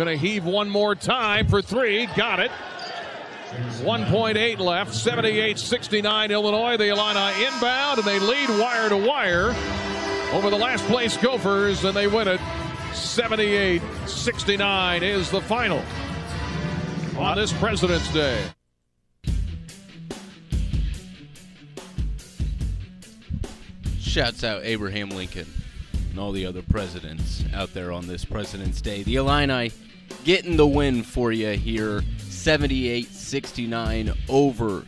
Going 0.00 0.18
to 0.18 0.26
heave 0.26 0.46
one 0.46 0.70
more 0.70 0.94
time 0.94 1.46
for 1.46 1.60
three. 1.60 2.06
Got 2.16 2.40
it. 2.40 2.50
1.8 3.82 4.58
left. 4.58 4.94
78 4.94 5.58
69 5.58 6.30
Illinois. 6.30 6.78
The 6.78 6.88
Illini 6.88 7.44
inbound, 7.44 7.98
and 7.98 8.06
they 8.06 8.18
lead 8.18 8.48
wire 8.48 8.88
to 8.88 8.96
wire 8.96 9.54
over 10.32 10.48
the 10.48 10.56
last 10.56 10.86
place 10.86 11.18
Gophers, 11.18 11.84
and 11.84 11.94
they 11.94 12.06
win 12.06 12.28
it. 12.28 12.40
78 12.94 13.82
69 14.06 15.02
is 15.02 15.30
the 15.30 15.42
final 15.42 15.84
on 17.18 17.36
this 17.36 17.52
President's 17.52 18.10
Day. 18.10 18.42
Shouts 23.98 24.44
out 24.44 24.62
Abraham 24.64 25.10
Lincoln 25.10 25.46
and 26.08 26.18
all 26.18 26.32
the 26.32 26.46
other 26.46 26.62
presidents 26.62 27.44
out 27.52 27.74
there 27.74 27.92
on 27.92 28.06
this 28.06 28.24
President's 28.24 28.80
Day. 28.80 29.02
The 29.02 29.16
Illini 29.16 29.70
getting 30.24 30.56
the 30.56 30.66
win 30.66 31.02
for 31.02 31.32
you 31.32 31.50
here 31.50 32.02
78 32.18 33.06
69 33.06 34.12
over 34.28 34.84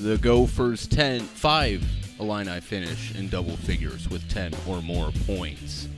the 0.00 0.18
Gophers 0.18 0.86
10 0.86 1.20
5 1.20 1.84
Illini 2.20 2.60
finish 2.60 3.14
in 3.14 3.28
double 3.28 3.56
figures 3.56 4.08
with 4.08 4.28
10 4.30 4.52
or 4.66 4.80
more 4.82 5.10
points. 5.26 5.88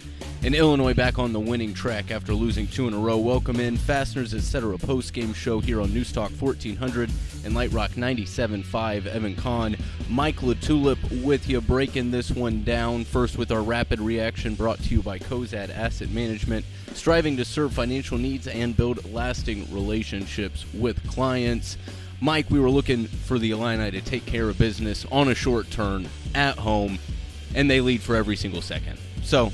And 0.45 0.55
Illinois 0.55 0.93
back 0.93 1.19
on 1.19 1.33
the 1.33 1.41
winning 1.41 1.73
track 1.73 2.11
after 2.11 2.35
losing 2.35 2.67
two 2.67 2.87
in 2.87 2.93
a 2.93 2.99
row. 2.99 3.17
Welcome 3.17 3.61
in 3.61 3.79
Fasteners 3.79 4.35
Etc. 4.35 4.77
post 4.77 5.15
game 5.15 5.33
show 5.33 5.59
here 5.59 5.81
on 5.81 5.95
News 5.95 6.13
Talk 6.13 6.33
1400 6.33 7.11
and 7.47 7.55
Light 7.55 7.73
Rock 7.73 7.93
97.5. 7.93 9.07
Evan 9.07 9.37
Kahn, 9.37 9.75
Mike 10.11 10.41
LaTulip 10.41 11.25
with 11.25 11.49
you, 11.49 11.63
breaking 11.63 12.11
this 12.11 12.31
one 12.31 12.63
down. 12.63 13.05
First 13.05 13.39
with 13.39 13.51
our 13.51 13.63
rapid 13.63 14.01
reaction 14.01 14.55
brought 14.55 14.81
to 14.81 14.91
you 14.91 15.01
by 15.01 15.19
Cozad 15.19 15.75
Asset 15.75 16.11
Management, 16.11 16.67
striving 16.93 17.39
to 17.39 17.45
serve 17.47 17.73
financial 17.73 18.19
needs 18.19 18.47
and 18.47 18.77
build 18.77 19.15
lasting 19.15 19.67
relationships 19.73 20.67
with 20.75 21.03
clients. 21.09 21.79
Mike, 22.21 22.51
we 22.51 22.61
were 22.61 22.71
looking 22.71 23.07
for 23.07 23.39
the 23.39 23.53
Illini 23.53 23.91
to 23.93 24.03
take 24.03 24.27
care 24.27 24.51
of 24.51 24.59
business 24.59 25.07
on 25.11 25.29
a 25.29 25.35
short 25.35 25.71
turn 25.71 26.07
at 26.35 26.59
home, 26.59 26.99
and 27.55 27.71
they 27.71 27.81
lead 27.81 28.03
for 28.03 28.15
every 28.15 28.37
single 28.37 28.61
second. 28.61 28.99
So 29.23 29.51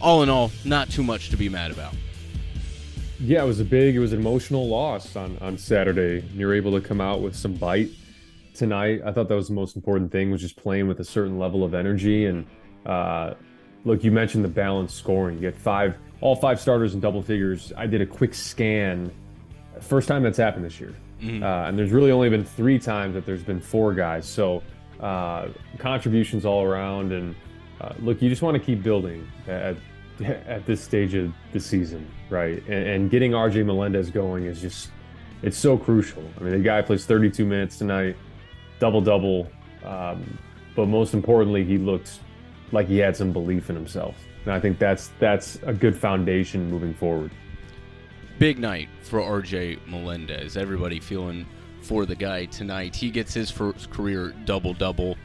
all 0.00 0.22
in 0.22 0.28
all, 0.28 0.50
not 0.64 0.90
too 0.90 1.02
much 1.02 1.30
to 1.30 1.36
be 1.36 1.48
mad 1.48 1.70
about. 1.70 1.94
Yeah, 3.20 3.42
it 3.42 3.46
was 3.46 3.58
a 3.58 3.64
big, 3.64 3.96
it 3.96 3.98
was 3.98 4.12
an 4.12 4.20
emotional 4.20 4.68
loss 4.68 5.16
on 5.16 5.36
on 5.40 5.58
Saturday. 5.58 6.24
You're 6.34 6.54
able 6.54 6.72
to 6.72 6.80
come 6.80 7.00
out 7.00 7.20
with 7.20 7.34
some 7.34 7.54
bite 7.54 7.90
tonight. 8.54 9.00
I 9.04 9.12
thought 9.12 9.28
that 9.28 9.34
was 9.34 9.48
the 9.48 9.54
most 9.54 9.76
important 9.76 10.12
thing 10.12 10.30
was 10.30 10.40
just 10.40 10.56
playing 10.56 10.88
with 10.88 11.00
a 11.00 11.04
certain 11.04 11.38
level 11.38 11.64
of 11.64 11.74
energy. 11.74 12.26
And 12.26 12.46
uh, 12.86 13.34
look, 13.84 14.04
you 14.04 14.10
mentioned 14.10 14.44
the 14.44 14.48
balanced 14.48 14.96
scoring. 14.96 15.36
You 15.36 15.42
get 15.42 15.56
five, 15.56 15.96
all 16.20 16.36
five 16.36 16.60
starters 16.60 16.94
in 16.94 17.00
double 17.00 17.22
figures. 17.22 17.72
I 17.76 17.86
did 17.86 18.00
a 18.00 18.06
quick 18.06 18.34
scan. 18.34 19.10
First 19.80 20.08
time 20.08 20.22
that's 20.22 20.38
happened 20.38 20.64
this 20.64 20.80
year, 20.80 20.94
mm-hmm. 21.20 21.42
uh, 21.42 21.68
and 21.68 21.78
there's 21.78 21.92
really 21.92 22.10
only 22.10 22.28
been 22.28 22.44
three 22.44 22.78
times 22.78 23.14
that 23.14 23.24
there's 23.24 23.44
been 23.44 23.60
four 23.60 23.94
guys. 23.94 24.26
So 24.26 24.62
uh, 25.00 25.48
contributions 25.78 26.44
all 26.44 26.64
around 26.64 27.12
and 27.12 27.34
uh, 27.80 27.94
look, 28.00 28.20
you 28.20 28.28
just 28.28 28.42
want 28.42 28.56
to 28.56 28.62
keep 28.62 28.82
building 28.82 29.26
at, 29.46 29.76
at 30.24 30.66
this 30.66 30.80
stage 30.80 31.14
of 31.14 31.32
the 31.52 31.60
season, 31.60 32.08
right? 32.28 32.62
And, 32.66 32.88
and, 32.88 33.10
getting 33.10 33.32
RJ 33.32 33.64
Melendez 33.64 34.10
going 34.10 34.46
is 34.46 34.60
just, 34.60 34.90
it's 35.42 35.56
so 35.56 35.76
crucial. 35.76 36.24
I 36.38 36.42
mean, 36.42 36.52
the 36.52 36.58
guy 36.58 36.82
plays 36.82 37.06
32 37.06 37.44
minutes 37.44 37.78
tonight, 37.78 38.16
double 38.80 39.00
double. 39.00 39.48
Um, 39.84 40.38
but 40.74 40.86
most 40.86 41.14
importantly, 41.14 41.64
he 41.64 41.78
looked 41.78 42.20
like 42.72 42.88
he 42.88 42.98
had 42.98 43.16
some 43.16 43.32
belief 43.32 43.70
in 43.70 43.76
himself. 43.76 44.16
And 44.44 44.52
I 44.52 44.60
think 44.60 44.78
that's 44.78 45.10
that's 45.18 45.58
a 45.64 45.72
good 45.72 45.96
foundation 45.96 46.70
moving 46.70 46.94
forward. 46.94 47.30
Big 48.38 48.58
night 48.58 48.88
for 49.02 49.20
RJ 49.20 49.86
Melendez. 49.86 50.56
Everybody 50.56 51.00
feeling 51.00 51.46
for 51.82 52.06
the 52.06 52.14
guy 52.14 52.44
tonight. 52.46 52.94
He 52.94 53.10
gets 53.10 53.34
his 53.34 53.50
first 53.50 53.90
career 53.90 54.34
double 54.44 54.74
double 54.74 55.16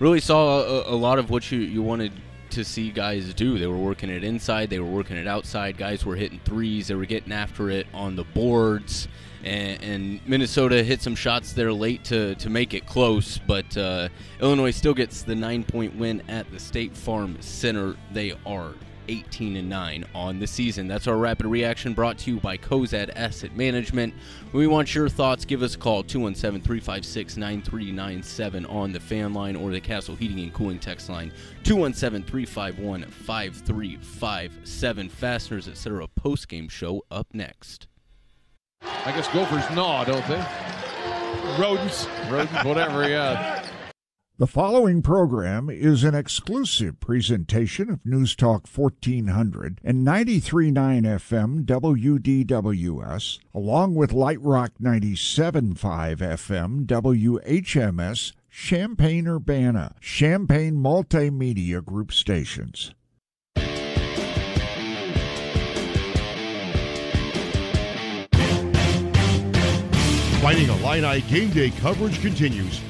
really 0.00 0.20
saw 0.20 0.60
a, 0.60 0.94
a, 0.94 0.96
lot 0.96 1.18
of 1.18 1.30
what 1.30 1.52
you, 1.52 1.60
you 1.60 1.82
wanted 1.82 2.12
to 2.50 2.64
see 2.64 2.90
guys 2.90 3.32
do. 3.34 3.58
They 3.58 3.66
were 3.66 3.76
working 3.76 4.10
it 4.10 4.24
inside, 4.24 4.70
they 4.70 4.80
were 4.80 4.90
working 4.90 5.16
it 5.16 5.28
outside. 5.28 5.76
Guys 5.76 6.04
were 6.04 6.16
hitting 6.16 6.40
threes, 6.44 6.88
they 6.88 6.94
were 6.94 7.06
getting 7.06 7.32
after 7.32 7.70
it 7.70 7.86
on 7.94 8.16
the 8.16 8.24
boards. 8.24 9.06
And, 9.44 9.82
and 9.82 10.20
Minnesota 10.26 10.82
hit 10.82 11.00
some 11.00 11.14
shots 11.14 11.52
there 11.52 11.72
late 11.72 12.04
to, 12.04 12.34
to 12.34 12.50
make 12.50 12.74
it 12.74 12.86
close, 12.86 13.38
but 13.38 13.74
uh, 13.76 14.08
Illinois 14.40 14.72
still 14.72 14.92
gets 14.94 15.22
the 15.22 15.34
nine 15.34 15.64
point 15.64 15.96
win 15.96 16.22
at 16.28 16.50
the 16.50 16.58
State 16.58 16.96
Farm 16.96 17.40
Center. 17.40 17.96
They 18.12 18.34
are 18.44 18.74
18 19.10 19.56
and 19.56 19.68
9 19.68 20.04
on 20.14 20.38
the 20.38 20.46
season. 20.46 20.86
That's 20.86 21.08
our 21.08 21.16
rapid 21.16 21.46
reaction 21.46 21.94
brought 21.94 22.16
to 22.18 22.30
you 22.30 22.38
by 22.38 22.56
Cozad 22.56 23.10
Asset 23.16 23.56
Management. 23.56 24.14
We 24.52 24.68
want 24.68 24.94
your 24.94 25.08
thoughts. 25.08 25.44
Give 25.44 25.62
us 25.62 25.74
a 25.74 25.78
call 25.78 26.04
217 26.04 26.64
356 26.64 27.36
9397 27.36 28.66
on 28.66 28.92
the 28.92 29.00
fan 29.00 29.34
line 29.34 29.56
or 29.56 29.72
the 29.72 29.80
Castle 29.80 30.14
Heating 30.14 30.38
and 30.38 30.54
Cooling 30.54 30.78
text 30.78 31.08
line 31.08 31.32
217 31.64 32.24
351 32.24 33.02
5357. 33.04 35.08
Fasteners, 35.08 35.66
etc. 35.68 36.06
Post 36.08 36.48
game 36.48 36.68
show 36.68 37.02
up 37.10 37.26
next. 37.32 37.88
I 38.82 39.12
guess 39.12 39.26
Gophers 39.32 39.64
gnaw, 39.74 40.04
don't 40.04 40.26
they? 40.28 40.44
Rodents. 41.58 42.06
Rodents, 42.30 42.64
whatever, 42.64 43.08
yeah. 43.08 43.59
The 44.40 44.46
following 44.46 45.02
program 45.02 45.68
is 45.68 46.02
an 46.02 46.14
exclusive 46.14 46.98
presentation 46.98 47.90
of 47.90 48.06
News 48.06 48.34
Talk 48.34 48.66
1400 48.74 49.82
and 49.84 50.06
93.9 50.06 50.72
FM 51.02 51.66
WDWS, 51.66 53.38
along 53.52 53.96
with 53.96 54.14
Light 54.14 54.40
Rock 54.40 54.70
97.5 54.80 55.74
FM 55.76 56.86
WHMS, 56.86 58.32
Champaign 58.48 59.28
Urbana, 59.28 59.94
Champaign 60.00 60.76
Multimedia 60.76 61.84
Group 61.84 62.10
stations. 62.10 62.94
Fighting 70.40 70.70
Illini 70.70 71.20
game 71.28 71.50
day 71.50 71.68
coverage 71.68 72.22
continues 72.22 72.80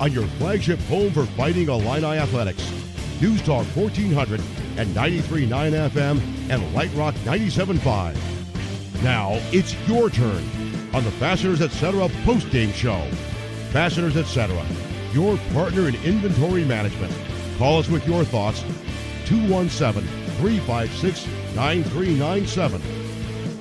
on 0.00 0.10
your 0.12 0.26
flagship 0.38 0.80
home 0.80 1.12
for 1.12 1.26
Fighting 1.26 1.68
Illini 1.68 2.18
Athletics. 2.18 2.72
News 3.20 3.42
Talk 3.42 3.66
1400 3.76 4.40
and 4.78 4.88
93.9 4.96 5.48
FM 5.90 6.50
and 6.50 6.74
Light 6.74 6.90
Rock 6.94 7.14
97.5. 7.16 9.02
Now 9.02 9.32
it's 9.52 9.76
your 9.86 10.08
turn 10.08 10.42
on 10.94 11.04
the 11.04 11.10
Fasteners 11.12 11.60
Etc. 11.60 12.08
post-game 12.24 12.72
show. 12.72 13.00
Fasteners 13.72 14.16
Etc., 14.16 14.66
your 15.12 15.36
partner 15.52 15.86
in 15.88 15.94
inventory 15.96 16.64
management. 16.64 17.14
Call 17.58 17.78
us 17.78 17.88
with 17.88 18.06
your 18.08 18.24
thoughts 18.24 18.62
217 19.26 20.02
356 20.38 21.26
9397 21.54 22.82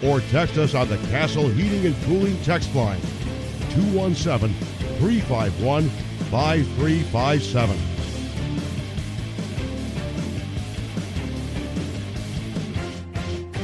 or 0.09 0.21
text 0.21 0.57
us 0.57 0.73
on 0.73 0.87
the 0.87 0.97
Castle 1.09 1.49
Heating 1.49 1.85
and 1.85 1.95
Cooling 2.03 2.41
text 2.43 2.73
line 2.73 3.01
217 3.71 4.55
351 4.99 5.91
5357. 6.31 7.77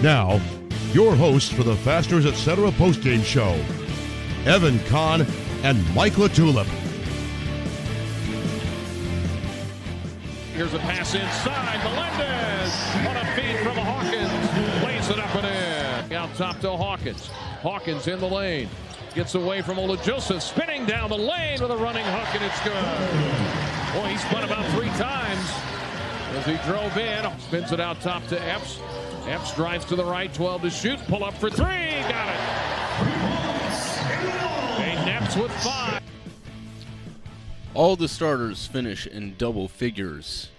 Now, 0.02 0.42
your 0.94 1.16
hosts 1.16 1.52
for 1.52 1.64
the 1.64 1.76
Fasteners 1.76 2.26
Etc. 2.26 2.72
postgame 2.72 3.24
show, 3.24 3.54
Evan 4.46 4.80
Kahn 4.86 5.26
and 5.64 5.96
Mike 5.96 6.14
LaTulip. 6.14 6.68
Here's 10.54 10.74
a 10.74 10.80
pass 10.80 11.14
inside. 11.14 11.84
Melendez 11.84 12.74
on 13.08 13.18
a 13.18 13.26
feed 13.36 13.60
from 13.60 13.76
Hawkins. 13.76 14.84
Lays 14.84 15.10
it 15.10 15.20
up 15.20 15.36
and 15.36 16.12
in. 16.12 16.18
Out 16.18 16.34
top 16.36 16.60
to 16.62 16.72
Hawkins. 16.72 17.28
Hawkins 17.28 18.08
in 18.08 18.20
the 18.20 18.30
lane. 18.30 18.70
Gets 19.16 19.36
away 19.36 19.62
from 19.62 19.80
Ola 19.80 19.96
Joseph, 20.04 20.44
spinning 20.44 20.86
down 20.86 21.10
the 21.10 21.18
lane 21.18 21.62
with 21.62 21.72
a 21.72 21.78
running 21.78 22.04
hook, 22.04 22.36
and 22.36 22.44
it's 22.44 22.60
good. 22.66 22.74
Boy, 23.96 24.10
he 24.10 24.18
spun 24.18 24.44
about 24.44 24.66
three 24.72 24.90
times 25.00 25.50
as 26.36 26.46
he 26.46 26.58
drove 26.70 26.98
in. 26.98 27.26
Oh, 27.26 27.34
spins 27.40 27.72
it 27.72 27.80
out 27.80 28.02
top 28.02 28.28
to 28.28 28.42
Epps. 28.42 28.78
Epps 29.26 29.56
drives 29.56 29.86
to 29.86 29.96
the 29.96 30.04
right, 30.04 30.34
12 30.34 30.64
to 30.64 30.70
shoot. 30.70 31.00
Pull 31.08 31.24
up 31.24 31.34
for 31.36 31.50
three. 31.50 31.66
Got 32.10 32.28
it. 32.28 32.40
Epps 35.08 35.38
with 35.38 35.52
five. 35.64 36.02
All 37.74 37.96
the 37.96 38.10
starters 38.10 38.68
finish 38.68 39.08
in 39.08 39.36
double 39.38 39.70
figures. 39.70 40.50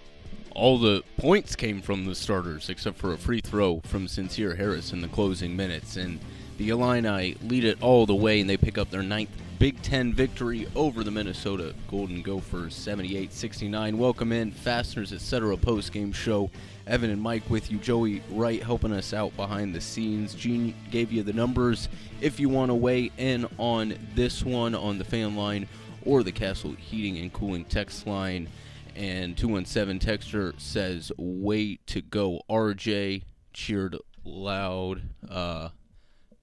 All 0.55 0.79
the 0.79 1.03
points 1.17 1.55
came 1.55 1.79
from 1.79 2.05
the 2.05 2.15
starters, 2.15 2.71
except 2.71 2.97
for 2.97 3.13
a 3.13 3.17
free 3.17 3.39
throw 3.39 3.81
from 3.81 4.07
Sincere 4.07 4.55
Harris 4.55 4.91
in 4.91 5.01
the 5.01 5.07
closing 5.07 5.55
minutes. 5.55 5.95
And 5.95 6.19
the 6.57 6.69
Illini 6.69 7.35
lead 7.43 7.63
it 7.63 7.81
all 7.81 8.05
the 8.05 8.15
way, 8.15 8.39
and 8.41 8.49
they 8.49 8.57
pick 8.57 8.77
up 8.77 8.89
their 8.89 9.03
ninth 9.03 9.29
Big 9.59 9.81
Ten 9.81 10.13
victory 10.13 10.67
over 10.75 11.03
the 11.03 11.09
Minnesota 11.09 11.73
Golden 11.89 12.21
Gophers, 12.21 12.75
78-69. 12.75 13.95
Welcome 13.95 14.31
in, 14.31 14.51
Fasteners 14.51 15.11
Etc. 15.11 15.57
post 15.57 15.91
game 15.91 16.11
show. 16.11 16.51
Evan 16.85 17.09
and 17.09 17.21
Mike 17.21 17.49
with 17.49 17.71
you. 17.71 17.79
Joey 17.79 18.21
Wright 18.29 18.61
helping 18.61 18.91
us 18.91 19.13
out 19.13 19.35
behind 19.35 19.73
the 19.73 19.81
scenes. 19.81 20.35
Gene 20.35 20.75
gave 20.91 21.11
you 21.11 21.23
the 21.23 21.33
numbers 21.33 21.89
if 22.21 22.39
you 22.39 22.49
want 22.49 22.69
to 22.69 22.75
weigh 22.75 23.11
in 23.17 23.47
on 23.57 23.95
this 24.13 24.43
one 24.43 24.75
on 24.75 24.99
the 24.99 25.03
fan 25.03 25.35
line 25.35 25.67
or 26.05 26.21
the 26.21 26.31
Castle 26.31 26.73
Heating 26.73 27.17
and 27.17 27.33
Cooling 27.33 27.65
text 27.65 28.05
line. 28.05 28.47
And 28.95 29.35
217 29.35 29.99
Texture 29.99 30.53
says, 30.57 31.11
way 31.17 31.79
to 31.87 32.01
go, 32.01 32.41
RJ. 32.49 33.23
Cheered 33.53 33.97
loud. 34.23 35.01
Uh, 35.27 35.69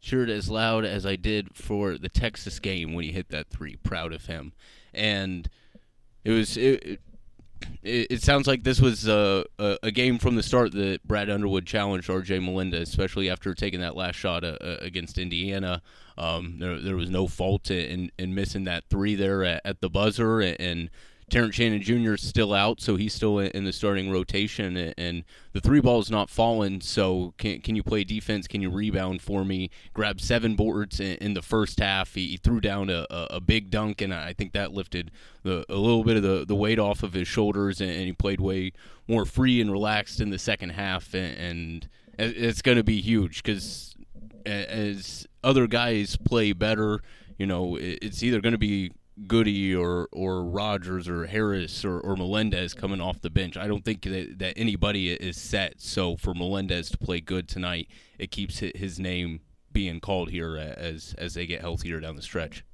cheered 0.05 0.31
as 0.31 0.51
loud 0.51 0.85
as 0.85 1.07
I 1.07 1.17
did 1.17 1.57
for 1.57 1.97
the 1.97 2.09
Texas 2.09 2.59
game 2.59 2.93
when 2.93 3.05
he 3.05 3.13
hit 3.13 3.31
that 3.31 3.49
three. 3.49 3.77
Proud 3.77 4.13
of 4.13 4.27
him. 4.27 4.53
And 4.93 5.49
it 6.23 6.31
was. 6.31 6.57
It, 6.57 7.01
it, 7.83 8.07
it 8.11 8.23
sounds 8.23 8.47
like 8.47 8.63
this 8.63 8.79
was 8.79 9.09
a, 9.09 9.47
a, 9.59 9.79
a, 9.85 9.91
game 9.91 10.19
from 10.19 10.37
the 10.37 10.43
start 10.43 10.73
that 10.73 11.03
Brad 11.07 11.31
Underwood 11.31 11.65
challenged 11.65 12.11
R.J. 12.11 12.41
Melendez, 12.41 12.91
especially 12.91 13.31
after 13.31 13.55
taking 13.55 13.81
that 13.81 13.97
last 13.97 14.17
shot 14.17 14.45
uh, 14.45 14.59
uh, 14.61 14.77
against 14.81 15.17
Indiana. 15.17 15.81
Um, 16.19 16.59
there, 16.59 16.79
there 16.79 16.97
was 16.97 17.09
no 17.09 17.27
fault 17.27 17.71
in, 17.71 18.13
in 18.19 18.35
missing 18.35 18.65
that 18.65 18.85
three 18.91 19.15
there 19.15 19.45
at, 19.45 19.63
at 19.65 19.81
the 19.81 19.89
buzzer, 19.89 20.41
and, 20.41 20.61
and 20.61 20.91
Terrence 21.35 21.57
Shannon 21.57 21.83
Jr. 21.83 22.15
is 22.15 22.23
still 22.23 22.55
out, 22.55 22.81
so 22.81 22.95
he's 22.95 23.13
still 23.13 23.41
in 23.41 23.65
the 23.65 23.73
starting 23.73 24.09
rotation, 24.09 24.77
and 24.97 25.25
the 25.53 25.61
three 25.61 25.81
ball 25.81 25.99
is 25.99 26.09
not 26.09 26.31
falling. 26.31 26.81
So 26.81 27.35
can 27.39 27.61
can 27.61 27.75
you 27.75 27.83
play 27.83 28.05
defense? 28.05 28.47
Can 28.47 28.61
you 28.61 28.71
rebound 28.71 29.21
for 29.21 29.45
me? 29.45 29.71
Grab 29.95 30.21
seven 30.21 30.55
boards 30.55 31.01
in, 31.01 31.35
the 31.35 31.43
first 31.43 31.81
half. 31.81 32.15
He, 32.15 32.37
threw 32.37 32.61
down 32.61 32.89
a, 32.89 33.05
a, 33.11 33.41
big 33.41 33.71
dunk, 33.71 34.01
and 34.01 34.15
I 34.15 34.33
think 34.33 34.53
that 34.53 34.73
lifted 34.73 35.11
the, 35.43 35.65
a 35.69 35.75
little 35.75 36.05
bit 36.05 36.17
of 36.17 36.23
the, 36.23 36.45
the 36.47 36.55
weight 36.55 36.79
off 36.79 37.03
of 37.03 37.15
his 37.15 37.27
shoulders, 37.27 37.81
and, 37.81 37.91
he 37.91 38.13
played 38.13 38.41
way 38.41 38.73
more 39.09 39.25
free 39.25 39.61
and 39.61 39.73
relaxed 39.73 40.21
in 40.21 40.31
the 40.31 40.39
second 40.39 40.71
half, 40.71 41.15
and, 41.15 41.37
and 41.37 41.89
it's 42.17 42.63
going 42.63 42.79
to 42.79 42.85
be 42.85 43.01
huge 43.01 43.43
because 43.43 43.97
as 44.47 45.27
other 45.43 45.67
guys 45.67 46.17
play 46.17 46.53
better, 46.53 47.01
you 47.39 47.47
know, 47.47 47.77
it's 47.81 48.23
either 48.23 48.41
going 48.41 48.53
to 48.53 48.59
be 48.59 48.93
Goode 49.29 49.75
or 49.77 50.09
or 50.13 50.45
Rodgers 50.45 51.09
or 51.09 51.27
Harris 51.27 51.85
or, 51.85 52.01
or 52.01 52.17
Melendez 52.17 52.75
coming 52.75 53.01
off 53.01 53.21
the 53.21 53.31
bench. 53.31 53.57
I 53.57 53.69
don't 53.69 53.85
think 53.85 54.03
that, 54.03 54.39
that 54.41 54.55
anybody 54.57 55.13
is 55.13 55.41
set. 55.41 55.81
So 55.81 56.17
for 56.17 56.35
Melendez 56.35 56.91
to 56.91 56.99
play 56.99 57.21
good 57.21 57.49
tonight, 57.49 57.89
it 58.19 58.31
keeps 58.31 58.59
his 58.59 58.99
name 58.99 59.41
being 59.73 60.01
called 60.01 60.31
here 60.31 60.57
as 60.57 61.15
as 61.17 61.35
they 61.35 61.47
get 61.47 61.61
healthier 61.61 62.01
down 62.01 62.17
the 62.17 62.23
stretch. 62.23 62.65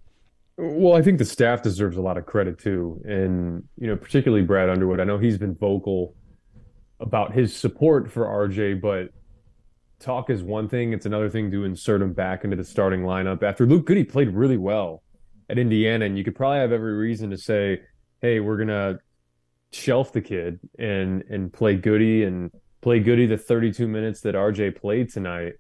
Well, 0.57 0.95
I 0.95 1.03
think 1.03 1.19
the 1.19 1.25
staff 1.25 1.63
deserves 1.63 1.97
a 1.97 2.03
lot 2.03 2.17
of 2.17 2.27
credit 2.27 2.59
too, 2.59 3.01
and 3.05 3.63
you 3.79 3.87
know 3.87 3.97
particularly 3.97 4.45
Brad 4.45 4.71
Underwood. 4.71 5.01
I 5.01 5.05
know 5.05 5.19
he's 5.19 5.39
been 5.39 5.55
vocal 5.55 6.15
about 7.01 7.33
his 7.33 7.55
support 7.55 8.11
for 8.11 8.25
RJ, 8.25 8.81
but 8.81 9.11
talk 9.99 10.31
is 10.31 10.43
one 10.43 10.71
thing; 10.71 10.95
it's 10.95 11.07
another 11.07 11.29
thing 11.29 11.51
to 11.51 11.65
insert 11.65 12.01
him 12.01 12.15
back 12.15 12.45
into 12.45 12.57
the 12.57 12.65
starting 12.65 13.03
lineup 13.03 13.43
after 13.43 13.67
Luke 13.67 13.87
Goode 13.87 14.09
played 14.09 14.31
really 14.31 14.59
well 14.59 15.03
at 15.51 15.59
Indiana, 15.59 16.05
and 16.05 16.17
you 16.17 16.25
could 16.25 16.35
probably 16.35 16.59
have 16.59 16.73
every 16.73 16.95
reason 16.95 17.31
to 17.31 17.37
say, 17.37 17.81
"Hey, 18.21 18.41
we're 18.41 18.57
gonna 18.57 19.01
shelf 19.73 20.13
the 20.13 20.21
kid 20.21 20.61
and 20.79 21.25
and 21.29 21.53
play 21.53 21.77
Goode 21.77 22.27
and 22.27 22.51
play 22.81 23.01
Goode 23.01 23.29
the 23.29 23.37
32 23.37 23.87
minutes 23.87 24.21
that 24.23 24.35
RJ 24.35 24.71
played 24.71 25.11
tonight." 25.11 25.55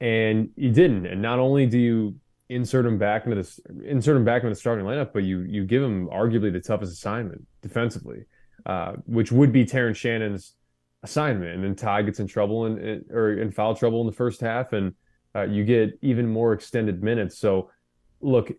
And 0.00 0.50
you 0.56 0.70
didn't. 0.70 1.06
And 1.06 1.22
not 1.22 1.38
only 1.38 1.66
do 1.66 1.78
you 1.78 2.16
insert 2.48 2.84
him 2.84 2.98
back 2.98 3.26
into 3.26 3.36
the 3.36 3.84
insert 3.84 4.16
him 4.16 4.24
back 4.24 4.42
into 4.42 4.50
the 4.50 4.60
starting 4.60 4.84
lineup, 4.84 5.12
but 5.12 5.24
you 5.24 5.40
you 5.40 5.64
give 5.64 5.82
him 5.82 6.08
arguably 6.08 6.52
the 6.52 6.60
toughest 6.60 6.92
assignment 6.92 7.46
defensively, 7.62 8.24
uh, 8.66 8.94
which 9.06 9.32
would 9.32 9.52
be 9.52 9.64
Terrence 9.64 9.98
Shannon's 9.98 10.54
assignment. 11.02 11.54
And 11.54 11.64
then 11.64 11.74
Ty 11.74 12.02
gets 12.02 12.20
in 12.20 12.26
trouble 12.26 12.66
and 12.66 13.04
or 13.10 13.32
in 13.32 13.50
foul 13.50 13.74
trouble 13.74 14.00
in 14.00 14.06
the 14.06 14.12
first 14.12 14.40
half, 14.40 14.72
and 14.72 14.94
uh, 15.34 15.42
you 15.42 15.64
get 15.64 15.98
even 16.02 16.28
more 16.28 16.52
extended 16.52 17.02
minutes. 17.02 17.38
So, 17.38 17.70
look, 18.20 18.52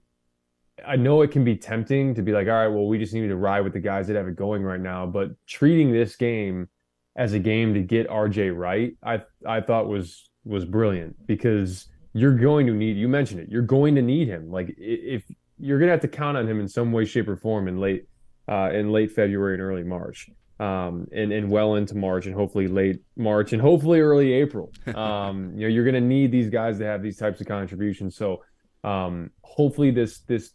I 0.85 0.95
know 0.95 1.21
it 1.21 1.31
can 1.31 1.43
be 1.43 1.55
tempting 1.55 2.15
to 2.15 2.21
be 2.21 2.31
like, 2.31 2.47
all 2.47 2.53
right, 2.53 2.67
well, 2.67 2.87
we 2.87 2.97
just 2.97 3.13
need 3.13 3.27
to 3.27 3.35
ride 3.35 3.61
with 3.61 3.73
the 3.73 3.79
guys 3.79 4.07
that 4.07 4.15
have 4.15 4.27
it 4.27 4.35
going 4.35 4.63
right 4.63 4.79
now. 4.79 5.05
But 5.05 5.31
treating 5.45 5.91
this 5.91 6.15
game 6.15 6.67
as 7.15 7.33
a 7.33 7.39
game 7.39 7.73
to 7.75 7.81
get 7.81 8.09
RJ 8.09 8.57
right, 8.57 8.93
I 9.03 9.21
I 9.47 9.61
thought 9.61 9.87
was 9.87 10.29
was 10.45 10.65
brilliant 10.65 11.15
because 11.27 11.87
you're 12.13 12.35
going 12.35 12.67
to 12.67 12.73
need. 12.73 12.97
You 12.97 13.07
mentioned 13.07 13.41
it. 13.41 13.49
You're 13.49 13.61
going 13.61 13.95
to 13.95 14.01
need 14.01 14.27
him. 14.27 14.51
Like 14.51 14.73
if 14.77 15.23
you're 15.59 15.79
going 15.79 15.87
to 15.87 15.93
have 15.93 16.01
to 16.01 16.07
count 16.07 16.37
on 16.37 16.47
him 16.47 16.59
in 16.59 16.67
some 16.67 16.91
way, 16.91 17.05
shape, 17.05 17.27
or 17.27 17.37
form 17.37 17.67
in 17.67 17.79
late 17.79 18.07
uh, 18.49 18.71
in 18.71 18.91
late 18.91 19.11
February 19.11 19.53
and 19.53 19.61
early 19.61 19.83
March, 19.83 20.29
um, 20.59 21.07
and 21.13 21.31
and 21.31 21.49
well 21.49 21.75
into 21.75 21.95
March, 21.95 22.25
and 22.25 22.33
hopefully 22.33 22.67
late 22.67 22.99
March, 23.15 23.53
and 23.53 23.61
hopefully 23.61 23.99
early 23.99 24.33
April. 24.33 24.71
Um, 24.95 25.53
you 25.55 25.61
know, 25.61 25.67
you're 25.67 25.83
going 25.83 25.95
to 25.95 26.01
need 26.01 26.31
these 26.31 26.49
guys 26.49 26.77
to 26.79 26.85
have 26.85 27.01
these 27.01 27.17
types 27.17 27.41
of 27.41 27.47
contributions. 27.47 28.15
So 28.15 28.43
um, 28.83 29.31
hopefully 29.41 29.91
this 29.91 30.19
this 30.21 30.51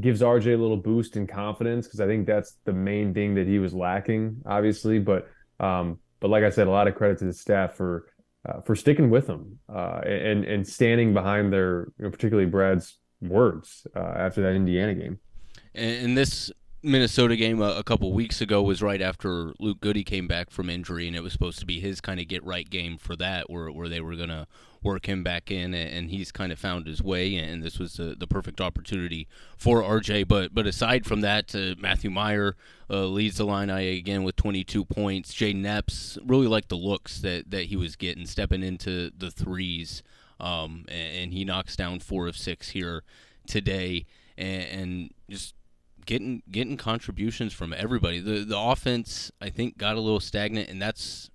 gives 0.00 0.22
RJ 0.22 0.54
a 0.54 0.56
little 0.56 0.76
boost 0.76 1.16
in 1.16 1.26
confidence 1.26 1.86
because 1.86 2.00
I 2.00 2.06
think 2.06 2.26
that's 2.26 2.56
the 2.64 2.72
main 2.72 3.12
thing 3.12 3.34
that 3.34 3.46
he 3.46 3.58
was 3.58 3.74
lacking, 3.74 4.42
obviously. 4.46 4.98
But 4.98 5.28
um, 5.60 5.98
but 6.20 6.30
like 6.30 6.44
I 6.44 6.50
said, 6.50 6.66
a 6.66 6.70
lot 6.70 6.88
of 6.88 6.94
credit 6.94 7.18
to 7.18 7.24
the 7.24 7.32
staff 7.32 7.74
for 7.74 8.06
uh, 8.48 8.60
for 8.62 8.74
sticking 8.74 9.10
with 9.10 9.26
him 9.26 9.58
uh, 9.68 10.00
and 10.04 10.44
and 10.44 10.66
standing 10.66 11.12
behind 11.12 11.52
their, 11.52 11.92
you 11.98 12.04
know, 12.04 12.10
particularly 12.10 12.48
Brad's 12.48 12.98
words 13.20 13.86
uh, 13.94 14.14
after 14.16 14.42
that 14.42 14.54
Indiana 14.54 14.94
game. 14.94 15.18
And 15.74 16.16
this 16.16 16.50
Minnesota 16.82 17.36
game 17.36 17.62
a, 17.62 17.76
a 17.76 17.84
couple 17.84 18.12
weeks 18.12 18.40
ago 18.40 18.60
was 18.62 18.82
right 18.82 19.00
after 19.00 19.52
Luke 19.60 19.80
Goode 19.80 20.04
came 20.04 20.26
back 20.26 20.50
from 20.50 20.68
injury, 20.68 21.06
and 21.06 21.16
it 21.16 21.22
was 21.22 21.32
supposed 21.32 21.60
to 21.60 21.66
be 21.66 21.78
his 21.78 22.00
kind 22.00 22.18
of 22.18 22.26
get 22.26 22.44
right 22.44 22.68
game 22.68 22.98
for 22.98 23.14
that, 23.16 23.48
where 23.48 23.70
where 23.70 23.88
they 23.88 24.00
were 24.00 24.16
gonna 24.16 24.48
work 24.82 25.06
him 25.06 25.22
back 25.22 25.50
in, 25.50 25.74
and 25.74 26.10
he's 26.10 26.32
kind 26.32 26.50
of 26.50 26.58
found 26.58 26.86
his 26.86 27.00
way, 27.00 27.36
and 27.36 27.62
this 27.62 27.78
was 27.78 27.94
the, 27.94 28.16
the 28.18 28.26
perfect 28.26 28.60
opportunity 28.60 29.28
for 29.56 29.80
RJ. 29.82 30.26
But 30.26 30.54
but 30.54 30.66
aside 30.66 31.06
from 31.06 31.20
that, 31.20 31.54
uh, 31.54 31.76
Matthew 31.78 32.10
Mayer 32.10 32.56
uh, 32.90 33.06
leads 33.06 33.36
the 33.36 33.44
line 33.44 33.70
again 33.70 34.24
with 34.24 34.34
22 34.36 34.84
points. 34.84 35.32
Jay 35.32 35.54
Epps 35.54 36.18
really 36.24 36.48
liked 36.48 36.68
the 36.68 36.76
looks 36.76 37.20
that 37.20 37.50
that 37.50 37.66
he 37.66 37.76
was 37.76 37.94
getting, 37.94 38.26
stepping 38.26 38.64
into 38.64 39.10
the 39.16 39.30
threes, 39.30 40.02
um, 40.40 40.84
and, 40.88 41.16
and 41.16 41.32
he 41.32 41.44
knocks 41.44 41.76
down 41.76 42.00
four 42.00 42.26
of 42.26 42.36
six 42.36 42.70
here 42.70 43.04
today, 43.46 44.04
and, 44.36 44.64
and 44.64 45.10
just 45.30 45.54
getting 46.06 46.42
getting 46.50 46.76
contributions 46.76 47.52
from 47.52 47.72
everybody. 47.72 48.20
The 48.20 48.44
the 48.44 48.58
offense 48.58 49.30
I 49.40 49.50
think 49.50 49.78
got 49.78 49.96
a 49.96 50.00
little 50.00 50.20
stagnant, 50.20 50.68
and 50.68 50.80
that's 50.80 51.30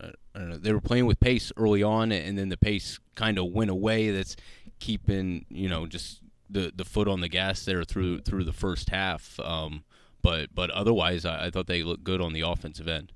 uh, 0.00 0.10
know, 0.38 0.56
they 0.56 0.72
were 0.72 0.80
playing 0.80 1.06
with 1.06 1.20
pace 1.20 1.52
early 1.56 1.82
on, 1.82 2.12
and 2.12 2.38
then 2.38 2.48
the 2.48 2.56
pace 2.56 2.98
kind 3.14 3.38
of 3.38 3.46
went 3.46 3.70
away. 3.70 4.10
That's 4.10 4.36
keeping 4.78 5.44
you 5.48 5.68
know 5.68 5.86
just 5.86 6.20
the 6.48 6.72
the 6.74 6.84
foot 6.84 7.08
on 7.08 7.20
the 7.20 7.28
gas 7.28 7.64
there 7.64 7.84
through 7.84 8.20
through 8.20 8.44
the 8.44 8.52
first 8.52 8.90
half. 8.90 9.38
Um, 9.40 9.84
but 10.22 10.54
but 10.54 10.70
otherwise, 10.70 11.24
I, 11.24 11.46
I 11.46 11.50
thought 11.50 11.66
they 11.66 11.82
looked 11.82 12.04
good 12.04 12.20
on 12.20 12.32
the 12.32 12.42
offensive 12.42 12.88
end. 12.88 13.12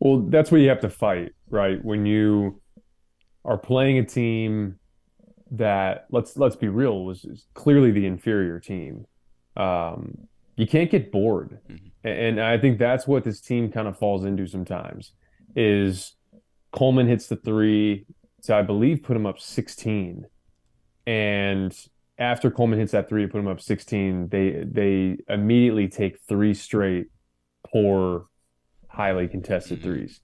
Well, 0.00 0.20
that's 0.28 0.50
what 0.50 0.60
you 0.60 0.68
have 0.68 0.80
to 0.80 0.90
fight, 0.90 1.32
right? 1.48 1.82
When 1.82 2.04
you 2.04 2.60
are 3.44 3.56
playing 3.56 3.98
a 3.98 4.04
team 4.04 4.78
that 5.52 6.06
let's 6.10 6.36
let's 6.36 6.56
be 6.56 6.68
real 6.68 7.04
was 7.04 7.46
clearly 7.54 7.92
the 7.92 8.04
inferior 8.04 8.58
team 8.58 9.06
um, 9.56 10.28
you 10.56 10.66
can't 10.66 10.90
get 10.90 11.12
bored. 11.12 11.58
Mm-hmm. 11.70 11.86
And 12.08 12.40
I 12.40 12.56
think 12.58 12.78
that's 12.78 13.06
what 13.06 13.24
this 13.24 13.40
team 13.40 13.70
kind 13.70 13.88
of 13.88 13.98
falls 13.98 14.24
into 14.24 14.46
sometimes 14.46 15.12
is 15.54 16.14
Coleman 16.72 17.08
hits 17.08 17.26
the 17.26 17.36
three 17.36 18.06
to, 18.42 18.54
I 18.54 18.62
believe, 18.62 19.02
put 19.02 19.16
him 19.16 19.26
up 19.26 19.40
16. 19.40 20.26
And 21.06 21.86
after 22.18 22.50
Coleman 22.50 22.78
hits 22.78 22.92
that 22.92 23.08
three 23.08 23.22
to 23.22 23.28
put 23.28 23.38
him 23.38 23.48
up 23.48 23.60
16, 23.60 24.28
they 24.28 24.64
they 24.64 25.18
immediately 25.28 25.88
take 25.88 26.20
three 26.20 26.54
straight 26.54 27.08
poor, 27.66 28.26
highly 28.88 29.28
contested 29.28 29.80
mm-hmm. 29.80 29.88
threes. 29.88 30.20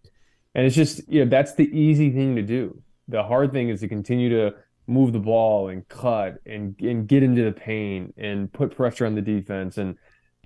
And 0.55 0.67
it's 0.67 0.77
just, 0.77 1.09
you 1.09 1.25
know, 1.25 1.31
that's 1.31 1.55
the 1.55 1.69
easy 1.77 2.11
thing 2.11 2.37
to 2.37 2.43
do. 2.43 2.83
The 3.09 3.23
hard 3.23 3.53
thing 3.53 3.71
is 3.71 3.81
to 3.81 3.89
continue 3.89 4.29
to 4.31 4.55
move 4.87 5.13
the 5.13 5.19
ball 5.19 5.69
and 5.69 5.87
cut 5.89 6.39
and 6.47 6.75
and 6.81 7.07
get 7.07 7.23
into 7.23 7.45
the 7.45 7.53
paint 7.53 8.15
and 8.17 8.53
put 8.53 8.75
pressure 8.77 9.07
on 9.07 9.15
the 9.15 9.23
defense 9.23 9.79
and 9.79 9.97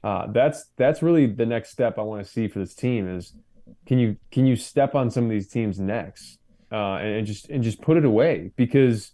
uh, 0.04 0.26
that's 0.30 0.66
that's 0.76 1.02
really 1.02 1.26
the 1.26 1.46
next 1.46 1.70
step 1.70 1.98
I 1.98 2.02
want 2.02 2.24
to 2.24 2.30
see 2.30 2.46
for 2.48 2.58
this 2.58 2.74
team 2.74 3.08
is 3.08 3.34
can 3.86 3.98
you 3.98 4.16
can 4.30 4.46
you 4.46 4.54
step 4.54 4.94
on 4.94 5.10
some 5.10 5.24
of 5.24 5.30
these 5.30 5.48
teams' 5.48 5.80
next 5.80 6.38
uh, 6.70 6.96
and, 6.96 7.08
and, 7.16 7.26
just 7.26 7.48
and 7.48 7.62
just 7.62 7.80
put 7.80 7.96
it 7.96 8.04
away 8.04 8.52
because 8.56 9.12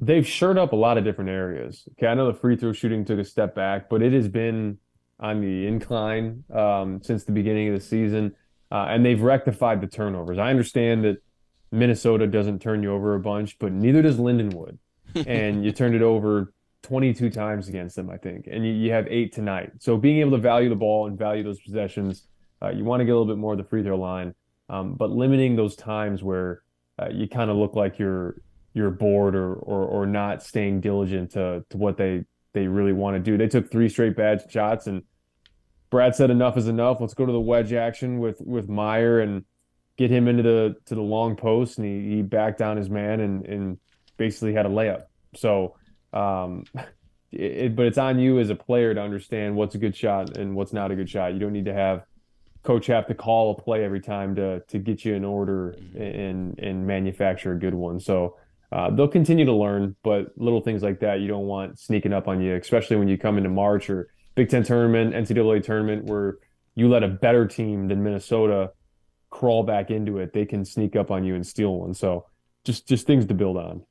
they've 0.00 0.26
shored 0.26 0.58
up 0.58 0.72
a 0.72 0.76
lot 0.76 0.98
of 0.98 1.04
different 1.04 1.30
areas. 1.30 1.88
Okay, 1.92 2.08
I 2.08 2.14
know 2.14 2.30
the 2.30 2.38
free 2.38 2.56
throw 2.56 2.72
shooting 2.72 3.04
took 3.04 3.18
a 3.18 3.24
step 3.24 3.54
back, 3.54 3.88
but 3.88 4.02
it 4.02 4.12
has 4.12 4.28
been 4.28 4.78
on 5.20 5.40
the 5.40 5.66
incline 5.66 6.44
um, 6.52 7.00
since 7.02 7.24
the 7.24 7.32
beginning 7.32 7.68
of 7.68 7.74
the 7.74 7.80
season. 7.80 8.34
uh, 8.70 8.86
and 8.88 9.06
they've 9.06 9.22
rectified 9.22 9.80
the 9.80 9.86
turnovers. 9.86 10.36
I 10.36 10.50
understand 10.50 11.04
that 11.04 11.18
Minnesota 11.72 12.26
doesn't 12.26 12.60
turn 12.60 12.82
you 12.82 12.92
over 12.92 13.14
a 13.14 13.20
bunch, 13.20 13.58
but 13.58 13.72
neither 13.72 14.02
does 14.02 14.16
Lindenwood. 14.16 14.78
and 15.26 15.64
you 15.64 15.72
turned 15.72 15.94
it 15.94 16.02
over 16.02 16.52
22 16.82 17.30
times 17.30 17.68
against 17.68 17.96
them, 17.96 18.10
I 18.10 18.16
think, 18.16 18.48
and 18.50 18.64
you, 18.64 18.72
you 18.72 18.92
have 18.92 19.06
eight 19.08 19.32
tonight. 19.32 19.72
So 19.78 19.96
being 19.96 20.18
able 20.18 20.32
to 20.32 20.38
value 20.38 20.68
the 20.68 20.76
ball 20.76 21.06
and 21.06 21.18
value 21.18 21.42
those 21.42 21.60
possessions, 21.60 22.26
uh, 22.62 22.70
you 22.70 22.84
want 22.84 23.00
to 23.00 23.04
get 23.04 23.12
a 23.12 23.16
little 23.18 23.32
bit 23.32 23.38
more 23.38 23.52
of 23.52 23.58
the 23.58 23.64
free 23.64 23.82
throw 23.82 23.96
line, 23.96 24.34
um, 24.68 24.94
but 24.94 25.10
limiting 25.10 25.56
those 25.56 25.76
times 25.76 26.22
where 26.22 26.62
uh, 27.00 27.08
you 27.10 27.28
kind 27.28 27.50
of 27.50 27.56
look 27.56 27.74
like 27.74 27.98
you're 27.98 28.36
you're 28.72 28.90
bored 28.90 29.36
or, 29.36 29.54
or 29.54 29.84
or 29.84 30.06
not 30.06 30.42
staying 30.42 30.80
diligent 30.80 31.30
to 31.32 31.64
to 31.70 31.76
what 31.76 31.96
they 31.96 32.24
they 32.52 32.66
really 32.66 32.92
want 32.92 33.16
to 33.16 33.20
do. 33.20 33.36
They 33.36 33.48
took 33.48 33.70
three 33.70 33.88
straight 33.88 34.16
bad 34.16 34.44
shots, 34.50 34.86
and 34.86 35.02
Brad 35.90 36.14
said 36.14 36.30
enough 36.30 36.56
is 36.56 36.68
enough. 36.68 37.00
Let's 37.00 37.14
go 37.14 37.26
to 37.26 37.32
the 37.32 37.40
wedge 37.40 37.72
action 37.72 38.18
with 38.18 38.40
with 38.40 38.68
Mayer 38.68 39.20
and 39.20 39.44
get 39.96 40.10
him 40.10 40.28
into 40.28 40.42
the 40.42 40.76
to 40.86 40.94
the 40.94 41.02
long 41.02 41.36
post, 41.36 41.78
and 41.78 41.86
he, 41.86 42.16
he 42.16 42.22
backed 42.22 42.58
down 42.58 42.76
his 42.76 42.90
man 42.90 43.20
and 43.20 43.44
and 43.46 43.78
basically 44.16 44.52
had 44.52 44.66
a 44.66 44.68
layup. 44.68 45.04
So, 45.34 45.76
um, 46.12 46.64
it, 47.32 47.74
but 47.74 47.86
it's 47.86 47.98
on 47.98 48.18
you 48.18 48.38
as 48.38 48.50
a 48.50 48.54
player 48.54 48.94
to 48.94 49.00
understand 49.00 49.56
what's 49.56 49.74
a 49.74 49.78
good 49.78 49.96
shot 49.96 50.36
and 50.36 50.54
what's 50.54 50.72
not 50.72 50.90
a 50.90 50.96
good 50.96 51.10
shot. 51.10 51.32
You 51.32 51.40
don't 51.40 51.52
need 51.52 51.66
to 51.66 51.74
have 51.74 52.04
coach 52.62 52.86
have 52.86 53.06
to 53.06 53.14
call 53.14 53.50
a 53.50 53.62
play 53.62 53.84
every 53.84 54.00
time 54.00 54.34
to 54.36 54.60
to 54.60 54.78
get 54.78 55.04
you 55.04 55.14
in 55.14 55.24
order 55.24 55.74
mm-hmm. 55.78 56.02
and 56.02 56.58
and 56.58 56.86
manufacture 56.86 57.52
a 57.52 57.58
good 57.58 57.74
one. 57.74 58.00
So. 58.00 58.36
Uh, 58.72 58.90
they'll 58.90 59.06
continue 59.06 59.44
to 59.44 59.52
learn, 59.52 59.94
but 60.02 60.32
little 60.36 60.60
things 60.60 60.82
like 60.82 60.98
that 60.98 61.20
you 61.20 61.28
don't 61.28 61.46
want 61.46 61.78
sneaking 61.78 62.12
up 62.12 62.26
on 62.26 62.40
you, 62.40 62.56
especially 62.56 62.96
when 62.96 63.06
you 63.06 63.16
come 63.16 63.36
into 63.36 63.48
March 63.48 63.88
or 63.88 64.08
Big 64.34 64.48
Ten 64.48 64.64
tournament, 64.64 65.14
NCAA 65.14 65.62
tournament, 65.62 66.06
where 66.06 66.38
you 66.74 66.88
let 66.88 67.04
a 67.04 67.08
better 67.08 67.46
team 67.46 67.86
than 67.86 68.02
Minnesota 68.02 68.72
crawl 69.34 69.64
back 69.64 69.90
into 69.90 70.18
it. 70.18 70.32
They 70.32 70.46
can 70.46 70.64
sneak 70.64 70.94
up 70.94 71.10
on 71.10 71.24
you 71.24 71.34
and 71.34 71.44
steal 71.44 71.80
one. 71.80 71.92
So 71.92 72.24
just 72.64 72.86
just 72.86 73.06
things 73.06 73.26
to 73.26 73.34
build 73.34 73.56
on. 73.56 73.82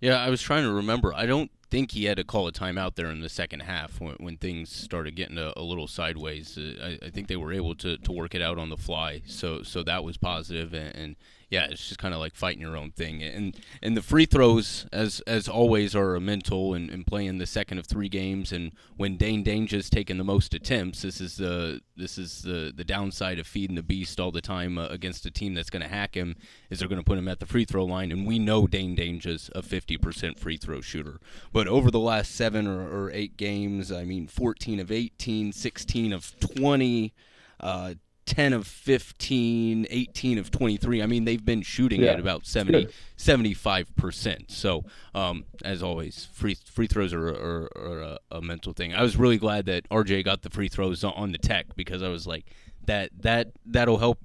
Yeah, 0.00 0.16
I 0.16 0.28
was 0.28 0.42
trying 0.42 0.64
to 0.64 0.72
remember. 0.72 1.14
I 1.14 1.24
don't 1.24 1.50
think 1.70 1.92
he 1.92 2.04
had 2.04 2.18
to 2.18 2.24
call 2.24 2.46
a 2.46 2.52
timeout 2.52 2.96
there 2.96 3.10
in 3.10 3.20
the 3.20 3.28
second 3.28 3.60
half 3.60 4.00
when, 4.00 4.14
when 4.16 4.36
things 4.36 4.70
started 4.70 5.16
getting 5.16 5.38
a, 5.38 5.52
a 5.56 5.62
little 5.62 5.86
sideways. 5.86 6.58
Uh, 6.58 6.98
I, 7.02 7.06
I, 7.06 7.10
think 7.10 7.28
they 7.28 7.36
were 7.36 7.52
able 7.52 7.74
to, 7.76 7.96
to 7.96 8.12
work 8.12 8.34
it 8.34 8.42
out 8.42 8.58
on 8.58 8.68
the 8.68 8.76
fly, 8.76 9.22
so 9.24 9.62
so 9.62 9.82
that 9.84 10.04
was 10.04 10.16
positive, 10.16 10.74
and, 10.74 10.94
and 10.94 11.16
yeah, 11.48 11.68
it's 11.70 11.86
just 11.86 12.00
kind 12.00 12.12
of 12.12 12.18
like 12.18 12.34
fighting 12.34 12.60
your 12.60 12.76
own 12.76 12.90
thing. 12.90 13.22
And 13.22 13.56
and 13.80 13.96
the 13.96 14.02
free 14.02 14.26
throws, 14.26 14.86
as 14.92 15.20
as 15.28 15.48
always, 15.48 15.94
are 15.94 16.16
a 16.16 16.20
mental 16.20 16.74
and, 16.74 16.90
and 16.90 17.06
playing 17.06 17.38
the 17.38 17.46
second 17.46 17.78
of 17.78 17.86
three 17.86 18.08
games. 18.08 18.50
And 18.50 18.72
when 18.96 19.16
Dain 19.16 19.44
Dainja's 19.44 19.88
taking 19.88 20.18
the 20.18 20.24
most 20.24 20.54
attempts, 20.54 21.02
this 21.02 21.20
is 21.20 21.36
the 21.36 21.82
this 21.96 22.18
is 22.18 22.42
the 22.42 22.72
the 22.74 22.82
downside 22.82 23.38
of 23.38 23.46
feeding 23.46 23.76
the 23.76 23.84
beast 23.84 24.18
all 24.18 24.32
the 24.32 24.40
time 24.40 24.76
uh, 24.76 24.88
against 24.88 25.24
a 25.24 25.30
team 25.30 25.54
that's 25.54 25.70
going 25.70 25.82
to 25.82 25.88
hack 25.88 26.16
him. 26.16 26.34
Is 26.68 26.80
they're 26.80 26.88
going 26.88 27.00
to 27.00 27.04
put 27.04 27.18
him 27.18 27.28
at 27.28 27.38
the 27.38 27.46
free 27.46 27.64
throw 27.64 27.84
line, 27.84 28.10
and 28.10 28.26
we 28.26 28.40
know 28.40 28.66
Dain 28.66 28.96
Dainja's 28.96 29.48
a 29.54 29.62
50% 29.62 30.38
free 30.40 30.56
throw 30.56 30.80
shooter. 30.80 31.20
But 31.52 31.68
over 31.68 31.92
the 31.92 32.00
last 32.00 32.34
seven 32.34 32.66
or, 32.66 32.80
or 32.80 33.10
eight 33.12 33.36
games, 33.36 33.92
I 33.92 34.04
mean, 34.04 34.26
14 34.26 34.80
of 34.80 34.90
18, 34.90 35.52
16 35.52 36.12
of 36.12 36.38
20. 36.40 37.14
Uh, 37.58 37.94
10 38.26 38.52
of 38.52 38.66
15, 38.66 39.86
18 39.88 40.38
of 40.38 40.50
23. 40.50 41.02
I 41.02 41.06
mean, 41.06 41.24
they've 41.24 41.44
been 41.44 41.62
shooting 41.62 42.02
yeah. 42.02 42.12
at 42.12 42.20
about 42.20 42.44
70, 42.44 42.88
75%. 43.16 44.50
So, 44.50 44.84
um, 45.14 45.44
as 45.64 45.82
always, 45.82 46.28
free 46.32 46.56
free 46.64 46.88
throws 46.88 47.12
are, 47.12 47.28
are, 47.28 47.70
are 47.76 48.00
a, 48.00 48.18
a, 48.32 48.42
mental 48.42 48.72
thing. 48.72 48.94
I 48.94 49.02
was 49.02 49.16
really 49.16 49.38
glad 49.38 49.66
that 49.66 49.88
RJ 49.88 50.24
got 50.24 50.42
the 50.42 50.50
free 50.50 50.68
throws 50.68 51.04
on 51.04 51.32
the 51.32 51.38
tech 51.38 51.76
because 51.76 52.02
I 52.02 52.08
was 52.08 52.26
like, 52.26 52.44
that 52.86 53.10
that 53.20 53.48
that'll 53.64 53.98
help 53.98 54.18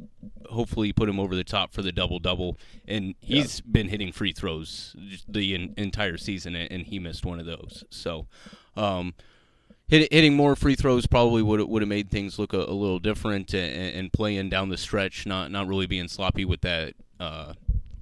hopefully 0.49 0.93
put 0.93 1.07
him 1.07 1.19
over 1.19 1.35
the 1.35 1.43
top 1.43 1.73
for 1.73 1.81
the 1.81 1.91
double 1.91 2.19
double 2.19 2.57
and 2.87 3.15
he's 3.21 3.59
yeah. 3.59 3.71
been 3.71 3.87
hitting 3.87 4.11
free 4.11 4.31
throws 4.31 4.95
the 5.27 5.55
in, 5.55 5.73
entire 5.77 6.17
season 6.17 6.55
and 6.55 6.87
he 6.87 6.99
missed 6.99 7.25
one 7.25 7.39
of 7.39 7.45
those 7.45 7.83
so 7.89 8.27
um, 8.75 9.13
hit, 9.91 10.11
hitting 10.11 10.35
more 10.35 10.55
free 10.55 10.75
throws 10.75 11.05
probably 11.05 11.43
would 11.43 11.61
would 11.61 11.83
have 11.83 11.89
made 11.89 12.09
things 12.09 12.39
look 12.39 12.53
a, 12.53 12.57
a 12.57 12.73
little 12.73 12.97
different, 12.97 13.53
and, 13.53 13.95
and, 13.95 14.13
playing 14.13 14.49
down 14.49 14.69
the 14.69 14.77
stretch, 14.77 15.27
not 15.27 15.51
not 15.51 15.67
really 15.67 15.85
being 15.85 16.07
sloppy 16.07 16.45
with 16.45 16.61
that 16.61 16.95
uh, 17.19 17.53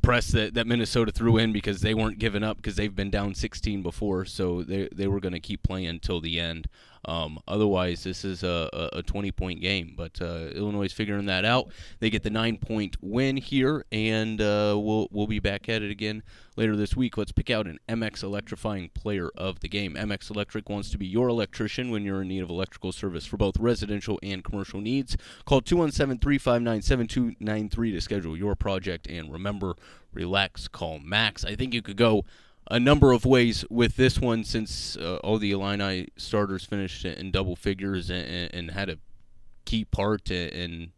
press 0.02 0.28
that, 0.28 0.54
that 0.54 0.68
Minnesota 0.68 1.12
threw 1.12 1.38
in 1.38 1.52
because 1.52 1.82
they 1.82 1.94
weren't 1.94 2.20
giving 2.20 2.44
up 2.44 2.58
because 2.58 2.78
they've 2.78 2.96
been 2.96 3.10
down 3.10 3.36
16 3.36 3.82
before, 3.82 4.24
so 4.24 4.64
they 4.64 4.88
they 4.96 5.08
were 5.08 5.20
going 5.20 5.34
to 5.34 5.40
keep 5.42 5.64
playing 5.64 5.88
until 5.88 6.22
the 6.22 6.40
end. 6.40 6.68
Um, 7.06 7.40
otherwise, 7.48 8.04
this 8.04 8.26
is 8.26 8.44
a, 8.44 8.90
a 8.94 9.04
20 9.04 9.32
point 9.32 9.62
game, 9.62 9.94
but 9.96 10.22
uh, 10.22 10.50
Illinois 10.54 10.86
is 10.86 10.94
figuring 10.94 11.26
that 11.28 11.46
out. 11.46 11.72
They 12.00 12.10
get 12.10 12.24
the 12.24 12.30
nine 12.30 12.58
point 12.58 12.98
win 13.02 13.38
here, 13.38 13.86
and 13.92 14.40
uh, 14.42 14.76
we'll 14.78 15.08
we'll 15.12 15.28
be 15.28 15.40
back 15.40 15.70
at 15.70 15.82
it 15.82 15.92
again 15.92 16.24
later 16.56 16.76
this 16.76 16.96
week. 16.96 17.18
Let's 17.18 17.32
pick 17.32 17.50
out 17.50 17.68
an 17.68 17.80
MX 17.88 18.24
electrifying 18.24 18.90
player 18.90 19.30
of 19.38 19.62
the 19.62 19.70
game. 19.70 19.96
MX 19.96 20.32
Electric 20.32 20.70
wants 20.70 20.90
to 20.92 20.98
be 20.98 21.06
your 21.06 21.30
electrician 21.30 21.90
when 21.90 22.04
you're 22.04 22.22
in 22.22 22.28
need 22.28 22.44
of 22.44 22.50
electrical 22.50 22.92
service 22.92 23.26
for 23.26 23.38
both 23.38 23.58
residential 23.58 24.20
and 24.22 24.44
commercial 24.44 24.82
needs. 24.82 25.16
Call 25.46 25.62
217 25.62 26.20
359 26.20 26.82
7293 26.82 27.92
to 27.92 28.02
schedule 28.02 28.38
your 28.38 28.56
project, 28.56 29.08
and 29.08 29.32
remember, 29.32 29.76
relax, 30.14 30.68
call 30.68 31.00
Max. 31.00 31.46
I 31.46 31.56
think 31.56 31.74
you 31.74 31.82
could 31.82 31.98
go 31.98 32.26
a 32.70 32.80
number 32.80 33.12
of 33.12 33.26
ways 33.26 33.66
with 33.70 33.96
this 33.96 34.20
one 34.20 34.44
since 34.44 34.96
uh, 34.98 35.18
all 35.18 35.38
the 35.38 35.52
Illini 35.52 36.10
starters 36.18 36.64
finished 36.66 37.04
in 37.04 37.32
double 37.32 37.56
figures 37.56 38.10
and, 38.10 38.54
and 38.54 38.72
had 38.72 38.90
a 38.90 38.98
key 39.66 39.86
part 39.86 40.30
in 40.30 40.92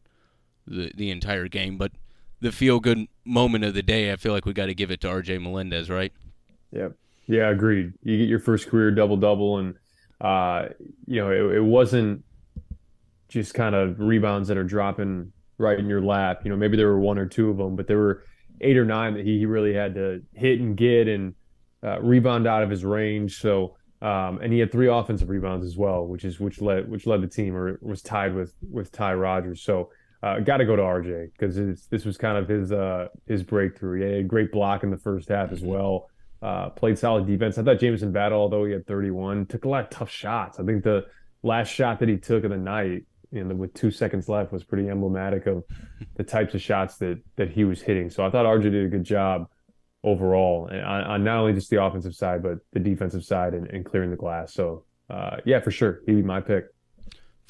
the 0.68 0.92
the 0.96 1.12
entire 1.12 1.48
game. 1.48 1.78
But 1.78 1.94
the 2.42 2.52
feel 2.52 2.80
good 2.80 3.08
moment 3.24 3.64
of 3.64 3.74
the 3.74 3.84
day, 3.84 4.12
I 4.12 4.16
feel 4.16 4.34
like 4.34 4.46
we 4.46 4.54
got 4.54 4.66
to 4.66 4.74
give 4.74 4.92
it 4.92 5.02
to 5.02 5.08
RJ 5.08 5.42
Melendez, 5.42 5.90
right? 5.90 6.12
Yep. 6.72 6.96
Yeah, 7.28 7.50
agreed. 7.50 7.94
You 8.04 8.18
get 8.18 8.28
your 8.28 8.40
first 8.40 8.68
career 8.68 8.92
double 8.92 9.18
double, 9.18 9.60
and 9.60 9.76
uh, 10.20 10.70
you 11.06 11.22
know 11.22 11.32
it, 11.32 11.58
it 11.58 11.64
wasn't 11.64 12.24
just 13.30 13.54
kind 13.54 13.76
of 13.76 14.00
rebounds 14.00 14.50
that 14.50 14.58
are 14.58 14.64
dropping 14.66 15.32
right 15.58 15.80
in 15.80 15.88
your 15.88 16.02
lap. 16.02 16.42
You 16.44 16.50
know, 16.50 16.58
maybe 16.58 16.76
there 16.76 16.88
were 16.88 17.00
one 17.00 17.18
or 17.18 17.26
two 17.26 17.50
of 17.50 17.58
them, 17.58 17.78
but 17.78 17.88
there 17.88 17.98
were 17.98 18.26
eight 18.60 18.78
or 18.78 18.84
nine 18.84 19.14
that 19.14 19.26
he, 19.26 19.40
he 19.40 19.46
really 19.46 19.74
had 19.74 19.96
to 19.96 20.22
hit 20.34 20.60
and 20.60 20.76
get 20.76 21.08
and 21.08 21.34
uh, 21.84 22.00
rebound 22.02 22.48
out 22.48 22.64
of 22.64 22.70
his 22.70 22.84
range. 22.84 23.40
So 23.40 23.76
um, 24.02 24.40
and 24.42 24.52
he 24.52 24.60
had 24.60 24.72
three 24.72 24.88
offensive 24.88 25.30
rebounds 25.30 25.66
as 25.66 25.78
well, 25.78 26.08
which 26.08 26.26
is 26.26 26.40
which 26.40 26.60
led 26.60 26.90
which 26.90 27.06
led 27.06 27.22
the 27.22 27.28
team 27.28 27.56
or 27.56 27.78
was 27.82 28.02
tied 28.02 28.34
with 28.34 28.56
with 28.70 28.92
Ty 28.92 29.14
Rodgers. 29.14 29.62
So 29.62 29.92
uh, 30.24 30.40
got 30.40 30.58
to 30.58 30.66
go 30.66 30.76
to 30.76 30.82
RJ 30.82 31.32
because 31.32 31.56
this 31.90 32.06
was 32.06 32.18
kind 32.18 32.38
of 32.38 32.48
his 32.48 32.72
uh, 32.72 33.08
his 33.28 33.44
breakthrough. 33.44 34.00
He 34.00 34.06
had 34.06 34.20
a 34.22 34.24
great 34.24 34.52
block 34.52 34.84
in 34.84 34.90
the 34.90 34.98
first 34.98 35.30
half 35.30 35.52
as 35.52 35.62
well. 35.62 36.10
Uh, 36.42 36.70
played 36.70 36.98
solid 36.98 37.28
defense. 37.28 37.60
I 37.60 37.64
thought 37.64 37.80
Jamison 37.80 38.12
Battle, 38.12 38.40
although 38.40 38.66
he 38.66 38.72
had 38.72 38.88
31, 38.88 39.46
took 39.46 39.66
a 39.66 39.70
lot 39.70 39.84
of 39.84 39.92
tough 39.92 40.10
shots. 40.10 40.60
I 40.60 40.64
think 40.64 40.84
the 40.84 41.06
last 41.44 41.68
shot 41.68 42.00
that 42.00 42.10
he 42.10 42.18
took 42.18 42.44
of 42.44 42.50
the 42.50 42.58
night, 42.58 43.04
you 43.32 43.44
know, 43.44 43.54
with 43.54 43.76
two 43.76 43.92
seconds 43.92 44.28
left, 44.28 44.52
was 44.52 44.64
pretty 44.64 44.90
emblematic 44.90 45.46
of 45.46 45.64
the 46.16 46.24
types 46.24 46.56
of 46.56 46.62
shots 46.62 46.98
that 46.98 47.22
that 47.36 47.52
he 47.52 47.66
was 47.66 47.84
hitting. 47.84 48.10
So 48.10 48.26
I 48.26 48.32
thought 48.32 48.48
RJ 48.48 48.64
did 48.64 48.86
a 48.86 48.90
good 48.90 49.04
job 49.04 49.48
overall 50.04 50.70
on, 50.72 51.04
on, 51.04 51.24
not 51.24 51.38
only 51.38 51.54
just 51.54 51.70
the 51.70 51.84
offensive 51.84 52.16
side 52.16 52.42
but 52.42 52.60
the 52.74 52.80
defensive 52.80 53.24
side 53.24 53.54
and, 53.54 53.68
and 53.68 53.86
clearing 53.86 54.10
the 54.10 54.18
glass. 54.18 54.54
So 54.54 54.86
uh, 55.10 55.38
yeah, 55.46 55.60
for 55.60 55.72
sure, 55.72 56.02
he'd 56.06 56.16
be 56.16 56.22
my 56.22 56.40
pick. 56.40 56.66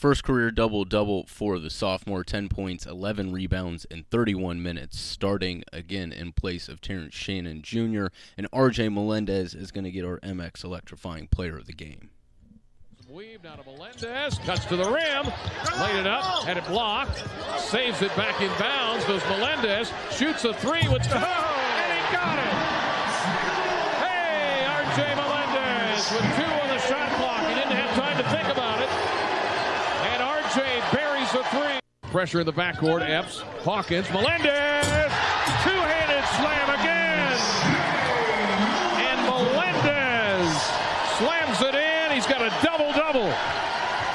First 0.02 0.24
career 0.24 0.50
double 0.50 0.84
double 0.84 1.28
for 1.28 1.60
the 1.60 1.70
sophomore 1.70 2.24
10 2.24 2.50
points, 2.50 2.88
11 2.88 3.32
rebounds, 3.32 3.86
in 3.86 4.04
31 4.10 4.64
minutes, 4.64 5.00
starting 5.00 5.64
again 5.72 6.12
in 6.12 6.32
place 6.32 6.68
of 6.68 6.82
Terrence 6.82 7.14
Shannon 7.14 7.62
Jr. 7.62 8.08
And 8.36 8.50
RJ 8.52 8.92
Melendez 8.92 9.54
is 9.54 9.72
going 9.72 9.84
to 9.84 9.92
get 9.92 10.04
our 10.04 10.20
MX 10.22 10.64
electrifying 10.64 11.28
player 11.28 11.56
of 11.56 11.68
the 11.68 11.74
game. 11.74 12.10
Weave 13.12 13.44
down 13.44 13.60
to 13.60 13.64
Melendez, 13.64 14.40
cuts 14.40 14.66
to 14.66 14.76
the 14.76 14.86
rim, 14.86 15.26
laid 15.80 16.00
it 16.00 16.08
up, 16.08 16.46
had 16.46 16.58
it 16.58 16.66
blocked, 16.66 17.24
saves 17.60 18.02
it 18.02 18.16
back 18.16 18.42
in 18.42 18.50
bounds. 18.58 19.06
Goes 19.06 19.22
Melendez, 19.26 19.92
shoots 20.12 20.46
a 20.46 20.54
three 20.56 20.88
with. 20.88 21.08
Oh! 21.12 21.48
got 22.12 22.38
it. 22.38 22.54
Hey, 24.04 24.66
R.J. 24.68 25.16
Melendez 25.16 26.12
with 26.12 26.28
two 26.36 26.52
on 26.52 26.68
the 26.68 26.80
shot 26.80 27.10
clock. 27.18 27.48
He 27.48 27.56
didn't 27.56 27.72
have 27.72 27.96
time 27.96 28.18
to 28.18 28.24
think 28.30 28.48
about 28.52 28.82
it. 28.82 28.90
And 30.12 30.22
R.J. 30.22 30.84
buries 30.94 31.34
a 31.34 31.44
three. 31.50 31.80
Pressure 32.12 32.42
in 32.42 32.46
the 32.46 32.54
backcourt. 32.54 33.08
Epps, 33.08 33.40
Hawkins, 33.64 34.10
Melendez. 34.12 34.86
Two-handed 35.64 36.26
slam 36.36 36.68
again. 36.76 37.38
And 39.00 39.20
Melendez 39.26 40.52
slams 41.18 41.62
it 41.62 41.76
in. 41.76 42.12
He's 42.12 42.28
got 42.28 42.42
a 42.42 42.52
double-double. 42.66 43.34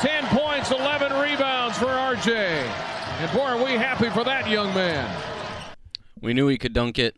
10 0.00 0.26
points, 0.26 0.70
11 0.70 1.12
rebounds 1.18 1.78
for 1.78 1.86
RJ. 1.86 2.36
And 2.36 3.32
boy, 3.32 3.44
are 3.44 3.64
we 3.64 3.72
happy 3.72 4.10
for 4.10 4.24
that 4.24 4.46
young 4.46 4.74
man. 4.74 5.08
We 6.20 6.34
knew 6.34 6.48
he 6.48 6.58
could 6.58 6.74
dunk 6.74 6.98
it 6.98 7.16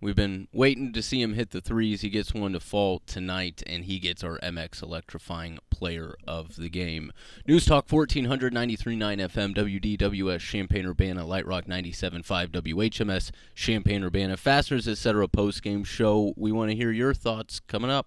We've 0.00 0.14
been 0.14 0.46
waiting 0.52 0.92
to 0.92 1.02
see 1.02 1.20
him 1.20 1.34
hit 1.34 1.50
the 1.50 1.60
threes. 1.60 2.02
He 2.02 2.08
gets 2.08 2.32
one 2.32 2.52
to 2.52 2.60
fall 2.60 3.00
tonight, 3.04 3.64
and 3.66 3.84
he 3.84 3.98
gets 3.98 4.22
our 4.22 4.38
MX 4.38 4.80
electrifying 4.80 5.58
player 5.70 6.14
of 6.26 6.54
the 6.54 6.68
game. 6.68 7.10
News 7.48 7.66
Talk 7.66 7.88
1493.9 7.88 8.96
FM, 8.96 9.56
WDWS, 9.56 10.38
Champaign 10.38 10.86
Urbana, 10.86 11.26
Light 11.26 11.46
Rock 11.46 11.64
97.5, 11.64 12.48
WHMS, 12.50 13.32
Champaign 13.56 14.04
Urbana, 14.04 14.36
Fasteners, 14.36 14.86
etc. 14.86 15.26
Post 15.26 15.64
game 15.64 15.82
show. 15.82 16.32
We 16.36 16.52
want 16.52 16.70
to 16.70 16.76
hear 16.76 16.92
your 16.92 17.12
thoughts 17.12 17.58
coming 17.58 17.90
up. 17.90 18.06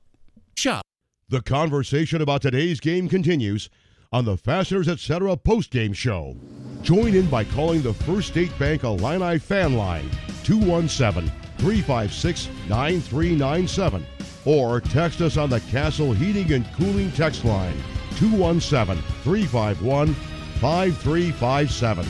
Shop. 0.55 0.83
The 1.27 1.41
conversation 1.41 2.21
about 2.21 2.41
today's 2.41 2.79
game 2.79 3.09
continues 3.09 3.69
on 4.13 4.23
the 4.25 4.37
Fasteners 4.37 4.87
Etc. 4.87 5.35
post 5.37 5.71
game 5.71 5.93
show. 5.93 6.37
Join 6.81 7.15
in 7.15 7.27
by 7.27 7.43
calling 7.43 7.81
the 7.81 7.93
First 7.93 8.29
State 8.29 8.57
Bank 8.57 8.83
Illini 8.83 9.39
fan 9.39 9.75
line 9.75 10.09
217- 10.43 11.40
356 11.61 12.49
9397 12.67 14.05
or 14.45 14.81
text 14.81 15.21
us 15.21 15.37
on 15.37 15.47
the 15.51 15.59
Castle 15.71 16.11
Heating 16.11 16.51
and 16.53 16.65
Cooling 16.73 17.11
text 17.11 17.45
line 17.45 17.77
217 18.17 19.01
351 19.23 20.15
5357. 20.59 22.05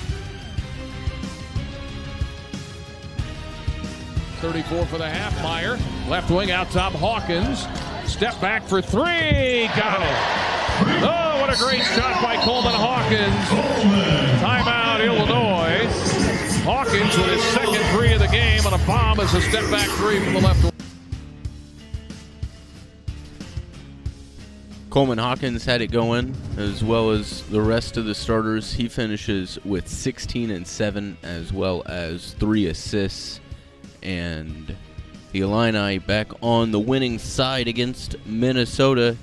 34 4.39 4.85
for 4.85 4.97
the 4.97 5.09
half. 5.09 5.35
Mayer, 5.43 5.77
left 6.09 6.31
wing 6.31 6.51
out 6.51 6.71
top. 6.71 6.93
Hawkins, 6.93 7.67
step 8.09 8.39
back 8.39 8.63
for 8.63 8.81
three. 8.81 9.67
Got 9.75 10.01
it. 10.01 10.41
Oh, 11.03 11.41
what 11.41 11.53
a 11.53 11.57
great 11.57 11.83
shot 11.83 12.23
by 12.23 12.37
Coleman 12.37 12.73
Hawkins. 12.73 13.35
Timeout, 14.41 15.05
Illinois. 15.05 16.31
Hawkins 16.63 17.17
with 17.17 17.27
his 17.27 17.43
second 17.43 17.83
three 17.97 18.10
bomb 18.85 19.19
as 19.19 19.33
a 19.33 19.41
step 19.41 19.69
back 19.69 19.89
three 19.97 20.19
from 20.23 20.33
the 20.33 20.39
left. 20.41 20.71
Coleman 24.89 25.19
Hawkins 25.19 25.63
had 25.63 25.81
it 25.81 25.87
going 25.87 26.35
as 26.57 26.83
well 26.83 27.11
as 27.11 27.43
the 27.43 27.61
rest 27.61 27.95
of 27.95 28.03
the 28.03 28.13
starters. 28.13 28.73
He 28.73 28.89
finishes 28.89 29.57
with 29.63 29.87
16 29.87 30.51
and 30.51 30.67
7 30.67 31.17
as 31.23 31.53
well 31.53 31.81
as 31.85 32.33
3 32.33 32.67
assists 32.67 33.39
and 34.03 34.75
the 35.31 35.39
Illini 35.39 35.99
back 35.99 36.27
on 36.41 36.71
the 36.71 36.79
winning 36.79 37.19
side 37.19 37.69
against 37.69 38.17
Minnesota 38.25 39.15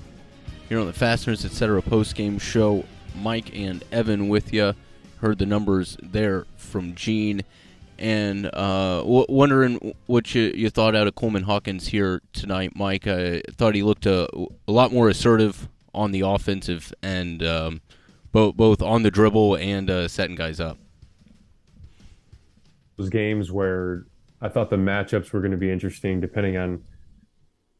here 0.70 0.78
on 0.78 0.86
the 0.86 0.92
Fasteners 0.92 1.44
Etc. 1.44 1.82
post 1.82 2.14
game 2.14 2.38
show. 2.38 2.84
Mike 3.14 3.54
and 3.54 3.84
Evan 3.92 4.28
with 4.28 4.52
you. 4.52 4.74
Heard 5.20 5.38
the 5.38 5.46
numbers 5.46 5.96
there 6.02 6.46
from 6.56 6.94
Gene, 6.94 7.42
and 7.98 8.46
uh, 8.46 8.98
w- 8.98 9.26
wondering 9.28 9.94
what 10.06 10.34
you, 10.34 10.52
you 10.54 10.70
thought 10.70 10.94
out 10.94 11.06
of 11.06 11.14
Coleman 11.14 11.42
Hawkins 11.42 11.88
here 11.88 12.22
tonight, 12.32 12.72
Mike. 12.74 13.06
I 13.06 13.42
thought 13.52 13.74
he 13.74 13.82
looked 13.82 14.06
a, 14.06 14.28
a 14.66 14.72
lot 14.72 14.92
more 14.92 15.08
assertive 15.08 15.68
on 15.94 16.12
the 16.12 16.20
offensive 16.20 16.92
and 17.02 17.42
um, 17.42 17.80
both 18.32 18.56
both 18.56 18.82
on 18.82 19.02
the 19.02 19.10
dribble 19.10 19.56
and 19.56 19.90
uh, 19.90 20.08
setting 20.08 20.36
guys 20.36 20.60
up. 20.60 20.78
Those 22.96 23.08
games 23.08 23.50
where 23.50 24.06
I 24.40 24.48
thought 24.48 24.70
the 24.70 24.76
matchups 24.76 25.32
were 25.32 25.40
going 25.40 25.52
to 25.52 25.56
be 25.56 25.70
interesting, 25.70 26.20
depending 26.20 26.56
on 26.56 26.82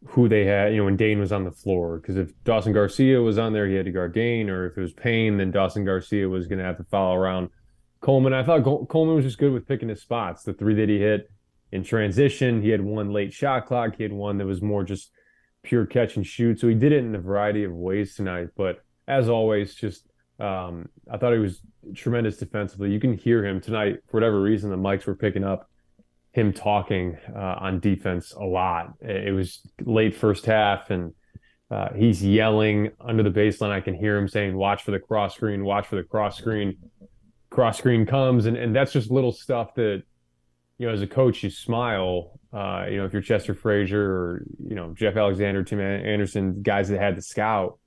who 0.07 0.29
they 0.29 0.45
had. 0.45 0.73
You 0.73 0.79
know, 0.79 0.85
when 0.85 0.97
Dain 0.97 1.19
was 1.19 1.33
on 1.33 1.45
the 1.45 1.51
floor, 1.51 1.99
because 1.99 2.17
if 2.17 2.33
Dawson 2.45 2.73
Garcia 2.73 3.21
was 3.21 3.39
on 3.39 3.53
there, 3.53 3.67
he 3.67 3.75
had 3.75 3.87
to 3.87 3.93
guard 3.93 4.15
Dain, 4.15 4.49
or 4.49 4.67
if 4.67 4.77
it 4.77 4.81
was 4.81 4.93
Payne, 4.93 5.37
then 5.37 5.51
Dawson 5.51 5.85
Garcia 5.85 6.29
was 6.29 6.47
going 6.47 6.59
to 6.59 6.65
have 6.65 6.77
to 6.79 6.85
follow 6.85 7.15
around 7.15 7.51
Coleman, 8.01 8.33
I 8.33 8.45
thought 8.45 8.63
Coleman 8.89 9.17
was 9.17 9.25
just 9.25 9.39
good 9.39 9.53
with 9.53 9.67
picking 9.67 9.89
his 9.89 10.01
spots. 10.01 10.45
The 10.45 10.53
three 10.53 10.75
that 10.75 10.89
he 10.89 10.99
hit 10.99 11.31
in 11.73 11.83
transition, 11.83 12.63
he 12.63 12.71
had 12.71 12.81
one 12.81 13.13
late 13.13 13.33
shot 13.33 13.67
clock. 13.67 13.97
He 13.97 14.05
had 14.05 14.13
one 14.13 14.39
that 14.39 14.47
was 14.47 14.63
more 14.63 14.85
just 14.85 15.11
pure 15.63 15.85
catch 15.87 16.17
and 16.17 16.27
shoot. 16.27 16.61
So 16.61 16.69
he 16.69 16.75
did 16.75 16.93
it 16.93 17.05
in 17.05 17.15
a 17.15 17.21
variety 17.21 17.65
of 17.65 17.73
ways 17.73 18.15
tonight. 18.15 18.49
But 18.57 18.81
as 19.07 19.29
always, 19.29 19.75
just 19.75 20.07
um, 20.39 20.89
I 21.11 21.17
thought 21.17 21.33
he 21.33 21.39
was 21.39 21.61
tremendous 21.95 22.37
defensively. 22.37 22.91
You 22.93 23.01
can 23.01 23.17
hear 23.17 23.45
him 23.45 23.61
tonight 23.61 23.97
for 24.09 24.17
whatever 24.17 24.41
reason. 24.41 24.71
The 24.71 24.77
mics 24.77 25.07
were 25.07 25.17
picking 25.17 25.45
up 25.45 25.69
him 26.33 26.53
talking 26.53 27.19
uh, 27.35 27.57
on 27.59 27.81
defense 27.81 28.33
a 28.33 28.45
lot. 28.45 28.95
It 29.01 29.35
was 29.35 29.61
late 29.85 30.15
first 30.15 30.47
half, 30.47 30.91
and 30.91 31.13
uh, 31.71 31.89
he's 31.95 32.25
yelling 32.25 32.91
under 33.01 33.23
the 33.23 33.31
baseline. 33.31 33.71
I 33.71 33.81
can 33.81 33.95
hear 33.95 34.17
him 34.17 34.29
saying, 34.29 34.57
"Watch 34.57 34.85
for 34.85 34.93
the 34.93 35.01
cross 35.01 35.35
screen! 35.35 35.65
Watch 35.65 35.87
for 35.89 35.97
the 35.97 36.05
cross 36.05 36.39
screen!" 36.39 36.77
Cross 37.59 37.79
screen 37.79 38.07
comes 38.07 38.47
and, 38.47 38.57
and 38.57 38.75
that's 38.75 38.93
just 38.93 39.11
little 39.11 39.33
stuff 39.33 39.75
that 39.75 40.03
you 40.79 40.87
know 40.87 40.93
as 40.93 41.03
a 41.03 41.07
coach 41.07 41.43
you 41.43 41.51
smile 41.51 42.39
uh, 42.53 42.87
you 42.89 42.99
know 42.99 43.05
if 43.05 43.13
you're 43.13 43.21
chester 43.21 43.53
frazier 43.53 44.01
or 44.01 44.45
you 44.69 44.77
know 44.77 44.95
geoff 44.95 45.17
alexander 45.17 45.65
tim 45.65 45.81
anderson 45.81 46.63
guys 46.63 46.89
that 46.89 47.01
had 47.01 47.17
the 47.17 47.23
scout 47.23 47.79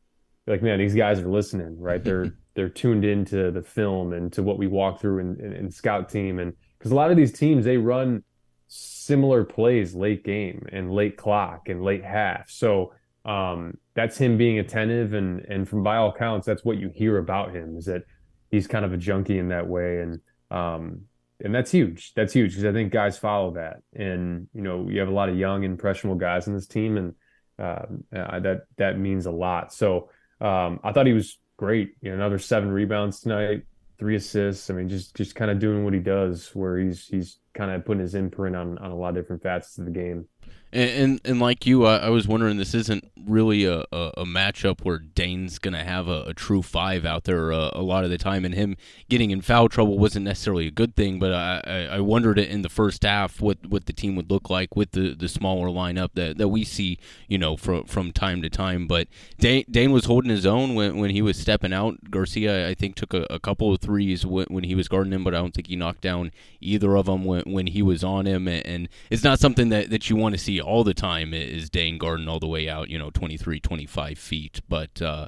like 0.47 0.62
man 0.62 0.77
these 0.77 0.95
guys 0.95 1.19
are 1.19 1.29
listening 1.29 1.79
right? 1.79 2.03
They're 2.03 2.34
they're 2.53 2.69
tuned 2.69 3.05
into 3.05 3.51
the 3.51 3.62
film 3.62 4.13
and 4.13 4.31
to 4.34 4.43
what 4.43 4.57
we 4.57 4.67
walk 4.67 4.99
through 4.99 5.19
in, 5.19 5.39
in, 5.39 5.53
in 5.53 5.71
scout 5.71 6.10
team. 6.10 6.39
And 6.39 6.53
because 6.77 6.91
a 6.91 6.95
lot 6.95 7.12
of 7.12 7.17
these 7.17 7.31
teams 7.31 7.65
they 7.65 7.77
run 7.77 8.23
similar 8.67 9.43
plays 9.43 9.95
late 9.95 10.23
game 10.23 10.65
and 10.71 10.91
late 10.91 11.17
clock 11.17 11.69
and 11.69 11.84
late 11.84 12.03
half. 12.03 12.49
So 12.49 12.93
um, 13.23 13.77
that's 13.93 14.17
him 14.17 14.38
being 14.38 14.60
attentive. 14.60 15.13
And 15.13 15.41
and 15.47 15.67
from 15.67 15.84
by 15.84 15.97
all 15.97 16.10
accounts 16.10 16.45
that's 16.45 16.65
what 16.65 16.77
you 16.77 16.89
hear 16.89 17.17
about 17.17 17.55
him 17.55 17.77
is 17.77 17.86
that 17.86 18.03
he's 18.51 18.67
kind 18.67 18.85
of 18.85 18.93
a 18.93 18.97
junkie 18.97 19.39
in 19.39 19.49
that 19.49 19.67
way, 19.67 20.01
and 20.01 20.19
um, 20.51 21.01
and 21.43 21.55
that's 21.55 21.71
huge. 21.71 22.13
That's 22.13 22.33
huge 22.33 22.51
because 22.51 22.65
I 22.65 22.73
think 22.73 22.91
guys 22.91 23.17
follow 23.17 23.51
that, 23.55 23.81
and 23.95 24.47
you 24.53 24.61
know 24.61 24.87
you 24.89 24.99
have 24.99 25.09
a 25.09 25.13
lot 25.13 25.29
of 25.29 25.37
young 25.37 25.63
impressionable 25.63 26.19
guys 26.19 26.47
in 26.47 26.53
this 26.53 26.67
team, 26.67 26.97
and 26.97 27.15
uh, 27.57 27.85
that 28.11 28.65
that 28.77 28.99
means 28.99 29.25
a 29.25 29.31
lot. 29.31 29.73
So 29.73 30.09
um, 30.39 30.79
I 30.83 30.91
thought 30.91 31.07
he 31.07 31.13
was 31.13 31.39
great. 31.57 31.95
You 32.01 32.09
know, 32.09 32.15
another 32.15 32.39
seven 32.39 32.71
rebounds 32.71 33.21
tonight, 33.21 33.63
three 33.97 34.15
assists. 34.15 34.69
I 34.69 34.73
mean, 34.73 34.89
just 34.89 35.15
just 35.15 35.35
kind 35.35 35.49
of 35.49 35.59
doing 35.59 35.83
what 35.83 35.93
he 35.93 35.99
does, 35.99 36.49
where 36.53 36.77
he's 36.77 37.07
he's 37.07 37.39
kind 37.53 37.71
of 37.71 37.85
putting 37.85 38.01
his 38.01 38.15
imprint 38.15 38.55
on 38.55 38.77
on 38.77 38.91
a 38.91 38.95
lot 38.95 39.09
of 39.09 39.15
different 39.15 39.41
facets 39.41 39.77
of 39.77 39.85
the 39.85 39.91
game. 39.91 40.27
And, 40.73 40.89
and, 40.89 41.21
and 41.25 41.39
like 41.39 41.65
you, 41.65 41.86
I, 41.86 41.97
I, 41.97 42.10
was 42.10 42.27
wondering, 42.27 42.57
this 42.57 42.73
isn't 42.73 43.12
really 43.25 43.65
a, 43.65 43.79
a, 43.91 44.12
a 44.17 44.25
matchup 44.25 44.81
where 44.84 44.99
Dain's 44.99 45.60
going 45.60 45.73
to 45.73 45.84
have 45.84 46.07
a, 46.07 46.23
a, 46.27 46.34
true 46.34 46.62
five 46.62 47.05
out 47.05 47.25
there 47.25 47.51
uh, 47.51 47.71
a 47.73 47.81
lot 47.81 48.05
of 48.05 48.10
the 48.10 48.17
time, 48.17 48.45
and 48.45 48.55
him 48.55 48.77
getting 49.10 49.31
in 49.31 49.41
foul 49.41 49.67
trouble 49.67 49.99
wasn't 49.99 50.25
necessarily 50.25 50.67
a 50.67 50.71
good 50.71 50.95
thing. 50.95 51.19
But 51.19 51.34
I, 51.34 51.62
I, 51.65 51.77
I 51.95 51.99
wondered 51.99 52.39
in 52.39 52.62
the 52.62 52.69
first 52.69 53.03
half 53.03 53.41
what, 53.41 53.65
what 53.67 53.86
the 53.86 53.93
team 53.93 54.15
would 54.15 54.31
look 54.31 54.49
like 54.49 54.75
with 54.75 54.91
the, 54.91 55.13
the 55.13 55.27
smaller 55.27 55.67
lineup 55.67 56.12
that, 56.13 56.38
that 56.38 56.47
we 56.47 56.63
see, 56.63 56.97
you 57.27 57.38
know, 57.38 57.57
from 57.57 57.84
from 57.86 58.12
time 58.12 58.41
to 58.41 58.49
time. 58.49 58.88
But 58.88 59.07
Dane, 59.39 59.65
Dain 59.69 59.91
was 59.91 60.05
holding 60.05 60.29
his 60.29 60.45
own 60.45 60.75
when, 60.75 60.97
when 60.97 61.10
he 61.10 61.21
was 61.21 61.38
stepping 61.38 61.73
out. 61.73 62.10
Garcia, 62.10 62.69
I 62.69 62.73
think, 62.75 62.95
took 62.95 63.13
a, 63.13 63.25
a 63.29 63.39
couple 63.39 63.73
of 63.73 63.81
threes 63.81 64.25
when, 64.25 64.45
when 64.49 64.63
he 64.63 64.75
was 64.75 64.88
guarding 64.88 65.12
him, 65.12 65.23
but 65.23 65.36
I 65.36 65.38
don't 65.39 65.53
think 65.53 65.67
he 65.67 65.75
knocked 65.75 66.01
down 66.01 66.31
either 66.62 66.95
of 66.95 67.07
them 67.07 67.25
when, 67.25 67.43
when 67.43 67.67
he 67.67 67.81
was 67.81 68.03
on 68.03 68.25
him. 68.25 68.47
And, 68.47 68.65
and 68.65 68.89
it's 69.10 69.23
not 69.23 69.39
something 69.39 69.69
that, 69.69 69.89
that 69.89 70.10
you 70.10 70.15
want 70.15 70.34
to 70.34 70.39
see 70.39 70.61
all 70.62 70.84
the 70.84 70.93
time 70.93 71.34
is 71.34 71.69
Dain 71.69 71.97
Garden 71.97 72.28
all 72.28 72.39
the 72.39 72.47
way 72.47 72.69
out, 72.69 72.89
you 72.89 72.97
know, 72.97 73.10
23, 73.10 73.60
25 73.60 74.17
feet. 74.17 74.62
But 74.67 75.02
uh, 75.02 75.28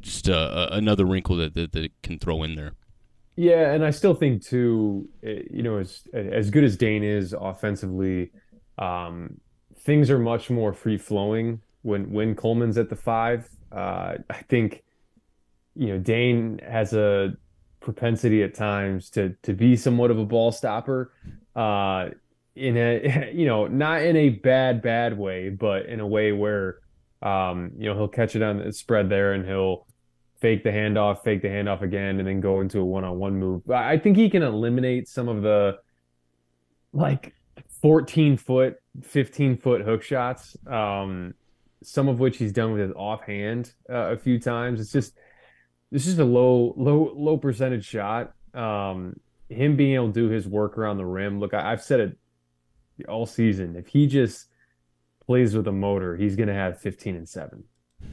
just 0.00 0.28
uh, 0.28 0.68
another 0.70 1.04
wrinkle 1.04 1.36
that, 1.36 1.54
that, 1.54 1.72
that 1.72 1.90
can 2.02 2.18
throw 2.18 2.42
in 2.42 2.54
there. 2.54 2.74
Yeah, 3.36 3.72
and 3.72 3.84
I 3.84 3.90
still 3.90 4.14
think 4.14 4.44
too, 4.44 5.08
eh, 5.24 5.42
you 5.50 5.62
know, 5.62 5.78
as 5.78 6.04
as 6.12 6.50
good 6.50 6.62
as 6.62 6.76
Dain 6.76 7.02
is 7.02 7.34
offensively, 7.38 8.30
um, 8.78 9.40
things 9.80 10.08
are 10.10 10.20
much 10.20 10.50
more 10.50 10.72
free 10.72 10.98
flowing 10.98 11.60
when 11.82 12.12
when 12.12 12.36
Coleman's 12.36 12.78
at 12.78 12.90
the 12.90 12.96
five. 12.96 13.48
Uh, 13.72 14.18
I 14.30 14.42
think, 14.48 14.84
you 15.74 15.88
know, 15.88 15.98
Dain 15.98 16.60
has 16.64 16.92
a 16.92 17.34
propensity 17.80 18.44
at 18.44 18.54
times 18.54 19.10
to 19.10 19.34
to 19.42 19.52
be 19.52 19.74
somewhat 19.74 20.12
of 20.12 20.18
a 20.18 20.24
ball 20.24 20.52
stopper. 20.52 21.12
Uh, 21.56 22.10
in 22.56 22.76
a 22.76 23.30
you 23.34 23.46
know 23.46 23.66
not 23.66 24.02
in 24.02 24.16
a 24.16 24.28
bad 24.30 24.82
bad 24.82 25.16
way 25.18 25.48
but 25.48 25.86
in 25.86 26.00
a 26.00 26.06
way 26.06 26.32
where 26.32 26.78
um 27.22 27.72
you 27.76 27.88
know 27.88 27.96
he'll 27.96 28.08
catch 28.08 28.36
it 28.36 28.42
on 28.42 28.58
the 28.58 28.72
spread 28.72 29.08
there 29.08 29.32
and 29.32 29.46
he'll 29.46 29.86
fake 30.40 30.62
the 30.62 30.70
handoff 30.70 31.22
fake 31.24 31.42
the 31.42 31.48
handoff 31.48 31.82
again 31.82 32.18
and 32.18 32.28
then 32.28 32.40
go 32.40 32.60
into 32.60 32.78
a 32.78 32.84
one-on-one 32.84 33.34
move. 33.38 33.70
I 33.70 33.96
think 33.96 34.16
he 34.16 34.28
can 34.28 34.42
eliminate 34.42 35.08
some 35.08 35.28
of 35.28 35.42
the 35.42 35.78
like 36.92 37.34
14 37.80 38.36
foot 38.36 38.76
15 39.02 39.56
foot 39.56 39.80
hook 39.80 40.02
shots 40.02 40.56
um 40.66 41.34
some 41.82 42.08
of 42.08 42.18
which 42.18 42.36
he's 42.36 42.52
done 42.52 42.72
with 42.72 42.80
his 42.82 42.92
offhand 42.92 43.72
uh, 43.90 44.12
a 44.12 44.16
few 44.16 44.38
times. 44.38 44.80
It's 44.80 44.92
just 44.92 45.14
it's 45.92 46.04
just 46.04 46.18
a 46.18 46.24
low 46.24 46.74
low 46.76 47.12
low 47.14 47.36
percentage 47.36 47.84
shot. 47.84 48.34
Um 48.54 49.16
him 49.48 49.76
being 49.76 49.94
able 49.94 50.08
to 50.08 50.12
do 50.12 50.28
his 50.28 50.46
work 50.46 50.78
around 50.78 50.96
the 50.98 51.06
rim. 51.06 51.40
Look 51.40 51.54
I, 51.54 51.72
i've 51.72 51.82
said 51.82 52.00
it 52.00 52.18
all 53.08 53.26
season. 53.26 53.76
If 53.76 53.88
he 53.88 54.06
just 54.06 54.46
plays 55.26 55.56
with 55.56 55.66
a 55.68 55.72
motor, 55.72 56.16
he's 56.16 56.36
going 56.36 56.48
to 56.48 56.54
have 56.54 56.80
15 56.80 57.16
and 57.16 57.28
7 57.28 57.64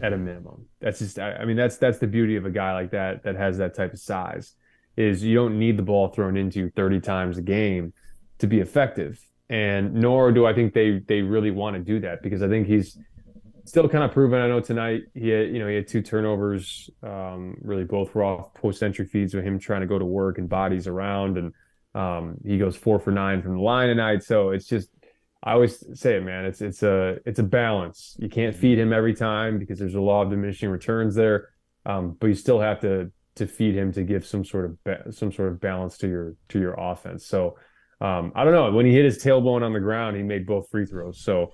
at 0.02 0.14
a 0.14 0.18
minimum. 0.18 0.66
That's 0.80 1.00
just 1.00 1.20
I 1.20 1.44
mean 1.46 1.58
that's 1.58 1.78
that's 1.78 2.00
the 2.00 2.08
beauty 2.08 2.36
of 2.38 2.46
a 2.46 2.52
guy 2.52 2.74
like 2.74 2.92
that 2.92 3.24
that 3.24 3.36
has 3.36 3.58
that 3.58 3.76
type 3.76 3.94
of 3.94 4.00
size 4.00 4.54
is 4.98 5.24
you 5.24 5.36
don't 5.36 5.58
need 5.60 5.78
the 5.78 5.84
ball 5.84 6.10
thrown 6.10 6.38
into 6.38 6.60
you 6.60 6.70
30 6.76 7.00
times 7.02 7.38
a 7.38 7.42
game 7.42 7.94
to 8.40 8.48
be 8.48 8.60
effective. 8.60 9.20
and 9.50 9.94
nor 9.94 10.32
do 10.32 10.46
I 10.46 10.54
think 10.54 10.74
they 10.74 11.00
they 11.00 11.22
really 11.22 11.52
want 11.52 11.76
to 11.76 11.82
do 11.82 12.00
that 12.00 12.24
because 12.24 12.42
I 12.42 12.48
think 12.48 12.68
he's 12.68 12.98
still 13.66 13.88
kind 13.88 14.04
of 14.04 14.12
proven. 14.12 14.42
I 14.42 14.48
know 14.48 14.60
tonight 14.60 15.04
he 15.14 15.30
had 15.30 15.50
you 15.50 15.60
know 15.60 15.68
he 15.68 15.76
had 15.76 15.88
two 15.88 16.02
turnovers, 16.02 16.90
um, 17.04 17.58
really 17.62 17.84
both 17.84 18.14
were 18.16 18.24
off 18.24 18.54
post 18.54 18.82
entry 18.84 19.06
feeds 19.06 19.34
with 19.34 19.44
him 19.44 19.60
trying 19.60 19.82
to 19.82 19.88
go 19.88 20.00
to 20.00 20.06
work 20.06 20.38
and 20.38 20.50
bodies 20.50 20.88
around, 20.88 21.38
and 21.38 21.54
um, 21.94 22.38
he 22.46 22.58
goes 22.58 22.76
four 22.76 23.00
for 23.00 23.12
nine 23.12 23.42
from 23.42 23.56
the 23.56 23.62
line 23.62 23.90
tonight. 23.90 24.24
So 24.24 24.50
it's 24.50 24.68
just 24.68 24.90
I 25.44 25.54
always 25.54 25.84
say 26.00 26.18
it, 26.18 26.24
man. 26.24 26.46
It's 26.46 26.62
it's 26.62 26.84
a 26.84 27.18
it's 27.26 27.40
a 27.40 27.44
balance. 27.44 28.16
You 28.20 28.30
can't 28.30 28.56
feed 28.56 28.78
him 28.78 28.94
every 28.94 29.14
time 29.14 29.58
because 29.58 29.80
there's 29.80 29.96
a 29.96 30.02
law 30.02 30.22
of 30.22 30.30
diminishing 30.30 30.70
returns 30.70 31.16
there, 31.16 31.50
um, 31.86 32.16
but 32.20 32.28
you 32.28 32.36
still 32.36 32.60
have 32.60 32.80
to 32.82 33.12
to 33.36 33.48
feed 33.48 33.76
him 33.76 33.92
to 33.94 34.04
give 34.04 34.26
some 34.26 34.46
sort 34.46 34.66
of 34.66 34.84
ba- 34.84 35.12
some 35.12 35.32
sort 35.32 35.52
of 35.52 35.60
balance 35.60 35.98
to 36.00 36.08
your 36.08 36.36
to 36.50 36.60
your 36.60 36.74
offense. 36.74 37.26
So 37.26 37.58
um, 38.02 38.32
I 38.36 38.44
don't 38.44 38.54
know. 38.54 38.72
When 38.72 38.86
he 38.86 38.94
hit 38.94 39.06
his 39.06 39.24
tailbone 39.24 39.64
on 39.64 39.74
the 39.74 39.80
ground, 39.80 40.16
he 40.16 40.24
made 40.24 40.46
both 40.46 40.70
free 40.70 40.86
throws. 40.86 41.24
So 41.24 41.54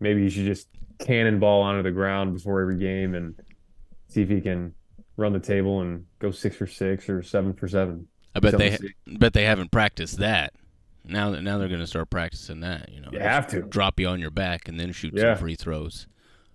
maybe 0.00 0.22
he 0.22 0.28
should 0.28 0.46
just 0.46 0.68
cannonball 0.98 1.62
onto 1.62 1.82
the 1.82 1.90
ground 1.90 2.34
before 2.34 2.60
every 2.60 2.78
game 2.78 3.14
and 3.14 3.34
see 4.08 4.22
if 4.22 4.28
he 4.28 4.40
can 4.40 4.74
run 5.16 5.32
the 5.32 5.40
table 5.40 5.80
and 5.80 6.04
go 6.18 6.30
six 6.30 6.56
for 6.56 6.66
six 6.66 7.08
or 7.08 7.22
seven 7.22 7.54
for 7.54 7.68
seven. 7.68 8.06
I 8.34 8.40
bet 8.40 8.58
they 8.58 8.78
bet 9.06 9.32
they 9.32 9.44
haven't 9.44 9.70
practiced 9.70 10.18
that. 10.18 10.54
Now 11.04 11.30
that 11.30 11.42
now 11.42 11.58
they're 11.58 11.68
going 11.68 11.80
to 11.80 11.86
start 11.86 12.10
practicing 12.10 12.60
that. 12.60 12.90
You 12.90 13.00
know, 13.00 13.08
you 13.12 13.20
have 13.20 13.46
to 13.48 13.62
drop 13.62 14.00
you 14.00 14.08
on 14.08 14.20
your 14.20 14.30
back 14.30 14.68
and 14.68 14.80
then 14.80 14.92
shoot 14.92 15.12
yeah. 15.14 15.34
some 15.34 15.42
free 15.42 15.54
throws. 15.54 16.06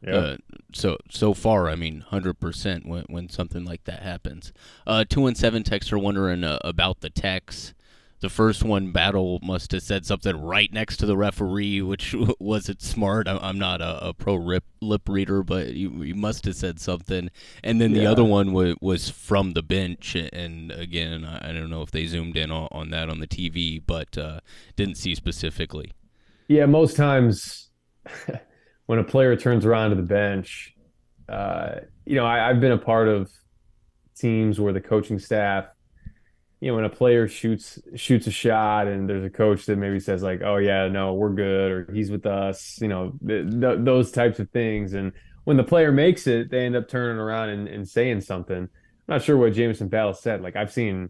Yeah. 0.02 0.16
Uh, 0.16 0.38
so 0.74 0.98
so 1.10 1.34
far, 1.34 1.70
I 1.70 1.76
mean, 1.76 2.02
hundred 2.02 2.40
percent 2.40 2.86
when 2.86 3.04
when 3.10 3.30
something 3.30 3.66
like 3.66 3.84
that 3.84 4.02
happens. 4.02 4.54
Uh, 4.88 5.04
two 5.08 5.28
and 5.28 5.38
seven 5.38 5.64
texts 5.64 5.92
are 5.92 6.00
wondering 6.00 6.44
uh, 6.44 6.60
about 6.64 7.02
the 7.02 7.10
text. 7.10 7.74
The 8.22 8.30
first 8.30 8.64
one, 8.64 8.92
Battle 8.92 9.40
must 9.42 9.72
have 9.72 9.82
said 9.84 10.06
something 10.06 10.36
right 10.42 10.72
next 10.74 10.98
to 10.98 11.06
the 11.06 11.16
referee, 11.16 11.82
which 11.82 12.14
wasn't 12.40 12.82
smart. 12.82 13.28
I'm 13.30 13.58
not 13.58 13.82
a, 13.82 14.10
a 14.10 14.14
pro 14.14 14.36
rip, 14.36 14.66
lip 14.82 15.08
reader, 15.08 15.42
but 15.42 15.68
you, 15.74 16.04
you, 16.04 16.16
must 16.16 16.44
have 16.46 16.56
said 16.56 16.80
something. 16.80 17.30
And 17.64 17.80
then 17.80 17.94
the 17.94 18.02
Yeah. 18.02 18.12
other 18.12 18.26
one 18.26 18.52
was, 18.52 18.76
was 18.82 19.10
from 19.10 19.54
the 19.54 19.64
bench. 19.64 20.16
And 20.16 20.72
again, 20.72 21.24
I 21.24 21.54
don't 21.54 21.70
know 21.70 21.82
if 21.82 21.92
they 21.92 22.06
zoomed 22.06 22.36
in 22.36 22.52
on, 22.52 22.68
on 22.72 22.90
that 22.90 23.10
on 23.10 23.20
the 23.20 23.28
TV, 23.28 23.82
but 23.86 24.18
uh, 24.18 24.42
didn't 24.76 24.96
see 24.96 25.16
specifically. 25.16 25.94
Yeah, 26.48 26.66
most 26.66 26.98
times 26.98 27.70
when 28.88 29.00
a 29.00 29.04
player 29.04 29.36
turns 29.38 29.66
around 29.66 29.92
to 29.92 29.96
the 29.96 30.02
bench, 30.02 30.76
uh, 31.30 31.76
you 32.06 32.16
know, 32.16 32.26
I, 32.26 32.50
I've 32.50 32.60
been 32.60 32.72
a 32.72 32.78
part 32.78 33.08
of 33.08 33.32
teams 34.18 34.60
where 34.60 34.74
the 34.74 34.82
coaching 34.82 35.20
staff, 35.20 35.66
you 36.62 36.70
know, 36.70 36.76
when 36.76 36.86
a 36.86 36.90
player 36.90 37.28
shoots 37.28 37.80
shoots 37.96 38.28
a 38.28 38.32
shot 38.32 38.88
and 38.88 39.08
there's 39.10 39.24
a 39.24 39.30
coach 39.30 39.66
that 39.68 39.78
maybe 39.78 40.00
says 40.00 40.22
like, 40.22 40.42
"Oh 40.44 40.58
yeah, 40.58 40.88
no, 40.90 41.14
we're 41.14 41.34
good," 41.34 41.72
or 41.72 41.92
"He's 41.94 42.12
with 42.12 42.26
us," 42.26 42.80
you 42.82 42.88
know, 42.90 43.14
th 43.26 43.50
th 43.50 43.80
those 43.80 44.12
types 44.12 44.40
of 44.40 44.50
things. 44.52 44.94
And 44.94 45.14
when 45.46 45.58
the 45.58 45.64
player 45.64 45.92
makes 45.92 46.28
it, 46.28 46.52
they 46.52 46.66
end 46.66 46.76
up 46.76 46.90
turning 46.90 47.18
around 47.18 47.50
and, 47.50 47.68
and 47.68 47.88
saying 47.88 48.22
something. 48.22 48.58
I'm 48.58 48.70
not 49.08 49.24
sure 49.24 49.38
what 49.38 49.54
Jamison 49.54 49.88
Battle 49.88 50.14
said. 50.14 50.42
Like 50.42 50.56
I've 50.56 50.72
seen 50.72 51.10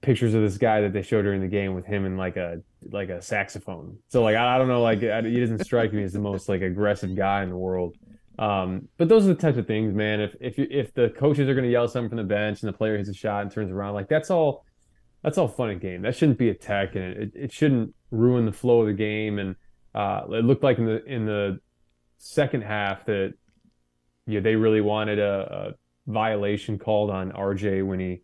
pictures 0.00 0.34
of 0.34 0.42
this 0.42 0.58
guy 0.58 0.80
that 0.80 0.92
they 0.92 1.02
showed 1.02 1.22
during 1.22 1.40
the 1.40 1.48
game 1.48 1.74
with 1.74 1.86
him 1.86 2.04
and 2.04 2.18
like 2.18 2.36
a 2.36 2.60
like 2.90 3.08
a 3.08 3.22
saxophone. 3.22 3.98
So 4.08 4.22
like 4.22 4.36
I, 4.36 4.56
I 4.56 4.58
don't 4.58 4.68
know, 4.68 4.82
like 4.82 5.02
I, 5.02 5.22
he 5.22 5.40
doesn't 5.40 5.64
strike 5.64 5.92
me 5.92 6.02
as 6.02 6.12
the 6.12 6.18
most 6.20 6.48
like 6.48 6.62
aggressive 6.62 7.14
guy 7.16 7.42
in 7.42 7.50
the 7.50 7.56
world. 7.56 7.96
Um, 8.38 8.88
but 8.96 9.08
those 9.08 9.24
are 9.24 9.28
the 9.28 9.40
types 9.40 9.58
of 9.58 9.66
things, 9.66 9.94
man. 9.94 10.20
If 10.20 10.34
if 10.40 10.58
you, 10.58 10.66
if 10.70 10.92
the 10.94 11.10
coaches 11.10 11.48
are 11.48 11.54
going 11.54 11.64
to 11.64 11.70
yell 11.70 11.86
something 11.86 12.08
from 12.08 12.18
the 12.18 12.24
bench 12.24 12.62
and 12.62 12.68
the 12.68 12.76
player 12.76 12.96
hits 12.96 13.08
a 13.08 13.14
shot 13.14 13.42
and 13.42 13.50
turns 13.50 13.70
around, 13.70 13.94
like 13.94 14.08
that's 14.08 14.30
all 14.30 14.64
that's 15.22 15.38
all 15.38 15.48
fun 15.48 15.70
and 15.70 15.80
game. 15.80 16.02
That 16.02 16.16
shouldn't 16.16 16.38
be 16.38 16.50
a 16.50 16.54
tech, 16.54 16.96
and 16.96 17.04
it 17.04 17.32
it 17.34 17.52
shouldn't 17.52 17.94
ruin 18.10 18.44
the 18.44 18.52
flow 18.52 18.80
of 18.80 18.88
the 18.88 18.92
game. 18.92 19.38
And 19.38 19.56
uh, 19.94 20.22
it 20.30 20.44
looked 20.44 20.64
like 20.64 20.78
in 20.78 20.86
the 20.86 21.04
in 21.04 21.26
the 21.26 21.60
second 22.18 22.62
half 22.62 23.04
that 23.06 23.34
you 24.26 24.40
know, 24.40 24.42
they 24.42 24.56
really 24.56 24.80
wanted 24.80 25.18
a, 25.18 25.74
a 26.06 26.10
violation 26.10 26.78
called 26.78 27.10
on 27.10 27.30
RJ 27.32 27.86
when 27.86 28.00
he 28.00 28.22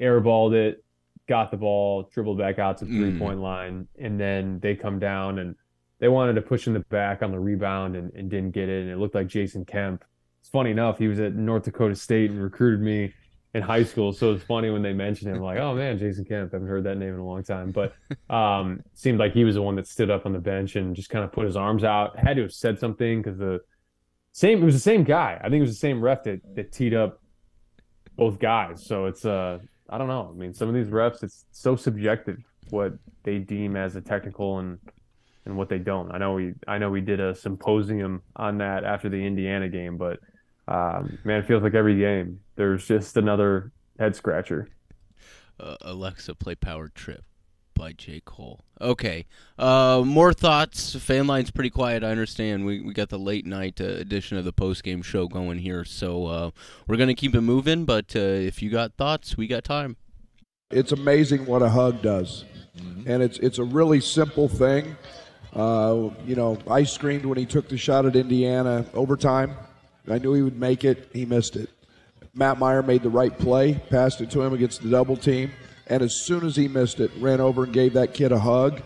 airballed 0.00 0.54
it, 0.54 0.84
got 1.28 1.50
the 1.50 1.56
ball, 1.56 2.08
dribbled 2.12 2.38
back 2.38 2.58
out 2.58 2.78
to 2.78 2.84
the 2.84 2.90
three 2.90 3.18
point 3.18 3.40
line, 3.40 3.88
and 3.98 4.20
then 4.20 4.60
they 4.60 4.74
come 4.74 4.98
down 4.98 5.38
and 5.38 5.54
they 5.98 6.08
wanted 6.08 6.34
to 6.34 6.42
push 6.42 6.66
in 6.66 6.74
the 6.74 6.80
back 6.80 7.22
on 7.22 7.32
the 7.32 7.40
rebound 7.40 7.96
and, 7.96 8.12
and 8.14 8.30
didn't 8.30 8.50
get 8.50 8.68
it. 8.68 8.82
And 8.82 8.90
it 8.90 8.98
looked 8.98 9.14
like 9.14 9.26
Jason 9.28 9.64
Kemp. 9.64 10.04
It's 10.40 10.48
funny 10.48 10.70
enough, 10.70 10.98
he 10.98 11.08
was 11.08 11.18
at 11.18 11.34
North 11.34 11.64
Dakota 11.64 11.96
State 11.96 12.30
and 12.30 12.42
recruited 12.42 12.80
me 12.80 13.12
in 13.54 13.62
high 13.62 13.82
school. 13.82 14.12
So 14.12 14.32
it's 14.32 14.44
funny 14.44 14.70
when 14.70 14.82
they 14.82 14.92
mentioned 14.92 15.34
him, 15.34 15.42
like, 15.42 15.58
oh 15.58 15.74
man, 15.74 15.98
Jason 15.98 16.24
Kemp. 16.24 16.52
I 16.52 16.56
haven't 16.56 16.68
heard 16.68 16.84
that 16.84 16.98
name 16.98 17.14
in 17.14 17.20
a 17.20 17.24
long 17.24 17.42
time. 17.42 17.72
But 17.72 17.94
um 18.32 18.80
seemed 18.94 19.18
like 19.18 19.32
he 19.32 19.44
was 19.44 19.54
the 19.54 19.62
one 19.62 19.76
that 19.76 19.88
stood 19.88 20.10
up 20.10 20.26
on 20.26 20.32
the 20.32 20.38
bench 20.38 20.76
and 20.76 20.94
just 20.94 21.08
kind 21.08 21.24
of 21.24 21.32
put 21.32 21.46
his 21.46 21.56
arms 21.56 21.82
out. 21.82 22.18
Had 22.18 22.36
to 22.36 22.42
have 22.42 22.52
said 22.52 22.78
something 22.78 23.22
because 23.22 23.38
the 23.38 23.60
same 24.32 24.62
it 24.62 24.64
was 24.64 24.74
the 24.74 24.80
same 24.80 25.04
guy. 25.04 25.40
I 25.42 25.44
think 25.44 25.56
it 25.56 25.62
was 25.62 25.70
the 25.70 25.76
same 25.76 26.02
ref 26.02 26.24
that, 26.24 26.40
that 26.54 26.72
teed 26.72 26.92
up 26.92 27.20
both 28.16 28.38
guys. 28.38 28.84
So 28.84 29.06
it's 29.06 29.24
uh 29.24 29.58
I 29.88 29.98
don't 29.98 30.08
know. 30.08 30.30
I 30.30 30.36
mean, 30.36 30.52
some 30.52 30.68
of 30.68 30.74
these 30.74 30.88
refs, 30.88 31.22
it's 31.22 31.46
so 31.52 31.76
subjective 31.76 32.38
what 32.70 32.94
they 33.22 33.38
deem 33.38 33.76
as 33.76 33.96
a 33.96 34.00
technical 34.00 34.58
and 34.58 34.78
and 35.46 35.56
what 35.56 35.68
they 35.68 35.78
don't. 35.78 36.10
I 36.12 36.18
know 36.18 36.34
we 36.34 36.54
I 36.68 36.78
know 36.78 36.90
we 36.90 37.00
did 37.00 37.20
a 37.20 37.34
symposium 37.34 38.22
on 38.34 38.58
that 38.58 38.84
after 38.84 39.08
the 39.08 39.24
Indiana 39.24 39.68
game, 39.68 39.96
but 39.96 40.20
um, 40.68 41.18
man, 41.24 41.40
it 41.40 41.46
feels 41.46 41.62
like 41.62 41.74
every 41.74 41.98
game 41.98 42.40
there's 42.56 42.86
just 42.86 43.16
another 43.16 43.72
head 43.98 44.14
scratcher. 44.16 44.68
Uh, 45.58 45.76
Alexa, 45.80 46.34
play 46.34 46.54
Power 46.54 46.88
Trip 46.88 47.24
by 47.74 47.92
J. 47.92 48.20
Cole. 48.24 48.64
Okay. 48.80 49.26
Uh, 49.58 50.02
more 50.04 50.32
thoughts. 50.32 50.96
Fan 50.96 51.26
line's 51.26 51.50
pretty 51.50 51.70
quiet. 51.70 52.02
I 52.02 52.10
understand. 52.10 52.66
We, 52.66 52.80
we 52.80 52.92
got 52.92 53.10
the 53.10 53.18
late 53.18 53.46
night 53.46 53.80
uh, 53.80 53.84
edition 53.84 54.36
of 54.36 54.44
the 54.44 54.52
post 54.52 54.82
game 54.82 55.02
show 55.02 55.28
going 55.28 55.58
here, 55.58 55.84
so 55.84 56.26
uh, 56.26 56.50
we're 56.86 56.96
gonna 56.96 57.14
keep 57.14 57.34
it 57.34 57.42
moving. 57.42 57.84
But 57.84 58.16
uh, 58.16 58.18
if 58.18 58.62
you 58.62 58.70
got 58.70 58.94
thoughts, 58.94 59.36
we 59.36 59.46
got 59.46 59.64
time. 59.64 59.96
It's 60.70 60.90
amazing 60.92 61.46
what 61.46 61.62
a 61.62 61.68
hug 61.68 62.02
does, 62.02 62.44
and 63.06 63.22
it's 63.22 63.38
it's 63.38 63.58
a 63.58 63.64
really 63.64 64.00
simple 64.00 64.48
thing. 64.48 64.96
Uh, 65.56 66.10
you 66.26 66.36
know, 66.36 66.58
I 66.68 66.84
screamed 66.84 67.24
when 67.24 67.38
he 67.38 67.46
took 67.46 67.68
the 67.68 67.78
shot 67.78 68.04
at 68.04 68.14
Indiana 68.14 68.84
overtime. 68.92 69.56
I 70.06 70.18
knew 70.18 70.34
he 70.34 70.42
would 70.42 70.60
make 70.60 70.84
it. 70.84 71.08
He 71.14 71.24
missed 71.24 71.56
it. 71.56 71.70
Matt 72.34 72.60
Mayer 72.60 72.82
made 72.82 73.02
the 73.02 73.08
right 73.08 73.36
play, 73.36 73.80
passed 73.88 74.20
it 74.20 74.30
to 74.32 74.42
him 74.42 74.52
against 74.52 74.82
the 74.82 74.90
double 74.90 75.16
team, 75.16 75.50
and 75.86 76.02
as 76.02 76.14
soon 76.14 76.44
as 76.44 76.54
he 76.54 76.68
missed 76.68 77.00
it, 77.00 77.10
ran 77.18 77.40
over 77.40 77.64
and 77.64 77.72
gave 77.72 77.94
that 77.94 78.12
kid 78.12 78.32
a 78.32 78.38
hug. 78.38 78.82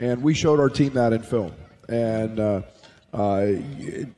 And 0.00 0.20
we 0.20 0.34
showed 0.34 0.58
our 0.58 0.68
team 0.68 0.94
that 0.94 1.12
in 1.12 1.22
film, 1.22 1.52
and 1.88 2.40
uh, 2.40 2.62
uh, 3.12 3.52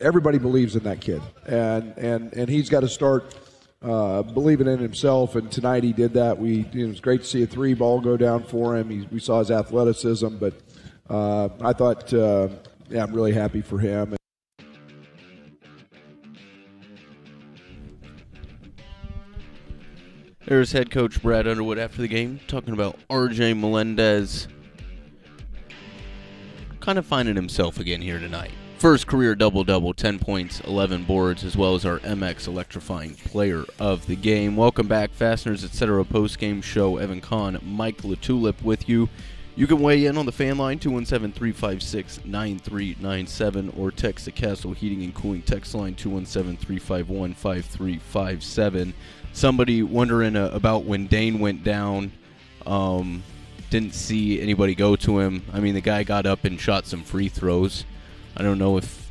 everybody 0.00 0.38
believes 0.38 0.76
in 0.76 0.84
that 0.84 1.02
kid, 1.02 1.20
and 1.46 1.92
and 1.98 2.32
and 2.32 2.48
he's 2.48 2.70
got 2.70 2.80
to 2.80 2.88
start 2.88 3.34
uh, 3.82 4.22
believing 4.22 4.66
in 4.66 4.78
himself. 4.78 5.36
And 5.36 5.52
tonight 5.52 5.84
he 5.84 5.92
did 5.92 6.14
that. 6.14 6.38
We 6.38 6.66
it 6.72 6.86
was 6.86 7.00
great 7.00 7.20
to 7.20 7.26
see 7.26 7.42
a 7.42 7.46
three 7.46 7.74
ball 7.74 8.00
go 8.00 8.16
down 8.16 8.44
for 8.44 8.76
him. 8.76 8.88
He, 8.88 9.06
we 9.12 9.20
saw 9.20 9.40
his 9.40 9.50
athleticism, 9.50 10.38
but 10.38 10.54
uh, 11.11 11.49
I 11.61 11.73
thought, 11.73 12.12
uh, 12.14 12.49
yeah, 12.88 13.03
I'm 13.03 13.12
really 13.12 13.33
happy 13.33 13.61
for 13.61 13.79
him. 13.79 14.16
There's 20.46 20.73
head 20.73 20.90
coach 20.90 21.23
Brad 21.23 21.46
Underwood 21.46 21.79
after 21.79 22.01
the 22.01 22.09
game 22.09 22.40
talking 22.49 22.73
about 22.75 22.99
RJ 23.09 23.59
Melendez. 23.61 24.49
Kind 26.81 26.99
of 26.99 27.07
finding 27.07 27.37
himself 27.37 27.79
again 27.79 28.01
here 28.01 28.18
tonight. 28.18 28.51
First 28.79 29.07
career 29.07 29.35
double 29.35 29.62
double, 29.62 29.92
10 29.92 30.18
points, 30.18 30.61
11 30.61 31.05
boards, 31.05 31.44
as 31.44 31.55
well 31.55 31.75
as 31.75 31.85
our 31.85 31.99
MX 31.99 32.49
electrifying 32.49 33.14
player 33.14 33.64
of 33.79 34.07
the 34.07 34.16
game. 34.16 34.57
Welcome 34.57 34.88
back, 34.88 35.11
Fasteners, 35.12 35.62
etc. 35.62 36.05
post 36.05 36.38
game 36.38 36.62
show. 36.62 36.96
Evan 36.96 37.20
Kahn, 37.20 37.59
Mike 37.62 37.99
Latulip 37.99 38.62
with 38.62 38.88
you. 38.88 39.09
You 39.61 39.66
can 39.66 39.81
weigh 39.81 40.07
in 40.07 40.16
on 40.16 40.25
the 40.25 40.33
fan 40.33 40.57
line 40.57 40.79
217 40.79 41.33
356 41.38 42.25
9397 42.25 43.75
or 43.77 43.90
text 43.90 44.25
the 44.25 44.33
Castle 44.33 44.73
Heating 44.73 45.03
and 45.03 45.14
Cooling 45.14 45.42
text 45.42 45.75
line 45.75 45.94
217 45.96 46.57
351 46.57 47.35
5357. 47.35 48.94
Somebody 49.35 49.83
wondering 49.83 50.35
uh, 50.35 50.49
about 50.55 50.85
when 50.85 51.09
Dain 51.09 51.40
went 51.40 51.62
down. 51.62 52.11
Um, 52.64 53.23
didn't 53.68 53.92
see 53.92 54.40
anybody 54.40 54.75
go 54.75 54.96
to 54.96 55.18
him. 55.18 55.42
I 55.53 55.61
mean, 55.61 55.75
the 55.75 55.83
guy 55.83 56.05
got 56.05 56.25
up 56.25 56.44
and 56.44 56.59
shot 56.59 56.87
some 56.87 57.03
free 57.03 57.29
throws. 57.29 57.85
I 58.35 58.42
don't 58.42 58.57
know 58.59 58.79
if 58.79 59.11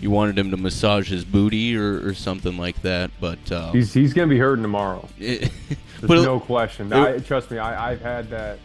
you 0.00 0.10
wanted 0.10 0.38
him 0.38 0.50
to 0.52 0.56
massage 0.56 1.10
his 1.10 1.26
booty 1.26 1.76
or, 1.76 2.06
or 2.08 2.14
something 2.14 2.56
like 2.56 2.80
that, 2.80 3.10
but 3.20 3.52
um, 3.52 3.72
He's 3.72 3.92
he's 3.92 4.14
gonna 4.14 4.28
be 4.28 4.38
hurting 4.38 4.62
tomorrow. 4.62 5.06
it- 5.18 5.52
There's 6.00 6.24
no 6.24 6.40
question. 6.40 6.90
I, 6.90 7.18
trust 7.18 7.50
me, 7.50 7.58
I, 7.58 7.90
I've 7.92 8.00
had 8.00 8.30
that 8.30 8.58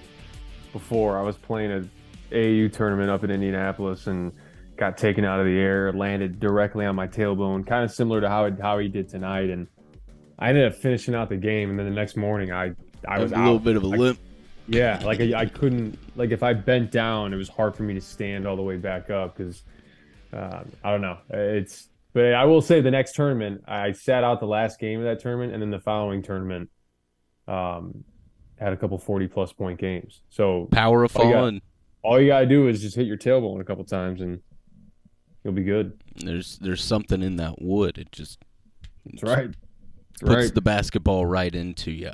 before. 0.75 1.17
I 1.17 1.21
was 1.21 1.37
playing 1.37 1.71
a 1.71 2.35
AU 2.35 2.67
tournament 2.67 3.09
up 3.09 3.23
in 3.23 3.31
Indianapolis 3.31 4.07
and 4.07 4.33
got 4.75 4.97
taken 4.97 5.23
out 5.23 5.39
of 5.39 5.45
the 5.45 5.57
air, 5.57 5.93
landed 5.93 6.37
directly 6.37 6.85
on 6.85 6.95
my 6.95 7.07
tailbone, 7.07 7.65
kind 7.65 7.85
of 7.85 7.91
similar 7.91 8.19
to 8.19 8.27
how 8.27 8.45
it, 8.45 8.59
how 8.59 8.77
he 8.77 8.89
did 8.89 9.07
tonight. 9.07 9.49
And 9.49 9.67
I 10.37 10.49
ended 10.49 10.65
up 10.65 10.75
finishing 10.77 11.15
out 11.15 11.29
the 11.29 11.37
game, 11.37 11.69
and 11.69 11.79
then 11.79 11.85
the 11.85 11.95
next 11.95 12.17
morning, 12.17 12.51
I 12.51 12.73
I 13.07 13.19
was 13.19 13.31
a 13.31 13.37
little 13.37 13.55
out. 13.55 13.63
bit 13.63 13.77
of 13.77 13.83
a 13.83 13.87
limp. 13.87 14.19
Yeah, 14.67 14.99
like 15.05 15.21
I, 15.21 15.33
I, 15.41 15.45
couldn't 15.45 15.97
like 16.15 16.31
if 16.31 16.43
I 16.43 16.53
bent 16.53 16.91
down, 16.91 17.33
it 17.33 17.37
was 17.37 17.47
hard 17.47 17.75
for 17.75 17.83
me 17.83 17.93
to 17.93 18.01
stand 18.01 18.45
all 18.45 18.55
the 18.55 18.63
way 18.63 18.77
back 18.77 19.09
up 19.09 19.37
because 19.37 19.63
uh, 20.33 20.63
I 20.83 20.91
don't 20.91 21.01
know. 21.01 21.19
It's 21.29 21.87
but 22.13 22.33
I 22.33 22.45
will 22.45 22.61
say 22.61 22.81
the 22.81 22.91
next 22.91 23.13
tournament, 23.13 23.63
I 23.67 23.91
sat 23.91 24.23
out 24.23 24.39
the 24.39 24.47
last 24.47 24.79
game 24.79 24.99
of 24.99 25.05
that 25.05 25.19
tournament, 25.21 25.53
and 25.53 25.61
then 25.61 25.69
the 25.69 25.79
following 25.79 26.21
tournament, 26.21 26.69
um, 27.47 28.03
had 28.59 28.73
a 28.73 28.77
couple 28.77 28.97
forty 28.97 29.27
plus 29.27 29.53
point 29.53 29.79
games. 29.79 30.21
So 30.29 30.67
power 30.71 31.03
of 31.03 31.11
falling. 31.11 31.61
All 32.03 32.19
you 32.19 32.27
gotta 32.27 32.45
do 32.45 32.67
is 32.67 32.81
just 32.81 32.95
hit 32.95 33.07
your 33.07 33.17
tailbone 33.17 33.59
a 33.61 33.63
couple 33.63 33.83
times, 33.83 34.21
and 34.21 34.41
you'll 35.43 35.53
be 35.53 35.63
good. 35.63 35.99
There's 36.15 36.57
there's 36.59 36.83
something 36.83 37.21
in 37.21 37.37
that 37.37 37.61
wood. 37.61 37.97
It 37.97 38.11
just 38.11 38.39
that's 39.05 39.23
right. 39.23 39.49
That's 40.21 40.21
puts 40.21 40.45
right. 40.45 40.53
the 40.53 40.61
basketball 40.61 41.25
right 41.25 41.53
into 41.53 41.91
you. 41.91 42.11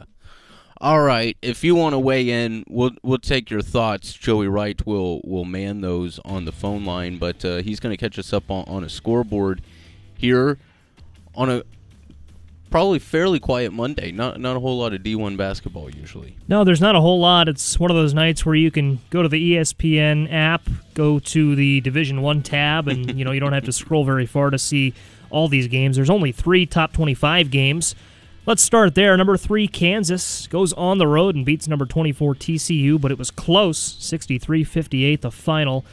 All 0.79 1.01
right, 1.01 1.37
if 1.43 1.63
you 1.63 1.75
want 1.75 1.93
to 1.93 1.99
weigh 1.99 2.27
in, 2.27 2.63
we'll 2.67 2.91
we'll 3.03 3.19
take 3.19 3.51
your 3.51 3.61
thoughts. 3.61 4.13
Joey 4.13 4.47
Wright 4.47 4.83
will 4.87 5.21
will 5.23 5.45
man 5.45 5.81
those 5.81 6.19
on 6.25 6.45
the 6.45 6.51
phone 6.51 6.85
line, 6.85 7.19
but 7.19 7.45
uh, 7.45 7.57
he's 7.57 7.79
going 7.79 7.95
to 7.95 7.97
catch 7.97 8.17
us 8.17 8.33
up 8.33 8.49
on, 8.49 8.63
on 8.67 8.83
a 8.83 8.89
scoreboard 8.89 9.61
here 10.17 10.57
on 11.35 11.49
a 11.49 11.63
probably 12.71 12.97
fairly 12.97 13.39
quiet 13.39 13.71
Monday. 13.71 14.11
Not 14.11 14.39
not 14.39 14.55
a 14.55 14.59
whole 14.59 14.79
lot 14.79 14.93
of 14.93 15.01
D1 15.01 15.37
basketball 15.37 15.91
usually. 15.91 16.37
No, 16.47 16.63
there's 16.63 16.81
not 16.81 16.95
a 16.95 17.01
whole 17.01 17.19
lot. 17.19 17.47
It's 17.47 17.79
one 17.79 17.91
of 17.91 17.97
those 17.97 18.13
nights 18.13 18.45
where 18.45 18.55
you 18.55 18.71
can 18.71 18.99
go 19.11 19.21
to 19.21 19.29
the 19.29 19.55
ESPN 19.55 20.31
app, 20.31 20.67
go 20.95 21.19
to 21.19 21.55
the 21.55 21.81
Division 21.81 22.21
1 22.21 22.41
tab 22.41 22.87
and 22.87 23.17
you 23.17 23.25
know, 23.25 23.31
you 23.31 23.39
don't 23.39 23.53
have 23.53 23.65
to 23.65 23.71
scroll 23.71 24.03
very 24.03 24.25
far 24.25 24.49
to 24.49 24.57
see 24.57 24.95
all 25.29 25.47
these 25.47 25.67
games. 25.67 25.97
There's 25.97 26.09
only 26.09 26.31
3 26.31 26.65
top 26.65 26.93
25 26.93 27.51
games. 27.51 27.93
Let's 28.47 28.63
start 28.63 28.95
there. 28.95 29.15
Number 29.15 29.37
3 29.37 29.67
Kansas 29.67 30.47
goes 30.47 30.73
on 30.73 30.97
the 30.97 31.05
road 31.05 31.35
and 31.35 31.45
beats 31.45 31.67
number 31.67 31.85
24 31.85 32.33
TCU, 32.35 32.99
but 32.99 33.11
it 33.11 33.19
was 33.19 33.29
close, 33.29 33.95
63-58 33.99 35.21
the 35.21 35.29
final 35.29 35.85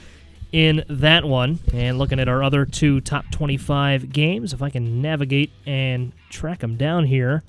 in 0.52 0.84
that 0.88 1.24
one. 1.24 1.58
And 1.72 1.98
looking 1.98 2.20
at 2.20 2.28
our 2.28 2.42
other 2.42 2.64
two 2.64 3.00
top 3.00 3.30
25 3.30 4.12
games, 4.12 4.52
if 4.52 4.62
I 4.62 4.70
can 4.70 5.02
navigate 5.02 5.50
and 5.66 6.12
track 6.30 6.60
them 6.60 6.76
down 6.76 7.04
here. 7.04 7.42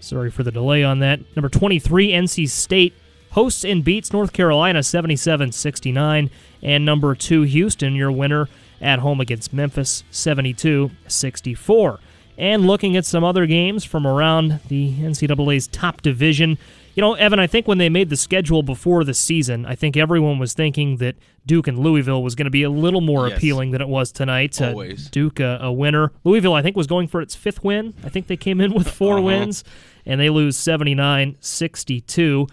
Sorry 0.00 0.30
for 0.30 0.42
the 0.42 0.52
delay 0.52 0.84
on 0.84 1.00
that. 1.00 1.20
Number 1.36 1.48
23, 1.48 2.10
NC 2.10 2.48
State 2.48 2.94
hosts 3.32 3.64
and 3.64 3.84
beats 3.84 4.12
North 4.12 4.32
Carolina 4.32 4.82
77 4.82 5.52
69. 5.52 6.30
And 6.62 6.84
number 6.84 7.14
2, 7.14 7.42
Houston, 7.42 7.94
your 7.94 8.10
winner 8.10 8.48
at 8.80 9.00
home 9.00 9.20
against 9.20 9.52
Memphis 9.52 10.04
72 10.10 10.90
64. 11.06 12.00
And 12.36 12.66
looking 12.66 12.96
at 12.96 13.04
some 13.04 13.24
other 13.24 13.46
games 13.46 13.84
from 13.84 14.06
around 14.06 14.60
the 14.68 14.92
NCAA's 14.94 15.66
top 15.66 16.02
division, 16.02 16.56
you 16.98 17.02
know, 17.02 17.14
Evan, 17.14 17.38
I 17.38 17.46
think 17.46 17.68
when 17.68 17.78
they 17.78 17.88
made 17.88 18.10
the 18.10 18.16
schedule 18.16 18.64
before 18.64 19.04
the 19.04 19.14
season, 19.14 19.64
I 19.64 19.76
think 19.76 19.96
everyone 19.96 20.40
was 20.40 20.52
thinking 20.52 20.96
that 20.96 21.14
Duke 21.46 21.68
and 21.68 21.78
Louisville 21.78 22.24
was 22.24 22.34
going 22.34 22.46
to 22.46 22.50
be 22.50 22.64
a 22.64 22.70
little 22.70 23.00
more 23.00 23.28
yes. 23.28 23.38
appealing 23.38 23.70
than 23.70 23.80
it 23.80 23.86
was 23.86 24.10
tonight. 24.10 24.60
Uh, 24.60 24.70
Always. 24.70 25.06
Uh, 25.06 25.10
Duke, 25.12 25.38
uh, 25.38 25.58
a 25.60 25.72
winner. 25.72 26.10
Louisville, 26.24 26.54
I 26.54 26.62
think, 26.62 26.76
was 26.76 26.88
going 26.88 27.06
for 27.06 27.20
its 27.20 27.36
fifth 27.36 27.62
win. 27.62 27.94
I 28.02 28.08
think 28.08 28.26
they 28.26 28.36
came 28.36 28.60
in 28.60 28.74
with 28.74 28.90
4 28.90 29.12
uh-huh. 29.12 29.22
wins, 29.22 29.62
and 30.06 30.20
they 30.20 30.28
lose 30.28 30.56
79 30.56 31.36
62 31.38 32.48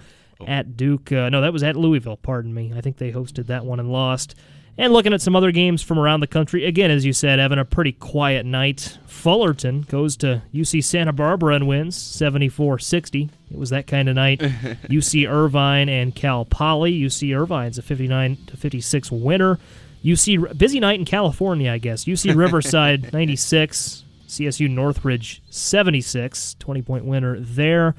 at 0.45 0.77
Duke. 0.77 1.11
Uh, 1.11 1.27
no, 1.29 1.41
that 1.41 1.51
was 1.51 1.63
at 1.63 1.75
Louisville, 1.75 2.17
pardon 2.17 2.53
me. 2.53 2.71
I 2.77 2.81
think 2.81 2.97
they 2.97 3.11
hosted 3.11 3.47
that 3.47 3.65
one 3.65 3.79
and 3.79 3.91
lost. 3.91 4.35
And 4.77 4.91
looking 4.91 5.13
at 5.13 5.21
some 5.21 5.35
other 5.37 5.51
games 5.51 5.81
from 5.81 5.97
around 5.97 6.19
the 6.19 6.27
country, 6.27 6.65
again, 6.65 6.91
as 6.91 7.05
you 7.05 7.13
said, 7.13 7.39
having 7.39 7.59
a 7.59 7.65
pretty 7.65 7.93
quiet 7.93 8.45
night. 8.45 8.97
Fullerton 9.07 9.83
goes 9.83 10.17
to 10.17 10.41
UC 10.53 10.83
Santa 10.83 11.13
Barbara 11.13 11.55
and 11.55 11.67
wins 11.67 11.95
74 11.95 12.79
60. 12.79 13.29
It 13.51 13.57
was 13.57 13.69
that 13.69 13.87
kind 13.87 14.09
of 14.09 14.15
night. 14.15 14.39
UC 14.39 15.29
Irvine 15.29 15.87
and 15.87 16.13
Cal 16.13 16.43
Poly. 16.43 16.99
UC 16.99 17.33
Irvine's 17.33 17.77
a 17.77 17.81
59 17.81 18.37
to 18.47 18.57
56 18.57 19.11
winner. 19.11 19.59
UC 20.03 20.57
busy 20.57 20.81
night 20.81 20.99
in 20.99 21.05
California, 21.05 21.71
I 21.71 21.77
guess. 21.77 22.03
UC 22.03 22.35
Riverside 22.37 23.13
96, 23.13 24.03
CSU 24.27 24.69
Northridge 24.69 25.41
76, 25.49 26.55
20 26.59 26.81
point 26.81 27.05
winner 27.05 27.39
there. 27.39 27.95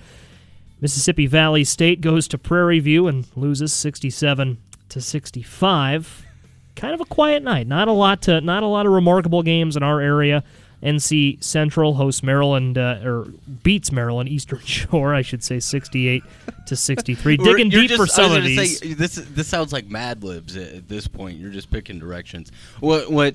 Mississippi 0.83 1.27
Valley 1.27 1.65
State 1.65 2.03
goes 2.03 2.29
to 2.29 2.37
Prairie 2.37 2.81
View 2.81 3.09
and 3.09 3.27
loses 3.35 3.73
67 3.73 4.59
to 4.91 5.01
65 5.01 6.26
kind 6.77 6.95
of 6.95 7.01
a 7.01 7.07
quiet 7.07 7.43
night. 7.43 7.67
Not 7.67 7.89
a 7.89 7.93
lot 7.93 8.23
to 8.23 8.41
not 8.41 8.63
a 8.63 8.67
lot 8.67 8.87
of 8.87 8.93
remarkable 8.93 9.43
games 9.43 9.77
in 9.77 9.83
our 9.83 10.01
area. 10.01 10.45
NC 10.83 11.43
Central 11.43 11.95
hosts 11.95 12.23
Maryland 12.23 12.77
uh, 12.77 13.01
or 13.03 13.27
beats 13.63 13.91
Maryland 13.91 14.29
Eastern 14.29 14.59
Shore, 14.65 15.15
I 15.15 15.23
should 15.23 15.43
say, 15.43 15.59
sixty-eight 15.59 16.23
to 16.67 16.77
sixty-three. 16.77 17.39
Digging 17.39 17.71
deep 17.71 17.89
just, 17.89 18.01
for 18.01 18.07
some 18.07 18.33
of 18.33 18.45
these. 18.45 18.79
Say, 18.79 18.93
this 18.93 19.15
this 19.15 19.49
sounds 19.49 19.73
like 19.73 19.89
Mad 19.89 20.23
Libs 20.23 20.57
at 20.57 20.89
this 20.89 21.09
point. 21.09 21.39
You're 21.39 21.51
just 21.51 21.71
picking 21.71 21.99
directions. 21.99 22.53
What 22.81 23.11
what? 23.11 23.35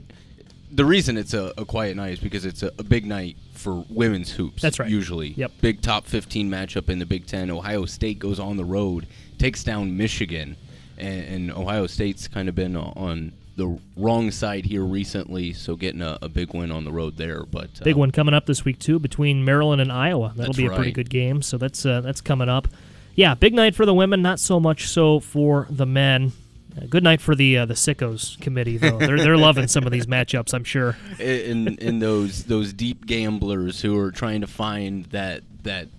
The 0.73 0.85
reason 0.85 1.17
it's 1.17 1.33
a, 1.33 1.51
a 1.57 1.65
quiet 1.65 1.97
night 1.97 2.13
is 2.13 2.19
because 2.19 2.45
it's 2.45 2.63
a, 2.63 2.71
a, 2.79 2.83
big 2.83 3.05
night 3.05 3.35
for 3.55 3.83
women's 3.89 4.31
hoops. 4.31 4.61
That's 4.61 4.79
right. 4.79 4.89
Usually, 4.89 5.29
yep. 5.31 5.51
Big 5.59 5.81
top 5.81 6.05
fifteen 6.05 6.49
matchup 6.49 6.89
in 6.89 6.99
the 6.99 7.05
Big 7.05 7.25
Ten. 7.25 7.51
Ohio 7.51 7.85
State 7.85 8.19
goes 8.19 8.39
on 8.39 8.55
the 8.55 8.63
road, 8.63 9.07
takes 9.37 9.65
down 9.65 9.97
Michigan, 9.97 10.55
and, 11.01 11.49
and 11.49 11.51
Ohio 11.51 11.87
State's 11.87 12.27
kind 12.27 12.47
of 12.47 12.55
been 12.55 12.75
on 12.75 13.33
the 13.55 13.79
wrong 13.97 14.31
side 14.31 14.65
here 14.65 14.83
recently, 14.83 15.53
so 15.53 15.75
getting 15.75 16.01
a, 16.01 16.17
a 16.21 16.29
big 16.29 16.53
win 16.53 16.71
on 16.71 16.85
the 16.85 16.91
road 16.91 17.17
there. 17.17 17.43
But 17.43 17.69
uh, 17.81 17.83
big 17.83 17.95
one 17.95 18.11
coming 18.11 18.33
up 18.33 18.45
this 18.45 18.63
week 18.63 18.79
too 18.79 18.99
between 18.99 19.43
Maryland 19.43 19.81
and 19.81 19.91
Iowa. 19.91 20.33
That'll 20.35 20.53
be 20.53 20.65
a 20.65 20.69
right. 20.69 20.75
pretty 20.75 20.91
good 20.91 21.09
game. 21.09 21.41
So 21.41 21.57
that's 21.57 21.85
uh, 21.85 22.01
that's 22.01 22.21
coming 22.21 22.49
up. 22.49 22.67
Yeah, 23.15 23.33
big 23.33 23.53
night 23.53 23.75
for 23.75 23.85
the 23.85 23.93
women, 23.93 24.21
not 24.21 24.39
so 24.39 24.59
much 24.59 24.87
so 24.87 25.19
for 25.19 25.67
the 25.69 25.85
men. 25.85 26.31
Uh, 26.77 26.85
good 26.89 27.03
night 27.03 27.19
for 27.19 27.35
the 27.35 27.57
uh, 27.57 27.65
the 27.65 27.73
sickos 27.73 28.39
committee 28.39 28.77
though. 28.77 28.97
they're 28.97 29.17
they're 29.17 29.37
loving 29.49 29.67
some 29.67 29.85
of 29.85 29.91
these 29.91 30.05
matchups, 30.05 30.53
I'm 30.53 30.63
sure. 30.63 30.97
In 31.19 31.67
in 31.79 31.99
those 31.99 32.45
those 32.45 32.71
deep 32.71 33.05
gamblers 33.05 33.81
who 33.81 33.97
are 33.99 34.11
trying 34.11 34.41
to 34.41 34.47
find 34.47 35.05
that 35.07 35.43
that 35.63 35.89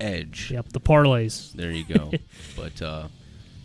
edge. 0.00 0.50
Yep, 0.50 0.70
the 0.70 0.80
parlays. 0.80 1.52
There 1.52 1.70
you 1.70 1.84
go. 1.84 2.12
but 2.56 2.80
uh, 2.80 3.08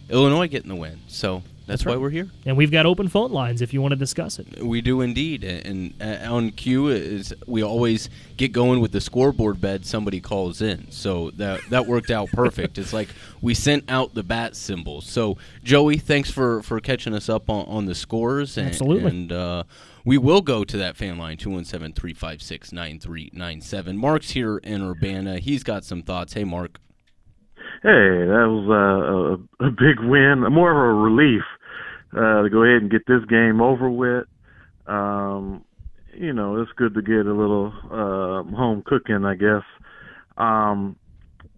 Illinois 0.09 0.47
getting 0.47 0.69
the 0.69 0.75
win, 0.75 0.99
so 1.07 1.43
that's, 1.65 1.85
why 1.85 1.95
we're 1.95 2.09
here. 2.09 2.29
And 2.45 2.57
we've 2.57 2.71
got 2.71 2.85
open 2.85 3.07
phone 3.07 3.31
lines 3.31 3.61
if 3.61 3.73
you 3.73 3.81
want 3.81 3.93
to 3.93 3.95
discuss 3.95 4.37
it. 4.37 4.61
We 4.61 4.81
do 4.81 4.99
indeed. 4.99 5.45
And 5.45 5.93
uh, 6.01 6.17
on 6.29 6.51
cue 6.51 6.89
is 6.89 7.33
we 7.47 7.63
always 7.63 8.09
get 8.35 8.51
going 8.51 8.81
with 8.81 8.91
the 8.91 8.99
scoreboard 8.99 9.61
bed. 9.61 9.85
Somebody 9.85 10.19
calls 10.19 10.61
in, 10.61 10.91
so 10.91 11.31
that 11.31 11.61
that 11.69 11.87
worked 11.87 12.11
out 12.11 12.29
perfect. 12.31 12.77
it's 12.77 12.91
like 12.91 13.07
we 13.41 13.53
sent 13.53 13.89
out 13.89 14.13
the 14.13 14.23
bat 14.23 14.57
symbol. 14.57 14.99
So 15.01 15.37
Joey, 15.63 15.97
thanks 15.97 16.29
for 16.29 16.61
for 16.63 16.81
catching 16.81 17.13
us 17.13 17.29
up 17.29 17.49
on, 17.49 17.65
on 17.67 17.85
the 17.85 17.95
scores. 17.95 18.57
And, 18.57 18.67
Absolutely. 18.67 19.09
And 19.09 19.31
uh, 19.31 19.63
we 20.03 20.17
will 20.17 20.41
go 20.41 20.65
to 20.65 20.77
that 20.77 20.97
fan 20.97 21.17
line 21.17 21.37
217-356-9397. 21.37 23.95
Mark's 23.95 24.31
here 24.31 24.57
in 24.57 24.81
Urbana. 24.81 25.39
He's 25.39 25.63
got 25.63 25.85
some 25.85 26.01
thoughts. 26.01 26.33
Hey, 26.33 26.43
Mark. 26.43 26.81
Hey, 27.83 27.89
that 27.89 28.47
was 28.47 28.63
uh, 29.59 29.65
a, 29.65 29.67
a 29.67 29.71
big 29.71 29.99
win, 29.99 30.45
more 30.53 30.71
of 30.71 30.77
a 30.77 31.01
relief 31.01 31.43
uh, 32.13 32.43
to 32.43 32.49
go 32.49 32.63
ahead 32.63 32.81
and 32.81 32.89
get 32.89 33.05
this 33.05 33.25
game 33.29 33.59
over 33.59 33.89
with. 33.89 34.23
Um, 34.87 35.65
you 36.13 36.31
know, 36.31 36.61
it's 36.61 36.71
good 36.77 36.93
to 36.93 37.01
get 37.01 37.25
a 37.25 37.33
little 37.33 37.73
uh, 37.91 38.55
home 38.55 38.83
cooking, 38.85 39.25
I 39.25 39.35
guess. 39.35 39.63
Um, 40.37 40.95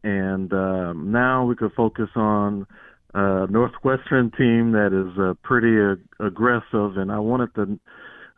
and 0.04 0.52
um, 0.52 1.12
now 1.12 1.46
we 1.46 1.56
could 1.56 1.74
focus 1.74 2.10
on 2.16 2.66
uh, 3.14 3.46
Northwestern 3.48 4.32
team 4.32 4.72
that 4.72 4.94
is 4.94 5.16
uh, 5.20 5.36
pretty 5.44 5.78
uh, 5.80 6.26
aggressive, 6.26 6.98
and 6.98 7.12
I 7.12 7.20
wanted 7.20 7.54
to 7.54 7.80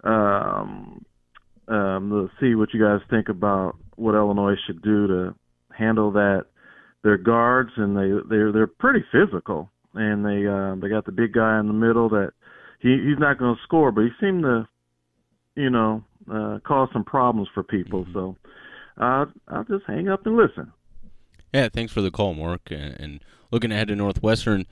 um, 0.03 1.05
um, 1.69 2.09
to 2.09 2.29
see 2.41 2.53
what 2.53 2.73
you 2.73 2.83
guys 2.83 2.99
think 3.09 3.29
about 3.29 3.77
what 3.95 4.13
Illinois 4.13 4.55
should 4.65 4.81
do 4.81 5.07
to 5.07 5.35
handle 5.71 6.11
that 6.11 6.47
their 7.07 7.17
guards, 7.17 7.71
and 7.77 7.95
they 7.95 8.11
they're 8.29 8.51
they're 8.51 8.67
pretty 8.67 9.03
physical, 9.13 9.71
and 9.93 10.25
they 10.25 10.45
uh, 10.45 10.75
they 10.75 10.89
got 10.89 11.05
the 11.05 11.13
big 11.13 11.31
guy 11.31 11.57
in 11.57 11.67
the 11.67 11.73
middle 11.73 12.09
that 12.09 12.33
he 12.79 12.89
he's 12.89 13.17
not 13.17 13.39
going 13.39 13.55
to 13.55 13.61
score, 13.63 13.93
but 13.93 14.01
he 14.01 14.09
seemed 14.19 14.43
to, 14.43 14.67
you 15.55 15.69
know, 15.69 16.03
uh, 16.29 16.59
cause 16.65 16.89
some 16.91 17.05
problems 17.05 17.47
for 17.53 17.63
people. 17.63 18.03
Mm-hmm. 18.03 18.13
So 18.13 18.35
uh, 18.97 19.25
I'll 19.47 19.63
just 19.63 19.85
hang 19.87 20.09
up 20.09 20.25
and 20.25 20.35
listen. 20.35 20.73
Yeah, 21.53 21.69
thanks 21.69 21.93
for 21.93 22.01
the 22.01 22.11
call, 22.11 22.33
Mark. 22.33 22.69
And, 22.69 22.99
and 22.99 23.19
looking 23.51 23.71
ahead 23.71 23.87
to 23.87 23.95
Northwestern, 23.95 24.65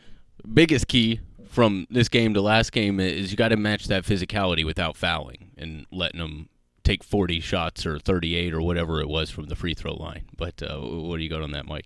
biggest 0.54 0.90
key 0.90 1.22
from 1.48 1.88
this 1.90 2.10
game 2.10 2.34
to 2.34 2.42
last 2.42 2.74
game 2.74 3.00
is 3.00 3.32
you 3.32 3.38
got 3.38 3.48
to 3.50 3.56
match 3.56 3.88
that 3.88 4.04
physicality 4.04 4.66
without 4.66 4.98
fouling 4.98 5.52
and 5.58 5.86
letting 5.90 6.20
them 6.20 6.50
take 6.84 7.02
40 7.02 7.40
shots 7.40 7.86
or 7.86 7.98
38 7.98 8.54
or 8.54 8.62
whatever 8.62 9.00
it 9.00 9.08
was 9.08 9.30
from 9.30 9.46
the 9.46 9.56
free 9.56 9.74
throw 9.74 9.94
line. 9.94 10.26
But 10.36 10.62
uh, 10.62 10.80
what 10.80 11.16
do 11.16 11.24
you 11.24 11.30
got 11.30 11.42
on 11.42 11.52
that, 11.52 11.66
Mike? 11.66 11.86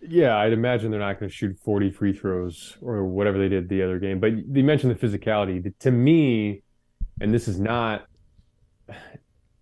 Yeah, 0.00 0.36
I'd 0.36 0.52
imagine 0.52 0.90
they're 0.90 1.00
not 1.00 1.18
going 1.18 1.30
to 1.30 1.34
shoot 1.34 1.58
40 1.64 1.90
free 1.90 2.12
throws 2.12 2.76
or 2.80 3.04
whatever 3.04 3.38
they 3.38 3.48
did 3.48 3.68
the 3.68 3.82
other 3.82 3.98
game. 3.98 4.20
But 4.20 4.32
you 4.32 4.62
mentioned 4.62 4.94
the 4.94 5.06
physicality. 5.06 5.72
To 5.80 5.90
me, 5.90 6.62
and 7.20 7.32
this 7.32 7.48
is 7.48 7.58
not, 7.58 8.06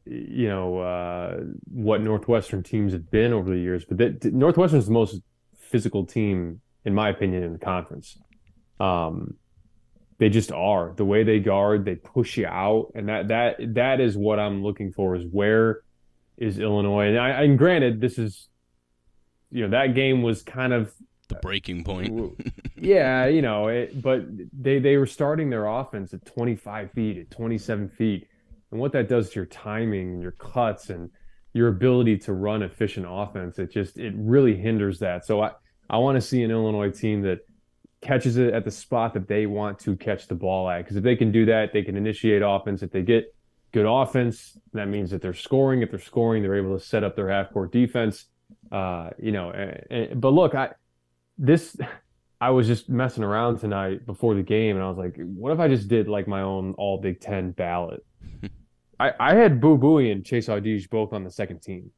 you 0.05 0.49
know, 0.49 0.79
uh, 0.79 1.41
what 1.71 2.03
Northwestern 2.03 2.63
teams 2.63 2.93
have 2.93 3.11
been 3.11 3.33
over 3.33 3.49
the 3.49 3.59
years, 3.59 3.85
but 3.85 4.25
Northwestern 4.25 4.79
is 4.79 4.87
the 4.87 4.93
most 4.93 5.21
physical 5.57 6.05
team, 6.05 6.61
in 6.85 6.95
my 6.95 7.09
opinion, 7.09 7.43
in 7.43 7.53
the 7.53 7.59
conference. 7.59 8.19
Um, 8.81 9.35
they 10.19 10.29
just 10.29 10.53
are 10.53 10.93
the 10.97 11.05
way 11.05 11.25
they 11.25 11.41
guard, 11.41 11.85
they 11.85 11.97
push 11.97 12.37
you 12.37 12.47
out, 12.47 12.93
and 12.95 13.09
that 13.09 13.29
that 13.29 13.57
that 13.75 14.01
is 14.01 14.17
what 14.17 14.39
I'm 14.39 14.63
looking 14.63 14.93
for. 14.93 15.17
Is 15.17 15.25
where 15.31 15.81
is 16.37 16.59
Illinois? 16.59 17.09
And, 17.09 17.19
I, 17.19 17.43
and 17.43 17.59
granted, 17.59 18.01
this 18.01 18.19
is 18.19 18.49
you 19.55 19.63
know 19.63 19.71
that 19.71 19.95
game 19.95 20.23
was 20.23 20.43
kind 20.43 20.73
of 20.73 20.93
the 21.29 21.37
breaking 21.37 21.85
point. 21.85 22.43
yeah, 22.77 23.27
you 23.27 23.41
know, 23.41 23.69
it, 23.69 24.03
but 24.03 24.25
they 24.53 24.81
they 24.81 24.97
were 24.97 25.07
starting 25.07 25.49
their 25.49 25.67
offense 25.67 26.13
at 26.13 26.27
25 26.27 26.91
feet, 26.91 27.19
at 27.19 27.31
27 27.31 27.89
feet, 27.89 28.27
and 28.73 28.81
what 28.81 28.91
that 28.93 29.09
does 29.09 29.31
to 29.31 29.37
your 29.37 29.47
timing, 29.47 30.21
your 30.21 30.33
cuts, 30.33 30.91
and 30.91 31.09
your 31.53 31.69
ability 31.69 32.19
to 32.19 32.33
run 32.33 32.65
efficient 32.65 33.07
offense, 33.09 33.61
it 33.61 33.71
just 33.71 33.97
it 33.97 34.13
really 34.17 34.57
hinders 34.57 34.99
that. 34.99 35.25
So 35.25 35.41
I 35.41 35.53
I 35.89 35.99
want 35.99 36.17
to 36.17 36.21
see 36.21 36.43
an 36.43 36.51
Illinois 36.51 36.91
team 36.91 37.23
that 37.23 37.39
catches 38.01 38.37
it 38.37 38.53
at 38.53 38.65
the 38.65 38.73
spot 38.73 39.15
that 39.15 39.29
they 39.29 39.47
want 39.47 39.79
to 39.79 39.97
catch 39.97 40.27
the 40.27 40.35
ball 40.35 40.69
at. 40.69 40.79
Because 40.79 40.97
if 40.97 41.05
they 41.05 41.15
can 41.15 41.31
do 41.31 41.47
that, 41.47 41.73
they 41.73 41.83
can 41.83 41.97
initiate 41.97 42.43
offense. 42.45 42.83
If 42.83 42.91
they 42.91 43.03
get 43.03 43.33
good 43.71 43.87
offense, 43.87 44.59
that 44.73 44.89
means 44.89 45.13
that 45.13 45.23
they're 45.23 45.33
scoring. 45.33 45.83
If 45.83 45.91
they're 45.91 46.01
scoring, 46.01 46.43
they're 46.43 46.57
able 46.57 46.77
to 46.77 46.85
set 46.85 47.05
up 47.05 47.15
their 47.15 47.31
half 47.31 47.53
court 47.53 47.71
defense. 47.71 48.27
Uh, 48.71 49.11
you 49.19 49.33
know, 49.33 49.51
and, 49.51 50.21
but 50.21 50.31
look, 50.31 50.55
I 50.55 50.71
this 51.39 51.77
I 52.41 52.51
was 52.51 52.67
just 52.67 52.89
messing 52.89 53.25
around 53.25 53.59
tonight 53.59 54.05
before 54.07 54.35
the 54.35 54.43
game, 54.43 54.77
and 54.77 54.85
I 54.85 54.89
was 54.89 54.99
like, 54.99 55.17
what 55.17 55.53
if 55.53 55.61
I 55.61 55.69
just 55.69 55.89
did 55.89 56.09
like 56.09 56.29
my 56.29 56.43
own 56.43 56.75
All 56.77 56.99
Big 56.99 57.21
Ten 57.21 57.53
ballot? 57.53 58.05
I, 59.01 59.13
I 59.19 59.35
had 59.35 59.61
Boo 59.61 59.79
Buie 59.79 60.13
and 60.13 60.25
Chase 60.25 60.49
Audige 60.49 60.89
both 60.89 61.13
on 61.13 61.25
the 61.25 61.31
second 61.31 61.61
team. 61.61 61.91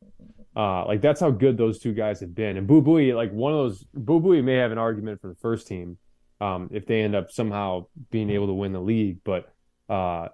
Uh, 0.56 0.86
like 0.86 1.02
that's 1.02 1.20
how 1.20 1.30
good 1.30 1.58
those 1.58 1.78
two 1.78 1.92
guys 1.92 2.20
have 2.20 2.34
been. 2.34 2.56
And 2.56 2.66
Boo 2.66 2.80
Buie, 2.80 3.14
like 3.14 3.30
one 3.32 3.52
of 3.52 3.58
those, 3.58 3.84
Boo 3.92 4.20
Buie 4.20 4.42
may 4.42 4.54
have 4.54 4.72
an 4.72 4.78
argument 4.78 5.20
for 5.20 5.28
the 5.28 5.34
first 5.34 5.66
team 5.66 5.98
um, 6.40 6.70
if 6.72 6.86
they 6.86 7.02
end 7.02 7.14
up 7.14 7.30
somehow 7.30 7.86
being 8.10 8.30
able 8.30 8.46
to 8.46 8.54
win 8.54 8.72
the 8.72 8.80
league. 8.80 9.18
But 9.24 9.52
uh, 9.88 10.28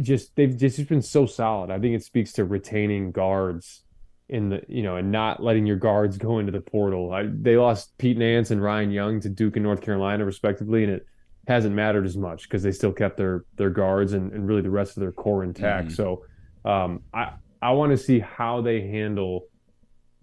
just 0.00 0.34
they've 0.34 0.56
just 0.56 0.88
been 0.88 1.02
so 1.02 1.26
solid. 1.26 1.70
I 1.70 1.78
think 1.78 1.94
it 1.94 2.02
speaks 2.02 2.32
to 2.32 2.44
retaining 2.44 3.12
guards 3.12 3.84
in 4.28 4.48
the 4.48 4.60
you 4.68 4.82
know 4.82 4.96
and 4.96 5.12
not 5.12 5.42
letting 5.42 5.66
your 5.66 5.76
guards 5.76 6.18
go 6.18 6.38
into 6.38 6.52
the 6.52 6.60
portal. 6.60 7.12
I, 7.12 7.24
they 7.26 7.56
lost 7.56 7.96
Pete 7.98 8.18
Nance 8.18 8.50
and 8.50 8.62
Ryan 8.62 8.90
Young 8.90 9.20
to 9.20 9.28
Duke 9.28 9.56
and 9.56 9.62
North 9.62 9.80
Carolina 9.80 10.24
respectively, 10.24 10.84
and 10.84 10.92
it 10.92 11.06
hasn't 11.46 11.74
mattered 11.74 12.06
as 12.06 12.16
much 12.16 12.42
because 12.42 12.62
they 12.62 12.72
still 12.72 12.92
kept 12.92 13.16
their 13.16 13.44
their 13.56 13.70
guards 13.70 14.12
and, 14.12 14.32
and 14.32 14.48
really 14.48 14.62
the 14.62 14.70
rest 14.70 14.96
of 14.96 15.00
their 15.00 15.12
core 15.12 15.44
intact. 15.44 15.88
Mm-hmm. 15.88 15.94
So 15.94 16.24
um, 16.64 17.02
I 17.14 17.34
I 17.62 17.72
want 17.72 17.92
to 17.92 17.98
see 17.98 18.18
how 18.18 18.60
they 18.60 18.80
handle 18.80 19.46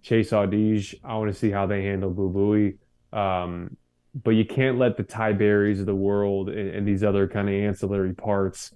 Chase 0.02 0.32
Audige. 0.32 0.96
I 1.04 1.16
want 1.16 1.32
to 1.32 1.38
see 1.38 1.50
how 1.50 1.66
they 1.66 1.84
handle 1.84 2.10
Boo 2.10 2.30
Buie. 2.30 2.78
Um, 3.18 3.78
but 4.24 4.32
you 4.32 4.46
can't 4.46 4.78
let 4.78 4.98
the 4.98 5.04
Ty 5.04 5.34
Berrys 5.34 5.80
of 5.80 5.86
the 5.86 5.96
world 5.96 6.50
and, 6.50 6.70
and 6.70 6.88
these 6.88 7.04
other 7.04 7.28
kind 7.28 7.50
of 7.50 7.56
ancillary 7.56 8.13
parts 8.13 8.74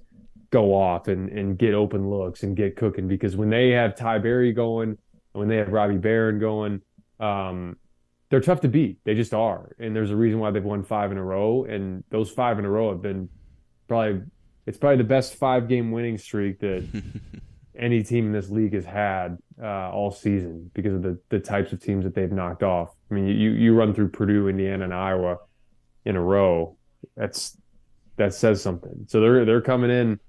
go 0.49 0.73
off 0.73 1.07
and, 1.07 1.29
and 1.29 1.57
get 1.57 1.73
open 1.73 2.09
looks 2.09 2.43
and 2.43 2.55
get 2.55 2.75
cooking 2.75 3.07
because 3.07 3.35
when 3.35 3.49
they 3.49 3.69
have 3.71 3.95
Ty 3.95 4.19
Berry 4.19 4.53
going, 4.53 4.97
when 5.37 5.47
they 5.47 5.57
have 5.57 5.69
Robbie 5.69 5.97
Beran 5.97 6.39
going, 6.39 6.81
um, 7.19 7.77
they're 8.29 8.41
tough 8.41 8.61
to 8.61 8.67
beat. 8.67 8.99
They 9.05 9.13
just 9.13 9.33
are. 9.33 9.75
And 9.79 9.95
there's 9.95 10.11
a 10.11 10.15
reason 10.15 10.39
why 10.39 10.51
they've 10.51 10.63
won 10.63 10.83
five 10.83 11.11
in 11.11 11.17
a 11.17 11.23
row. 11.23 11.63
And 11.63 12.03
those 12.09 12.29
five 12.29 12.59
in 12.59 12.65
a 12.65 12.69
row 12.69 12.89
have 12.89 13.01
been 13.01 13.29
probably, 13.87 14.21
it's 14.65 14.77
probably 14.77 14.97
the 14.97 15.03
best 15.05 15.35
five 15.35 15.67
game 15.67 15.91
winning 15.91 16.17
streak 16.17 16.59
that 16.59 16.85
any 17.77 18.03
team 18.03 18.25
in 18.25 18.31
this 18.33 18.49
league 18.49 18.73
has 18.73 18.85
had 18.85 19.37
uh, 19.61 19.91
all 19.91 20.11
season 20.11 20.69
because 20.73 20.93
of 20.93 21.03
the, 21.03 21.19
the 21.29 21.39
types 21.39 21.71
of 21.71 21.81
teams 21.81 22.03
that 22.03 22.15
they've 22.15 22.31
knocked 22.31 22.63
off. 22.63 22.93
I 23.09 23.13
mean, 23.13 23.27
you, 23.27 23.51
you 23.51 23.73
run 23.73 23.93
through 23.93 24.09
Purdue, 24.09 24.49
Indiana, 24.49 24.83
and 24.85 24.93
Iowa 24.93 25.37
in 26.03 26.15
a 26.15 26.21
row. 26.21 26.75
That's, 27.15 27.57
that 28.17 28.33
says 28.33 28.61
something. 28.61 29.05
So 29.07 29.21
they're, 29.21 29.45
they're 29.45 29.61
coming 29.61 29.91
in 29.91 30.19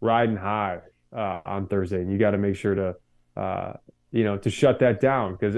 riding 0.00 0.36
high 0.36 0.80
uh, 1.16 1.40
on 1.44 1.66
Thursday 1.66 2.02
and 2.02 2.12
you 2.12 2.18
got 2.18 2.32
to 2.32 2.38
make 2.38 2.54
sure 2.54 2.74
to, 2.74 2.94
uh, 3.40 3.72
you 4.10 4.24
know, 4.24 4.36
to 4.38 4.50
shut 4.50 4.78
that 4.80 5.00
down 5.00 5.32
because 5.32 5.56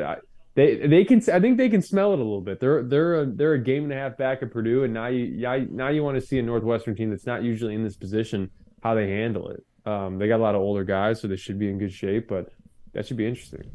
they 0.54 0.86
they 0.86 1.04
can 1.04 1.22
I 1.32 1.40
think 1.40 1.56
they 1.58 1.68
can 1.68 1.82
smell 1.82 2.12
it 2.12 2.18
a 2.18 2.22
little 2.22 2.40
bit. 2.40 2.60
They're 2.60 2.82
they're 2.82 3.22
a, 3.22 3.26
they're 3.26 3.52
a 3.54 3.62
game 3.62 3.84
and 3.84 3.92
a 3.92 3.96
half 3.96 4.16
back 4.16 4.42
at 4.42 4.50
Purdue, 4.50 4.84
and 4.84 4.92
now 4.92 5.06
you 5.06 5.68
now 5.70 5.88
you 5.88 6.02
want 6.02 6.20
to 6.20 6.26
see 6.26 6.38
a 6.38 6.42
Northwestern 6.42 6.96
team 6.96 7.10
that's 7.10 7.26
not 7.26 7.42
usually 7.42 7.74
in 7.74 7.84
this 7.84 7.96
position 7.96 8.50
how 8.82 8.94
they 8.94 9.08
handle 9.08 9.48
it. 9.50 9.64
Um, 9.86 10.18
they 10.18 10.28
got 10.28 10.40
a 10.40 10.42
lot 10.42 10.54
of 10.54 10.60
older 10.60 10.84
guys, 10.84 11.20
so 11.20 11.28
they 11.28 11.36
should 11.36 11.58
be 11.58 11.68
in 11.68 11.78
good 11.78 11.92
shape, 11.92 12.28
but 12.28 12.50
that 12.92 13.06
should 13.06 13.16
be 13.16 13.26
interesting. 13.26 13.70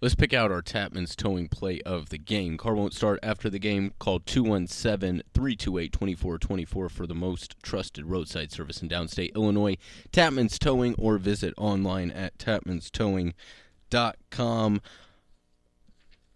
Let's 0.00 0.14
pick 0.14 0.32
out 0.32 0.52
our 0.52 0.62
Tapman's 0.62 1.16
towing 1.16 1.48
play 1.48 1.80
of 1.80 2.10
the 2.10 2.18
game. 2.18 2.56
Car 2.56 2.72
won't 2.74 2.94
start 2.94 3.18
after 3.22 3.50
the 3.50 3.58
game. 3.58 3.92
Call 3.98 4.20
217 4.20 5.22
328 5.34 5.92
2424 5.92 6.88
for 6.88 7.06
the 7.06 7.14
most 7.14 7.56
trusted 7.62 8.06
roadside 8.06 8.52
service 8.52 8.80
in 8.80 8.88
downstate 8.88 9.34
Illinois. 9.34 9.76
Tapman's 10.12 10.58
Towing 10.58 10.94
or 10.98 11.18
visit 11.18 11.52
online 11.56 12.10
at 12.12 12.38
tapmanstowing.com 12.38 14.80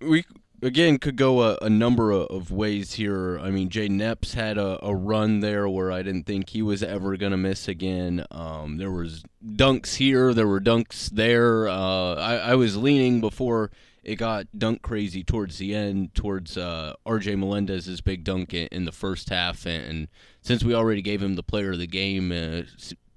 we 0.03 0.25
again 0.63 0.99
could 0.99 1.17
go 1.17 1.43
a, 1.43 1.59
a 1.63 1.69
number 1.69 2.13
of, 2.13 2.29
of, 2.29 2.51
ways 2.51 2.95
here. 2.95 3.39
I 3.39 3.51
mean, 3.51 3.69
Jay 3.69 3.89
Epps 3.89 4.35
had 4.35 4.57
a, 4.57 4.79
a, 4.85 4.95
run 4.95 5.41
there 5.41 5.69
where 5.69 5.91
I 5.91 6.03
didn't 6.03 6.25
think 6.25 6.51
he 6.51 6.63
was 6.63 6.83
ever 6.83 7.17
going 7.17 7.33
to 7.33 7.37
miss 7.37 7.69
again. 7.69 8.25
Um, 8.31 8.79
there 8.79 8.91
was 8.91 9.25
dunks 9.45 9.97
here, 9.97 10.33
there 10.33 10.47
were 10.47 10.61
dunks 10.61 11.11
there. 11.11 11.69
Uh, 11.69 12.15
I, 12.15 12.35
I, 12.37 12.55
was 12.55 12.77
leaning 12.77 13.21
before 13.21 13.71
it 14.05 14.17
got 14.17 14.47
dunk 14.57 14.83
crazy 14.83 15.25
towards 15.25 15.59
the 15.59 15.75
end, 15.75 16.15
towards 16.15 16.57
uh, 16.57 16.95
R.J. 17.05 17.37
Melendez's 17.37 18.01
big 18.01 18.25
dunk 18.25 18.55
in, 18.55 18.69
in, 18.69 18.85
the 18.85 18.93
first 18.93 19.29
half, 19.31 19.67
and, 19.67 19.85
and, 19.85 20.09
since 20.41 20.65
we 20.65 20.75
already 20.75 21.03
gave 21.03 21.23
him 21.23 21.35
the 21.35 21.43
player 21.43 21.73
of 21.73 21.79
the 21.79 21.87
game, 21.87 22.33
uh, 22.33 22.63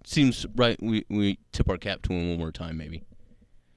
seems 0.04 0.46
right. 0.56 0.82
We 0.82 1.06
we 1.10 1.40
tip 1.52 1.70
our 1.70 1.78
cap 1.78 2.04
to 2.04 2.14
him 2.14 2.30
one 2.30 2.40
more 2.40 2.52
time, 2.52 2.78
maybe. 2.78 3.04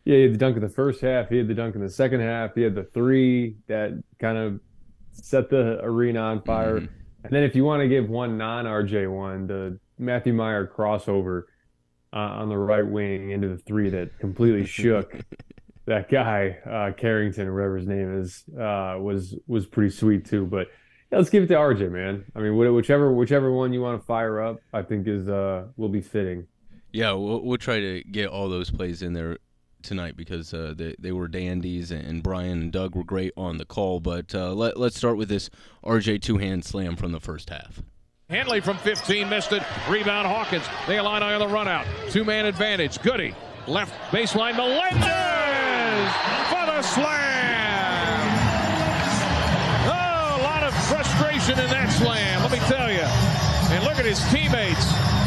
Yeah, 0.08 0.16
he 0.16 0.22
had 0.22 0.32
the 0.32 0.38
dunk 0.38 0.56
in 0.56 0.62
the 0.62 0.70
first 0.70 1.02
half. 1.02 1.28
He 1.28 1.36
had 1.36 1.48
the 1.48 1.54
dunk 1.54 1.74
in 1.74 1.82
the 1.82 1.90
second 1.90 2.20
half. 2.20 2.54
He 2.54 2.62
had 2.62 2.74
the 2.74 2.84
three 2.84 3.56
that 3.66 4.02
kind 4.18 4.38
of 4.38 4.58
set 5.12 5.50
the 5.50 5.84
arena 5.84 6.20
on 6.20 6.40
fire. 6.44 6.80
Mm-hmm. 6.80 6.94
And 7.24 7.30
then 7.30 7.42
if 7.42 7.54
you 7.54 7.62
want 7.62 7.82
to 7.82 7.88
give 7.88 8.08
one 8.08 8.38
non 8.38 8.64
RJ 8.64 9.14
one, 9.14 9.46
the 9.46 9.78
Matthew 9.98 10.32
Mayer 10.32 10.66
crossover 10.66 11.42
uh, 12.14 12.40
on 12.40 12.48
the 12.48 12.56
right 12.56 12.86
wing 12.86 13.32
into 13.32 13.48
the 13.48 13.58
three 13.58 13.90
that 13.90 14.18
completely 14.18 14.64
shook 14.78 15.14
that 15.84 16.08
guy 16.08 16.56
uh, 16.64 16.92
Carrington 16.92 17.46
or 17.46 17.56
whatever 17.56 17.76
his 17.76 17.86
name 17.86 18.18
is 18.18 18.44
uh, 18.58 18.96
was 18.98 19.34
was 19.46 19.66
pretty 19.66 19.90
sweet 19.90 20.24
too. 20.24 20.46
But 20.46 20.68
yeah, 21.12 21.18
let's 21.18 21.28
give 21.28 21.42
it 21.42 21.48
to 21.48 21.54
RJ, 21.56 21.92
man. 21.92 22.24
I 22.34 22.38
mean, 22.38 22.56
whichever 22.56 23.12
whichever 23.12 23.52
one 23.52 23.74
you 23.74 23.82
want 23.82 24.00
to 24.00 24.06
fire 24.06 24.40
up, 24.40 24.56
I 24.72 24.80
think 24.80 25.06
is 25.06 25.28
uh 25.28 25.66
will 25.76 25.90
be 25.90 26.00
fitting. 26.00 26.46
Yeah, 26.92 27.12
we'll, 27.12 27.42
we'll 27.42 27.58
try 27.58 27.78
to 27.78 28.02
get 28.04 28.28
all 28.28 28.48
those 28.48 28.70
plays 28.70 29.02
in 29.02 29.12
there 29.12 29.36
tonight 29.82 30.16
because 30.16 30.52
uh, 30.52 30.74
they, 30.76 30.94
they 30.98 31.12
were 31.12 31.28
dandies 31.28 31.90
and 31.90 32.22
Brian 32.22 32.62
and 32.62 32.72
Doug 32.72 32.94
were 32.94 33.04
great 33.04 33.32
on 33.36 33.58
the 33.58 33.64
call. 33.64 34.00
But 34.00 34.34
uh, 34.34 34.52
let, 34.52 34.76
let's 34.76 34.96
start 34.96 35.16
with 35.16 35.28
this 35.28 35.50
RJ 35.84 36.22
two 36.22 36.38
hand 36.38 36.64
slam 36.64 36.96
from 36.96 37.12
the 37.12 37.20
first 37.20 37.50
half. 37.50 37.82
Hanley 38.30 38.60
from 38.60 38.76
15 38.78 39.28
missed 39.30 39.52
it. 39.52 39.62
Rebound 39.88 40.26
Hawkins. 40.26 40.64
They 40.86 40.98
align 40.98 41.22
on 41.22 41.38
the 41.40 41.48
run 41.48 41.66
out. 41.66 41.86
Two 42.10 42.24
man 42.24 42.44
advantage. 42.44 43.00
Goode. 43.00 43.34
Left 43.66 43.92
baseline. 44.10 44.56
Melendez 44.56 46.12
for 46.48 46.66
the 46.66 46.82
slam. 46.82 48.28
Oh, 49.86 50.36
a 50.38 50.42
lot 50.42 50.62
of 50.62 50.74
frustration 50.88 51.58
in 51.58 51.70
that 51.70 51.90
slam, 51.92 52.42
let 52.42 52.52
me 52.52 52.58
tell 52.68 52.92
you. 52.92 53.06
And 53.74 53.84
look 53.84 53.98
at 53.98 54.04
his 54.04 54.20
teammates 54.30 55.17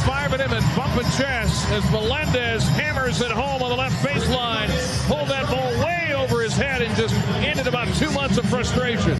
high-fiving 0.00 0.40
him 0.40 0.52
and 0.52 0.76
bumping 0.76 1.10
chest 1.12 1.68
as 1.70 1.90
Melendez 1.90 2.66
hammers 2.68 3.20
it 3.20 3.30
home 3.30 3.62
on 3.62 3.70
the 3.70 3.76
left 3.76 3.96
baseline. 4.04 4.68
Pulled 5.06 5.28
that 5.28 5.46
ball 5.48 5.70
way 5.84 6.14
over 6.14 6.42
his 6.42 6.54
head 6.54 6.82
and 6.82 6.94
just 6.96 7.14
ended 7.36 7.66
about 7.66 7.92
two 7.94 8.10
months 8.12 8.38
of 8.38 8.48
frustration. 8.48 9.18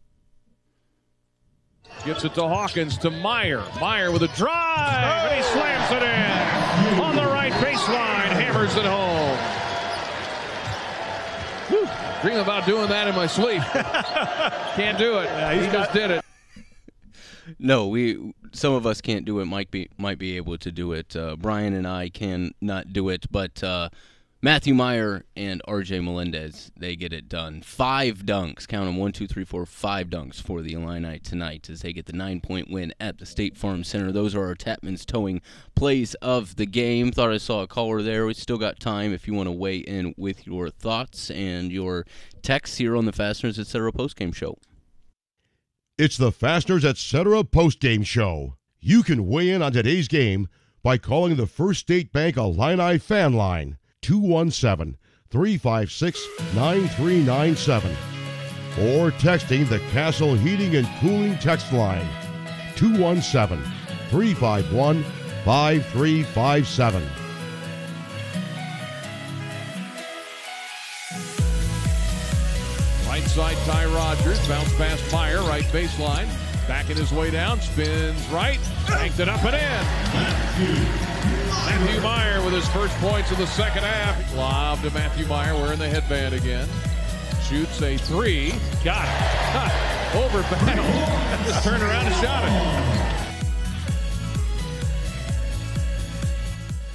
Gets 2.05 2.25
it 2.25 2.35
to 2.35 2.43
Hawkins 2.43 2.97
to 2.99 3.11
Mayer. 3.11 3.63
Mayer 3.81 4.11
with 4.11 4.23
a 4.23 4.29
drive, 4.29 5.31
and 5.31 5.37
he 5.37 5.43
slams 5.53 5.91
it 5.93 6.03
in 6.03 7.01
on 7.01 7.15
the 7.15 7.27
right 7.27 7.53
baseline. 7.53 8.31
Hammers 8.31 8.75
it 8.77 8.87
home. 8.87 9.37
Whew. 11.69 11.89
Dream 12.23 12.39
about 12.41 12.65
doing 12.67 12.89
that 12.89 13.07
in 13.07 13.15
my 13.15 13.27
sleep. 13.27 13.63
Can't 14.77 14.99
do 14.99 15.19
it. 15.19 15.25
Yeah, 15.25 15.55
he 15.55 15.67
got, 15.67 15.73
just 15.73 15.93
did 15.93 16.11
it. 16.11 16.25
No, 17.59 17.89
we 17.89 18.35
some 18.53 18.73
of 18.73 18.87
us 18.87 19.01
can't 19.01 19.25
do 19.25 19.41
it. 19.41 19.47
Might 19.47 19.71
be 19.71 19.89
might 19.99 20.19
be 20.19 20.37
able 20.37 20.59
to 20.59 20.71
do 20.73 20.93
it. 20.93 21.15
Uh, 21.15 21.37
Brian 21.37 21.75
and 21.75 21.87
I 21.87 22.09
can 22.09 22.53
not 22.61 22.93
do 22.93 23.09
it, 23.09 23.27
but 23.31 23.63
uh, 23.63 23.89
Matthew 24.43 24.73
Mayer 24.73 25.27
and 25.37 25.61
RJ 25.69 26.03
Melendez, 26.03 26.73
they 26.75 26.97
get 26.97 27.13
it 27.13 27.29
done. 27.29 27.61
Five 27.61 28.21
dunks, 28.25 28.67
count 28.67 28.87
them 28.87 28.97
one, 28.97 29.13
two, 29.13 29.27
three, 29.27 29.45
four, 29.45 29.67
five 29.67 30.09
dunks 30.09 30.41
for 30.41 30.63
the 30.63 30.73
Illini 30.73 31.19
tonight 31.19 31.69
as 31.69 31.83
they 31.83 31.93
get 31.93 32.07
the 32.07 32.15
nine 32.15 32.41
point 32.41 32.71
win 32.71 32.95
at 32.99 33.19
the 33.19 33.27
State 33.27 33.59
Farm 33.59 33.85
Center. 33.85 34.13
Those 34.13 34.35
are 34.35 34.47
our 34.47 34.55
Tapman's 34.55 35.05
Towing 35.05 35.43
plays 35.75 36.15
of 36.23 36.57
the 36.57 36.65
game. 36.65 37.13
Thought 37.13 37.33
I 37.33 37.37
saw 37.37 37.61
a 37.61 37.67
caller 37.67 38.01
there. 38.01 38.25
We 38.25 38.33
still 38.33 38.57
got 38.57 38.81
time 38.81 39.13
if 39.13 39.29
you 39.29 39.35
want 39.35 39.49
to 39.49 39.53
weigh 39.53 39.77
in 39.77 40.15
with 40.17 40.47
your 40.47 40.71
thoughts 40.71 41.31
and 41.31 41.71
your 41.71 42.07
texts 42.41 42.79
here 42.79 42.97
on 42.97 43.05
the 43.05 43.13
Fasteners 43.13 43.59
Etc. 43.59 43.93
postgame 43.93 44.35
show. 44.35 44.57
It's 46.03 46.17
the 46.17 46.33
Fasteners 46.33 46.83
Etc. 46.83 47.45
postgame 47.45 48.07
show. 48.07 48.55
You 48.81 49.03
can 49.03 49.27
weigh 49.27 49.51
in 49.51 49.61
on 49.61 49.73
today's 49.73 50.09
game 50.09 50.49
by 50.83 50.97
calling 50.97 51.37
the 51.37 51.47
First 51.47 51.81
State 51.81 52.11
Bank 52.11 52.39
Illini 52.39 52.97
fan 52.97 53.35
line 53.35 53.77
217 54.01 54.97
356 55.29 56.27
9397 56.55 57.91
or 58.79 59.11
texting 59.11 59.69
the 59.69 59.81
Castle 59.93 60.35
Heating 60.37 60.75
and 60.75 60.89
Cooling 61.01 61.37
text 61.37 61.71
line 61.71 62.09
217 62.77 63.63
351 64.09 65.05
5357. 65.45 67.20
Right 73.37 73.57
side, 73.57 73.65
Ty 73.65 73.87
Rodgers. 73.95 74.49
Bounce 74.49 74.75
past 74.75 75.13
Mayer, 75.13 75.41
right 75.43 75.63
baseline. 75.67 76.27
Backing 76.67 76.97
his 76.97 77.13
way 77.13 77.31
down, 77.31 77.61
spins 77.61 78.27
right, 78.29 78.59
banked 78.89 79.21
it 79.21 79.29
up 79.29 79.45
and 79.45 79.55
in. 79.55 79.85
Matthew 81.49 82.01
Mayer 82.01 82.45
with 82.45 82.55
his 82.55 82.67
first 82.69 82.93
points 82.97 83.31
of 83.31 83.39
the 83.39 83.47
second 83.47 83.85
half. 83.85 84.35
Lob 84.35 84.83
to 84.83 84.91
Matthew 84.91 85.27
Mayer 85.27 85.55
wearing 85.55 85.79
the 85.79 85.89
headband 85.89 86.35
again. 86.35 86.69
Shoots 87.49 87.81
a 87.83 87.97
three. 87.99 88.53
Got 88.83 89.07
it. 89.07 90.17
Over 90.17 90.43
bounds. 90.43 91.47
Just 91.47 91.63
turned 91.63 91.83
around 91.85 92.07
and 92.07 92.15
shot 92.17 92.43
it. 92.45 92.53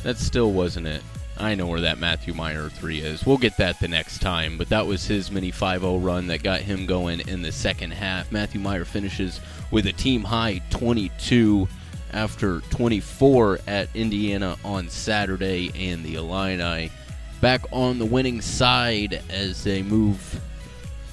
That 0.03 0.17
still 0.17 0.51
wasn't 0.51 0.87
it. 0.87 1.01
I 1.37 1.55
know 1.55 1.67
where 1.67 1.81
that 1.81 1.97
Matthew 1.97 2.33
Mayer 2.33 2.69
3 2.69 2.99
is. 2.99 3.25
We'll 3.25 3.37
get 3.37 3.57
that 3.57 3.79
the 3.79 3.87
next 3.87 4.19
time, 4.19 4.57
but 4.57 4.69
that 4.69 4.87
was 4.87 5.05
his 5.05 5.29
mini 5.29 5.51
5 5.51 5.81
0 5.81 5.97
run 5.97 6.27
that 6.27 6.43
got 6.43 6.61
him 6.61 6.85
going 6.85 7.21
in 7.27 7.41
the 7.41 7.51
second 7.51 7.91
half. 7.91 8.31
Matthew 8.31 8.61
Mayer 8.61 8.85
finishes 8.85 9.41
with 9.71 9.85
a 9.87 9.93
team 9.93 10.23
high 10.23 10.61
22 10.69 11.67
after 12.13 12.61
24 12.61 13.59
at 13.67 13.89
Indiana 13.93 14.55
on 14.63 14.89
Saturday, 14.89 15.71
and 15.75 16.03
the 16.05 16.15
Illini 16.15 16.89
back 17.41 17.61
on 17.71 17.99
the 17.99 18.05
winning 18.05 18.41
side 18.41 19.21
as 19.29 19.63
they 19.63 19.83
move 19.83 20.41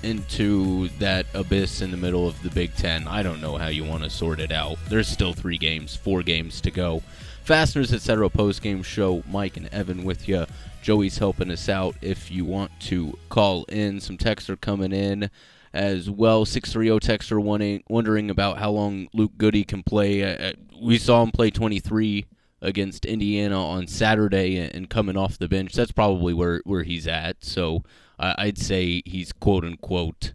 into 0.02 0.88
that 0.98 1.26
abyss 1.34 1.82
in 1.82 1.90
the 1.90 1.96
middle 1.96 2.26
of 2.26 2.40
the 2.42 2.50
Big 2.50 2.74
Ten. 2.76 3.06
I 3.06 3.22
don't 3.22 3.40
know 3.40 3.56
how 3.56 3.68
you 3.68 3.84
want 3.84 4.02
to 4.04 4.10
sort 4.10 4.40
it 4.40 4.52
out. 4.52 4.78
There's 4.88 5.08
still 5.08 5.32
three 5.32 5.58
games, 5.58 5.96
four 5.96 6.22
games 6.22 6.60
to 6.62 6.70
go. 6.70 7.02
Fasteners, 7.44 7.92
etc. 7.92 8.30
post 8.30 8.62
game 8.62 8.82
show. 8.82 9.22
Mike 9.28 9.56
and 9.56 9.66
Evan 9.68 10.04
with 10.04 10.28
you. 10.28 10.46
Joey's 10.80 11.18
helping 11.18 11.50
us 11.50 11.68
out. 11.68 11.96
If 12.00 12.30
you 12.30 12.44
want 12.44 12.70
to 12.82 13.18
call 13.28 13.64
in, 13.64 14.00
some 14.00 14.16
texts 14.16 14.48
are 14.48 14.56
coming 14.56 14.92
in 14.92 15.28
as 15.72 16.08
well. 16.08 16.44
630 16.44 17.04
texter 17.04 17.82
wondering 17.88 18.30
about 18.30 18.58
how 18.58 18.70
long 18.70 19.08
Luke 19.12 19.32
Goode 19.38 19.66
can 19.66 19.82
play. 19.82 20.22
Uh, 20.22 20.52
we 20.80 20.98
saw 20.98 21.22
him 21.22 21.32
play 21.32 21.50
23 21.50 22.26
against 22.60 23.04
Indiana 23.04 23.60
on 23.60 23.88
Saturday 23.88 24.58
and 24.58 24.88
coming 24.88 25.16
off 25.16 25.38
the 25.38 25.48
bench. 25.48 25.72
That's 25.72 25.92
probably 25.92 26.32
where, 26.34 26.62
where 26.64 26.84
he's 26.84 27.08
at. 27.08 27.44
So 27.44 27.82
uh, 28.18 28.34
I'd 28.38 28.58
say 28.58 29.02
he's 29.04 29.32
quote 29.32 29.64
unquote, 29.64 30.34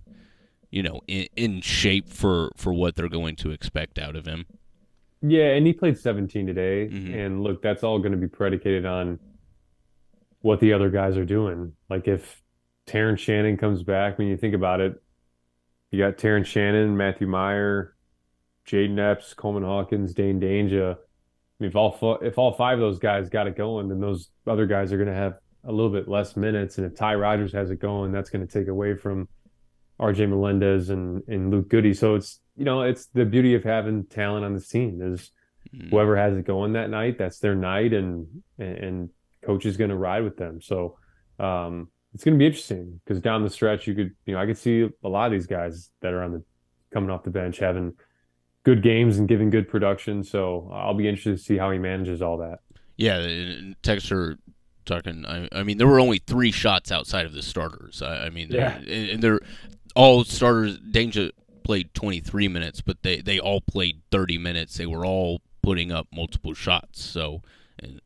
you 0.70 0.84
know, 0.84 1.02
in, 1.08 1.28
in 1.38 1.62
shape 1.62 2.10
for, 2.10 2.52
for 2.58 2.74
what 2.74 2.96
they're 2.96 3.08
going 3.08 3.38
to 3.38 3.52
expect 3.52 3.98
out 3.98 4.16
of 4.18 4.26
him. 4.26 4.46
Yeah, 5.22 5.54
and 5.54 5.66
he 5.66 5.74
played 5.74 5.98
17 5.98 6.46
today. 6.46 6.90
Mm-hmm. 6.92 7.14
And 7.14 7.44
look, 7.44 7.62
that's 7.62 7.84
all 7.84 8.00
going 8.00 8.12
to 8.12 8.18
be 8.18 8.28
predicated 8.28 8.86
on 8.86 9.20
what 10.42 10.60
the 10.60 10.74
other 10.74 10.90
guys 10.90 11.18
are 11.18 11.26
doing. 11.26 11.74
Like 11.90 12.08
if 12.08 12.42
Terrence 12.86 13.20
Shannon 13.20 13.58
comes 13.58 13.84
back, 13.84 14.18
when 14.18 14.28
you 14.28 14.38
think 14.38 14.54
about 14.54 14.80
it, 14.80 15.02
you 15.92 16.00
got 16.00 16.18
Terrence 16.18 16.48
Shannon, 16.48 16.96
Matthew 16.98 17.28
Mayer, 17.28 17.96
Jayden 18.68 19.00
Epps, 19.00 19.34
Coleman 19.34 19.64
Hawkins, 19.64 20.14
Dain 20.14 20.40
Dainja. 20.40 20.96
I 20.96 20.98
mean, 21.60 21.70
if 21.70 21.76
all 21.76 22.20
if 22.22 22.38
all 22.38 22.54
five 22.54 22.78
of 22.78 22.82
those 22.82 23.00
guys 23.00 23.30
got 23.30 23.48
it 23.48 23.56
going, 23.56 23.88
then 23.88 24.00
those 24.00 24.30
other 24.46 24.66
guys 24.66 24.92
are 24.92 24.98
going 24.98 25.10
to 25.10 25.16
have 25.16 25.38
a 25.64 25.72
little 25.72 25.92
bit 25.92 26.08
less 26.08 26.36
minutes. 26.36 26.78
And 26.78 26.86
if 26.86 26.96
Ty 26.96 27.16
Rodgers 27.16 27.54
has 27.54 27.72
it 27.72 27.80
going, 27.80 28.12
that's 28.12 28.30
going 28.30 28.46
to 28.46 28.52
take 28.52 28.68
away 28.68 28.96
from 28.96 29.28
RJ 30.00 30.30
Melendez 30.30 30.90
and, 30.90 31.24
and 31.28 31.50
Luke 31.50 31.70
Goode. 31.70 31.98
So 31.98 32.16
it's 32.16 32.40
you 32.58 32.66
know, 32.66 32.82
it's 32.82 33.06
the 33.08 33.26
beauty 33.26 33.54
of 33.54 33.64
having 33.64 34.06
talent 34.06 34.44
on 34.44 34.54
the 34.54 34.62
team 34.62 35.02
is 35.02 35.32
mm. 35.74 35.90
whoever 35.90 36.18
has 36.18 36.36
it 36.36 36.46
going 36.46 36.74
that 36.74 36.90
night, 36.90 37.18
that's 37.18 37.40
their 37.40 37.56
night, 37.56 37.94
and 37.94 38.28
and 38.58 39.10
coach 39.46 39.66
is 39.66 39.78
going 39.78 39.92
to 39.92 39.96
ride 39.96 40.24
with 40.24 40.38
them. 40.38 40.60
So 40.62 40.98
um, 41.40 41.90
it's 42.14 42.24
going 42.24 42.34
to 42.34 42.40
be 42.40 42.48
interesting 42.48 43.00
because 43.06 43.22
down 43.22 43.44
the 43.44 43.50
stretch, 43.50 43.88
you 43.88 43.94
could 43.94 44.12
you 44.26 44.34
know 44.34 44.42
I 44.42 44.46
could 44.46 44.58
see 44.58 44.90
a 45.04 45.08
lot 45.08 45.28
of 45.28 45.32
these 45.32 45.48
guys 45.48 45.92
that 46.02 46.14
are 46.14 46.24
on 46.24 46.32
the 46.34 46.44
coming 46.92 47.10
off 47.10 47.24
the 47.24 47.30
bench 47.30 47.60
having 47.60 47.94
good 48.64 48.82
games 48.82 49.20
and 49.20 49.28
giving 49.28 49.50
good 49.50 49.70
production. 49.70 50.24
So 50.24 50.70
I'll 50.74 50.94
be 50.94 51.08
interested 51.08 51.38
to 51.38 51.44
see 51.44 51.58
how 51.58 51.72
he 51.72 51.78
manages 51.78 52.22
all 52.22 52.38
that. 52.40 52.60
Yeah, 52.98 53.20
Texter 53.84 54.38
talking. 54.86 55.26
I, 55.26 55.48
I, 55.52 55.64
mean, 55.64 55.78
there 55.78 55.86
were 55.86 56.00
only 56.00 56.18
three 56.18 56.52
shots 56.52 56.92
outside 56.92 57.26
of 57.28 57.34
the 57.34 57.44
starters. 57.44 58.02
I, 58.02 58.26
I 58.26 58.30
mean, 58.30 58.50
yeah. 58.50 58.78
and 58.80 59.22
they're 59.22 59.42
all 59.96 60.24
starters. 60.24 60.80
Dainja 60.80 61.32
played 61.68 61.94
23 61.94 62.48
minutes, 62.48 62.80
but 62.80 63.04
they, 63.04 63.20
they 63.20 63.38
all 63.38 63.60
played 63.60 64.02
30 64.10 64.38
minutes. 64.38 64.78
They 64.78 64.86
were 64.86 65.06
all 65.06 65.42
putting 65.62 65.92
up 65.92 66.08
multiple 66.14 66.54
shots. 66.54 67.04
So 67.04 67.42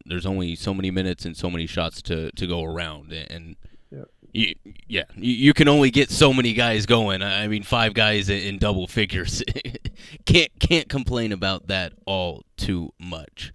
there's 0.03 0.26
only 0.26 0.55
so 0.55 0.74
many 0.74 0.89
minutes 0.89 1.26
and 1.26 1.38
so 1.38 1.47
many 1.47 1.68
shots 1.68 2.01
to, 2.03 2.32
to 2.32 2.47
go 2.47 2.64
around. 2.64 3.14
And 3.14 3.55
yep. 3.91 4.09
you, 4.34 4.55
yeah, 4.88 5.03
you, 5.16 5.34
you, 5.34 5.53
can 5.53 5.68
only 5.68 5.91
get 5.91 6.09
so 6.09 6.34
many 6.34 6.53
guys 6.53 6.88
going. 6.88 7.22
I 7.22 7.47
mean, 7.47 7.62
five 7.62 7.93
guys 7.93 8.30
in 8.30 8.57
double 8.57 8.88
figures. 8.88 9.43
can't 10.26 10.51
can't 10.59 10.89
complain 10.89 11.32
about 11.32 11.68
that 11.68 11.93
all 12.07 12.41
too 12.57 12.93
much. 12.99 13.53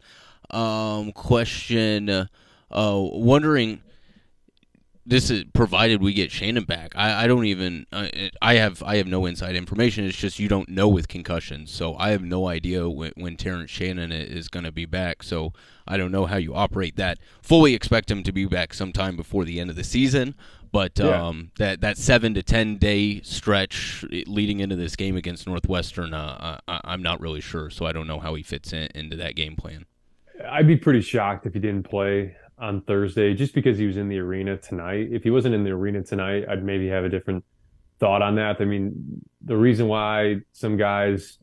Um, 0.51 1.11
question, 1.11 2.09
uh, 2.09 2.27
wondering 2.71 3.83
this 5.07 5.31
is 5.31 5.45
provided 5.55 6.03
we 6.03 6.13
get 6.13 6.33
Shannon 6.33 6.65
back. 6.65 6.93
I, 6.97 7.25
I 7.25 7.27
don't 7.29 7.45
even 7.45 7.87
I, 7.93 8.31
I 8.43 8.55
have 8.55 8.83
I 8.83 8.97
have 8.97 9.07
no 9.07 9.25
inside 9.25 9.55
information. 9.55 10.05
It's 10.05 10.17
just 10.17 10.39
you 10.39 10.49
don't 10.49 10.69
know 10.69 10.89
with 10.89 11.07
concussions, 11.07 11.71
so 11.71 11.97
I 11.97 12.11
have 12.11 12.23
no 12.23 12.49
idea 12.49 12.89
when, 12.89 13.13
when 13.17 13.37
Terrence 13.37 13.71
Shannon 13.71 14.11
is 14.11 14.49
going 14.49 14.65
to 14.65 14.73
be 14.73 14.85
back. 14.85 15.23
So 15.23 15.53
I 15.87 15.97
don't 15.97 16.11
know 16.11 16.27
how 16.27 16.37
you 16.37 16.55
operate 16.55 16.97
that. 16.97 17.19
Fully 17.41 17.75
expect 17.75 18.11
him 18.11 18.25
to 18.25 18.33
be 18.33 18.47
back 18.47 18.75
sometime 18.75 19.17
before 19.17 19.45
the 19.45 19.61
end 19.61 19.71
of 19.71 19.77
the 19.77 19.85
season, 19.85 20.35
but 20.73 20.99
yeah. 20.99 21.27
um, 21.27 21.53
that 21.59 21.81
that 21.83 21.97
seven 21.97 22.35
to 22.35 22.43
ten 22.43 22.77
day 22.77 23.21
stretch 23.21 24.05
leading 24.27 24.59
into 24.59 24.75
this 24.75 24.97
game 24.97 25.17
against 25.17 25.47
Northwestern, 25.47 26.15
uh, 26.15 26.59
I, 26.67 26.93
am 26.93 27.03
not 27.03 27.21
really 27.21 27.41
sure. 27.41 27.71
So 27.71 27.87
I 27.87 27.93
don't 27.93 28.09
know 28.09 28.19
how 28.19 28.35
he 28.35 28.43
fits 28.43 28.73
in, 28.73 28.89
into 28.95 29.15
that 29.17 29.37
game 29.37 29.55
plan. 29.55 29.87
I'd 30.51 30.67
be 30.67 30.77
pretty 30.77 31.01
shocked 31.01 31.47
if 31.47 31.55
he 31.55 31.61
didn't 31.61 31.85
play 31.85 32.37
on 32.59 32.81
Thursday 32.83 33.35
just 33.35 33.55
because 33.55 33.79
he 33.79 33.87
was 33.87 33.97
in 33.97 34.09
the 34.09 34.19
arena 34.19 34.57
tonight. 34.57 35.09
If 35.11 35.23
he 35.23 35.31
wasn't 35.31 35.55
in 35.55 35.65
the 35.65 35.71
arena 35.71 36.03
tonight, 36.03 36.45
I'd 36.49 36.65
maybe 36.65 36.89
have 36.89 37.05
a 37.05 37.09
different 37.09 37.45
thought 37.99 38.23
on 38.23 38.37
that. 38.37 38.57
I 38.61 38.65
mean, 38.65 39.23
the 39.43 39.57
reason 39.57 39.89
why 39.89 40.37
some 40.53 40.77
guys 40.77 41.39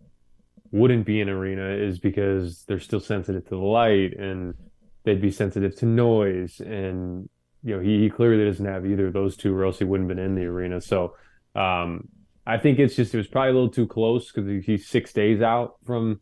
wouldn't 0.72 1.06
be 1.06 1.22
in 1.22 1.30
arena 1.30 1.70
is 1.70 2.00
because 2.00 2.64
they're 2.66 2.80
still 2.80 3.00
sensitive 3.00 3.44
to 3.46 3.52
the 3.52 3.58
light 3.58 4.18
and 4.18 4.56
they'd 5.04 5.22
be 5.22 5.30
sensitive 5.30 5.76
to 5.76 5.86
noise 5.86 6.60
and 6.60 7.30
you 7.64 7.76
know 7.76 7.80
he, 7.80 8.02
he 8.02 8.10
clearly 8.10 8.44
doesn't 8.44 8.66
have 8.66 8.84
either 8.84 9.08
of 9.08 9.14
those 9.14 9.38
two 9.38 9.56
or 9.56 9.66
else 9.66 9.78
he 9.78 9.86
wouldn't 9.86 10.10
have 10.10 10.18
been 10.18 10.26
in 10.26 10.34
the 10.34 10.46
arena 10.46 10.82
so 10.82 11.16
um, 11.56 12.08
i 12.48 12.58
think 12.58 12.80
it's 12.80 12.96
just 12.96 13.14
it 13.14 13.18
was 13.18 13.28
probably 13.28 13.52
a 13.52 13.54
little 13.54 13.70
too 13.70 13.86
close 13.86 14.32
because 14.32 14.66
he's 14.66 14.88
six 14.88 15.14
days 15.14 15.44
out 15.44 15.76
from 15.86 16.20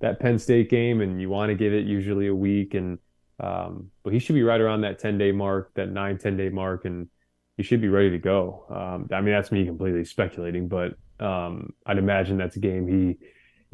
that 0.00 0.20
penn 0.20 0.38
state 0.38 0.70
game 0.70 1.00
and 1.00 1.20
you 1.20 1.28
want 1.28 1.50
to 1.50 1.56
give 1.56 1.72
it 1.72 1.84
usually 1.84 2.28
a 2.28 2.34
week 2.34 2.74
and 2.74 3.00
um, 3.40 3.90
but 4.02 4.12
he 4.12 4.18
should 4.18 4.34
be 4.34 4.42
right 4.42 4.60
around 4.60 4.82
that 4.82 4.98
10 4.98 5.18
day 5.18 5.32
mark, 5.32 5.72
that 5.74 5.90
nine, 5.90 6.18
10 6.18 6.36
day 6.36 6.48
mark, 6.48 6.84
and 6.84 7.08
he 7.56 7.62
should 7.62 7.80
be 7.80 7.88
ready 7.88 8.10
to 8.10 8.18
go. 8.18 8.64
Um, 8.70 9.08
I 9.12 9.20
mean, 9.20 9.34
that's 9.34 9.52
me 9.52 9.64
completely 9.64 10.04
speculating, 10.04 10.68
but 10.68 10.94
um, 11.20 11.72
I'd 11.86 11.98
imagine 11.98 12.36
that's 12.36 12.56
a 12.56 12.60
game 12.60 12.86
he 12.86 13.18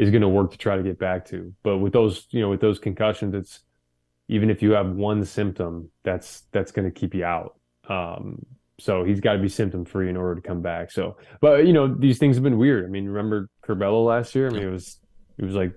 is 0.02 0.10
going 0.10 0.22
to 0.22 0.28
work 0.28 0.50
to 0.52 0.58
try 0.58 0.76
to 0.76 0.82
get 0.82 0.98
back 0.98 1.26
to. 1.26 1.52
But 1.62 1.78
with 1.78 1.92
those, 1.92 2.26
you 2.30 2.40
know, 2.40 2.50
with 2.50 2.60
those 2.60 2.78
concussions, 2.78 3.34
it's 3.34 3.60
even 4.28 4.50
if 4.50 4.62
you 4.62 4.72
have 4.72 4.90
one 4.90 5.24
symptom, 5.24 5.90
that's 6.02 6.42
that's 6.52 6.72
going 6.72 6.90
to 6.90 6.90
keep 6.90 7.14
you 7.14 7.24
out. 7.24 7.58
Um, 7.88 8.44
so 8.80 9.04
he's 9.04 9.20
got 9.20 9.34
to 9.34 9.38
be 9.38 9.48
symptom 9.48 9.84
free 9.84 10.08
in 10.08 10.16
order 10.16 10.40
to 10.40 10.46
come 10.46 10.60
back. 10.60 10.90
So, 10.90 11.16
but 11.40 11.66
you 11.66 11.72
know, 11.72 11.94
these 11.94 12.18
things 12.18 12.36
have 12.36 12.42
been 12.42 12.58
weird. 12.58 12.84
I 12.84 12.88
mean, 12.88 13.06
remember 13.06 13.48
Curbelo 13.64 14.06
last 14.06 14.34
year? 14.34 14.48
I 14.48 14.50
mean, 14.50 14.62
it 14.62 14.70
was 14.70 14.98
it 15.38 15.44
was 15.44 15.54
like 15.54 15.74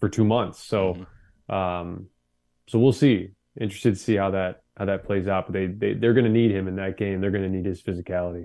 for 0.00 0.08
two 0.08 0.24
months. 0.24 0.62
So, 0.64 0.94
mm-hmm. 0.94 1.54
um, 1.54 2.06
so 2.70 2.78
we'll 2.78 2.92
see. 2.92 3.30
Interested 3.60 3.94
to 3.94 4.00
see 4.00 4.14
how 4.14 4.30
that 4.30 4.62
how 4.76 4.84
that 4.84 5.04
plays 5.04 5.26
out. 5.26 5.46
But 5.46 5.54
they, 5.54 5.66
they 5.66 5.94
they're 5.94 6.14
going 6.14 6.24
to 6.24 6.30
need 6.30 6.52
him 6.52 6.68
in 6.68 6.76
that 6.76 6.96
game. 6.96 7.20
They're 7.20 7.32
going 7.32 7.42
to 7.42 7.50
need 7.50 7.66
his 7.66 7.82
physicality. 7.82 8.44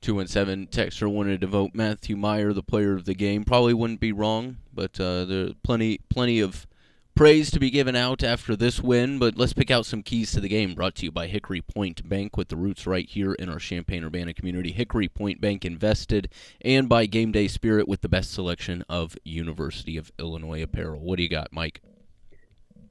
Two 0.00 0.18
and 0.18 0.30
seven. 0.30 0.66
Texter 0.66 1.12
wanted 1.12 1.42
to 1.42 1.46
vote 1.46 1.72
Matthew 1.74 2.16
Mayer 2.16 2.54
the 2.54 2.62
player 2.62 2.94
of 2.94 3.04
the 3.04 3.14
game. 3.14 3.44
Probably 3.44 3.74
wouldn't 3.74 4.00
be 4.00 4.12
wrong, 4.12 4.56
but 4.72 4.98
uh, 4.98 5.26
there's 5.26 5.52
plenty 5.62 5.98
plenty 6.08 6.40
of 6.40 6.66
praise 7.14 7.50
to 7.50 7.58
be 7.58 7.68
given 7.68 7.94
out 7.94 8.22
after 8.22 8.56
this 8.56 8.80
win. 8.80 9.18
But 9.18 9.36
let's 9.36 9.52
pick 9.52 9.70
out 9.70 9.84
some 9.84 10.02
keys 10.02 10.32
to 10.32 10.40
the 10.40 10.48
game. 10.48 10.72
Brought 10.72 10.94
to 10.96 11.04
you 11.04 11.12
by 11.12 11.26
Hickory 11.26 11.60
Point 11.60 12.08
Bank, 12.08 12.38
with 12.38 12.48
the 12.48 12.56
roots 12.56 12.86
right 12.86 13.06
here 13.06 13.34
in 13.34 13.50
our 13.50 13.58
Champaign 13.58 14.04
Urbana 14.04 14.32
community. 14.32 14.72
Hickory 14.72 15.08
Point 15.08 15.42
Bank 15.42 15.66
invested, 15.66 16.32
and 16.62 16.88
by 16.88 17.04
Game 17.04 17.30
Day 17.30 17.46
Spirit 17.46 17.86
with 17.88 18.00
the 18.00 18.08
best 18.08 18.32
selection 18.32 18.84
of 18.88 19.18
University 19.22 19.98
of 19.98 20.12
Illinois 20.18 20.62
apparel. 20.62 21.00
What 21.00 21.18
do 21.18 21.24
you 21.24 21.28
got, 21.28 21.52
Mike? 21.52 21.82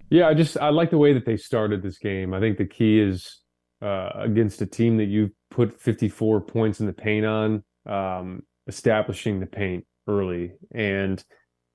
Yeah, 0.10 0.28
I 0.28 0.34
just 0.34 0.58
I 0.58 0.70
like 0.70 0.89
the 0.89 0.97
way 0.97 1.14
that 1.14 1.26
they 1.26 1.38
started 1.38 1.82
this 1.82 1.97
game. 1.97 2.34
I 2.34 2.39
think 2.39 2.58
the 2.58 2.66
key 2.66 2.99
is 2.99 3.41
uh, 3.82 4.10
against 4.16 4.62
a 4.62 4.66
team 4.66 4.97
that 4.97 5.05
you 5.05 5.32
put 5.51 5.80
54 5.80 6.41
points 6.41 6.80
in 6.80 6.88
the 6.88 6.93
paint 6.93 7.26
on, 7.26 7.64
um, 7.86 8.41
establishing 8.68 9.39
the 9.39 9.45
paint 9.45 9.86
early. 10.08 10.53
And 10.74 11.24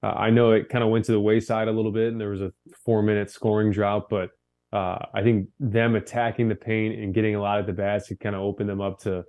uh, 0.02 0.14
I 0.16 0.30
know 0.30 0.52
it 0.52 0.68
kind 0.68 0.82
of 0.82 0.90
went 0.90 1.04
to 1.06 1.12
the 1.12 1.20
wayside 1.20 1.68
a 1.68 1.72
little 1.72 1.92
bit, 1.92 2.10
and 2.10 2.20
there 2.20 2.30
was 2.30 2.40
a 2.40 2.52
four 2.84 3.02
minute 3.02 3.30
scoring 3.30 3.70
drought, 3.70 4.08
but 4.08 4.30
uh, 4.72 4.98
I 5.14 5.22
think 5.22 5.48
them 5.60 5.94
attacking 5.94 6.48
the 6.48 6.54
paint 6.54 6.98
and 6.98 7.14
getting 7.14 7.34
a 7.34 7.42
lot 7.42 7.60
of 7.60 7.66
the 7.66 7.72
bats 7.74 8.10
kind 8.20 8.34
of 8.34 8.40
open 8.40 8.66
them 8.66 8.80
up 8.80 9.00
to 9.00 9.24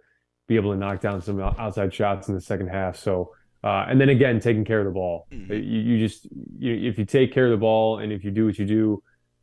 be 0.47 0.55
able 0.55 0.71
to 0.71 0.77
knock 0.77 1.01
down 1.01 1.21
some 1.21 1.39
outside 1.39 1.93
shots 1.93 2.29
in 2.29 2.35
the 2.35 2.41
second 2.41 2.67
half. 2.67 2.95
So, 2.95 3.31
uh, 3.63 3.85
and 3.87 3.99
then 3.99 4.09
again, 4.09 4.39
taking 4.39 4.65
care 4.65 4.79
of 4.79 4.85
the 4.85 4.91
ball. 4.91 5.27
Mm-hmm. 5.31 5.53
You, 5.53 5.59
you, 5.59 6.07
just, 6.07 6.27
you, 6.57 6.89
if 6.89 6.97
you 6.97 7.05
take 7.05 7.33
care 7.33 7.45
of 7.45 7.51
the 7.51 7.57
ball 7.57 7.99
and 7.99 8.11
if 8.11 8.23
you 8.23 8.31
do 8.31 8.45
what 8.45 8.59
you 8.59 8.65
do 8.65 9.01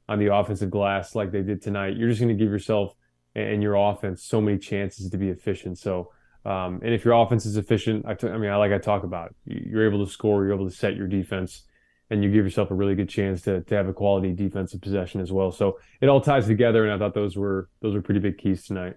on 0.09 0.19
the 0.19 0.35
offensive 0.35 0.71
glass 0.71 1.15
like 1.15 1.33
they 1.33 1.43
did 1.43 1.63
tonight, 1.63 1.97
you're 1.97 2.09
just 2.09 2.21
going 2.21 2.37
to 2.37 2.45
give 2.45 2.53
yourself 2.53 2.95
and 3.35 3.63
your 3.63 3.77
offense 3.77 4.25
so 4.25 4.41
many 4.41 4.59
chances 4.59 5.09
to 5.11 5.17
be 5.17 5.29
efficient. 5.29 5.79
So, 5.79 6.11
um, 6.45 6.81
and 6.83 6.93
if 6.93 7.05
your 7.05 7.15
offense 7.15 7.47
is 7.47 7.57
efficient, 7.57 8.05
I, 8.07 8.15
t- 8.15 8.29
I 8.29 8.37
mean, 8.37 8.51
I 8.51 8.57
like 8.57 8.73
I 8.73 8.79
talk 8.79 9.05
about, 9.05 9.35
you're 9.45 9.87
able 9.89 10.05
to 10.05 10.11
score, 10.11 10.45
you're 10.45 10.55
able 10.55 10.69
to 10.69 10.75
set 10.75 10.97
your 10.97 11.07
defense, 11.07 11.65
and 12.11 12.25
you 12.25 12.31
give 12.31 12.45
yourself 12.45 12.71
a 12.73 12.75
really 12.75 12.97
good 12.97 13.09
chance 13.09 13.43
to 13.43 13.63
to 13.63 13.75
have 13.77 13.87
a 13.87 13.93
quality 13.93 14.33
defensive 14.33 14.81
possession 14.81 15.21
as 15.21 15.31
well. 15.31 15.53
So 15.53 15.79
it 16.01 16.09
all 16.09 16.21
ties 16.21 16.47
together, 16.47 16.85
and 16.85 16.93
I 16.93 16.99
thought 16.99 17.15
those 17.15 17.37
were 17.37 17.69
those 17.83 17.95
were 17.95 18.03
pretty 18.03 18.21
big 18.21 18.37
keys 18.37 18.65
tonight. 18.65 18.95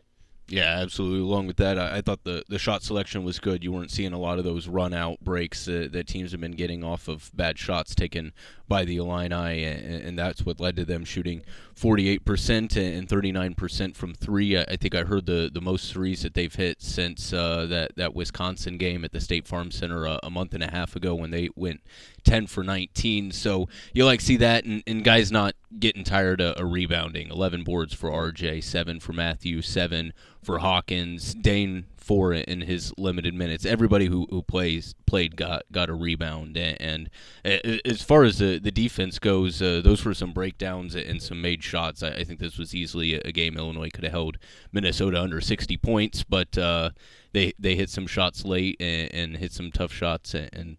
Yeah, 0.49 0.79
absolutely. 0.81 1.21
Along 1.21 1.47
with 1.47 1.55
that, 1.57 1.79
I, 1.79 1.97
I, 1.97 2.01
thought 2.01 2.25
the, 2.25 2.43
the 2.49 2.59
shot 2.59 2.83
selection 2.83 3.23
was 3.23 3.39
good. 3.39 3.63
You 3.63 3.71
weren't 3.71 3.91
seeing 3.91 4.11
a 4.11 4.19
lot 4.19 4.39
of 4.39 4.43
those 4.43 4.67
run 4.67 4.93
out 4.93 5.21
breaks 5.21 5.67
uh, 5.69 5.87
that 5.91 6.07
teams 6.07 6.31
have 6.31 6.41
been 6.41 6.51
getting 6.51 6.83
off 6.83 7.07
of 7.07 7.31
bad 7.33 7.57
shots 7.57 7.95
taken 7.95 8.33
by 8.67 8.83
the 8.83 8.97
Illini, 8.97 9.63
and, 9.63 10.03
and 10.03 10.19
that's 10.19 10.45
what 10.45 10.59
led 10.59 10.75
to 10.75 10.85
them 10.85 11.05
shooting 11.05 11.43
48% 11.75 12.75
and 12.75 13.07
39% 13.07 13.95
from 13.95 14.13
three. 14.13 14.57
I, 14.57 14.63
I, 14.63 14.75
think 14.75 14.93
I 14.93 15.03
heard 15.03 15.25
the, 15.25 15.49
the 15.51 15.61
most 15.61 15.93
threes 15.93 16.23
that 16.23 16.33
they've 16.33 16.53
hit 16.53 16.81
since 16.81 17.31
uh, 17.31 17.65
that, 17.67 17.95
that 17.95 18.13
Wisconsin 18.13 18.77
game 18.77 19.05
at 19.05 19.13
the 19.13 19.21
State 19.21 19.47
Farm 19.47 19.71
Center 19.71 20.05
a, 20.05 20.19
a, 20.23 20.29
month 20.29 20.53
and 20.53 20.63
a 20.63 20.71
half 20.71 20.95
ago 20.95 21.15
when 21.15 21.31
they 21.31 21.49
went 21.55 21.81
10 22.23 22.47
for 22.47 22.63
19. 22.63 23.31
So 23.31 23.67
you 23.93 24.05
like 24.05 24.21
see 24.21 24.37
that, 24.37 24.65
and, 24.65 24.83
and 24.87 25.03
guys 25.03 25.31
not 25.31 25.55
getting 25.79 26.03
tired 26.03 26.41
of, 26.41 26.57
of 26.57 26.71
rebounding. 26.71 27.29
11 27.29 27.63
boards 27.63 27.93
for 27.93 28.09
RJ, 28.09 28.63
7 28.63 28.99
for 28.99 29.13
Matthew, 29.13 29.61
7 29.61 30.13
for 30.41 30.59
Hawkins, 30.59 31.33
Dain 31.33 31.85
four 32.03 32.33
in 32.33 32.61
his 32.61 32.93
limited 32.97 33.33
minutes. 33.33 33.65
Everybody 33.65 34.07
who, 34.07 34.27
who 34.29 34.41
plays 34.41 34.93
played 35.05 35.35
got 35.35 35.63
got 35.71 35.89
a 35.89 35.93
rebound, 35.93 36.57
and, 36.57 36.77
and 36.81 37.81
as 37.85 38.01
far 38.01 38.23
as 38.23 38.37
the, 38.37 38.59
the 38.59 38.71
defense 38.71 39.19
goes, 39.19 39.61
uh, 39.61 39.81
those 39.83 40.03
were 40.03 40.13
some 40.13 40.33
breakdowns 40.33 40.95
and 40.95 41.21
some 41.21 41.41
made 41.41 41.63
shots. 41.63 42.03
I, 42.03 42.09
I 42.09 42.23
think 42.23 42.39
this 42.39 42.57
was 42.57 42.75
easily 42.75 43.15
a, 43.15 43.31
game 43.31 43.57
Illinois 43.57 43.89
could 43.89 44.03
have 44.03 44.13
held 44.13 44.37
Minnesota 44.71 45.19
under 45.19 45.41
60 45.41 45.77
points, 45.77 46.23
but 46.23 46.57
uh, 46.57 46.91
they 47.31 47.53
they 47.57 47.75
hit 47.75 47.89
some 47.89 48.05
shots 48.05 48.45
late 48.45 48.77
and, 48.79 49.13
and 49.13 49.37
hit 49.37 49.53
some 49.53 49.71
tough 49.71 49.93
shots 49.93 50.33
and, 50.33 50.49
and 50.53 50.77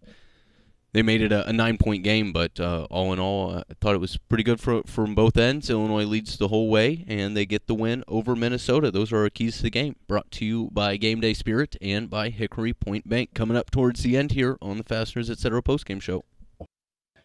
they 0.95 1.03
made 1.03 1.21
it 1.21 1.33
a, 1.33 1.45
a 1.49 1.51
nine 1.51 1.77
point 1.77 2.05
game, 2.05 2.31
but 2.31 2.57
uh, 2.57 2.87
all 2.89 3.11
in 3.11 3.19
all, 3.19 3.57
I 3.57 3.63
thought 3.81 3.95
it 3.95 3.99
was 3.99 4.15
pretty 4.15 4.45
good 4.45 4.61
for, 4.61 4.81
from 4.83 5.13
both 5.13 5.35
ends. 5.35 5.69
Illinois 5.69 6.05
leads 6.05 6.37
the 6.37 6.47
whole 6.47 6.69
way, 6.69 7.03
and 7.09 7.35
they 7.35 7.45
get 7.45 7.67
the 7.67 7.75
win 7.75 8.05
over 8.07 8.33
Minnesota. 8.33 8.91
Those 8.91 9.11
are 9.11 9.23
our 9.23 9.29
keys 9.29 9.57
to 9.57 9.63
the 9.63 9.69
game. 9.69 9.97
Brought 10.07 10.31
to 10.31 10.45
you 10.45 10.69
by 10.71 10.95
Game 10.95 11.19
Day 11.19 11.33
Spirit 11.33 11.75
and 11.81 12.09
by 12.09 12.29
Hickory 12.29 12.73
Point 12.73 13.09
Bank. 13.09 13.33
Coming 13.33 13.57
up 13.57 13.71
towards 13.71 14.03
the 14.03 14.15
end 14.15 14.31
here 14.31 14.57
on 14.61 14.77
the 14.77 14.85
Fasteners 14.85 15.29
Etc. 15.29 15.61
postgame 15.61 16.01
show. 16.01 16.23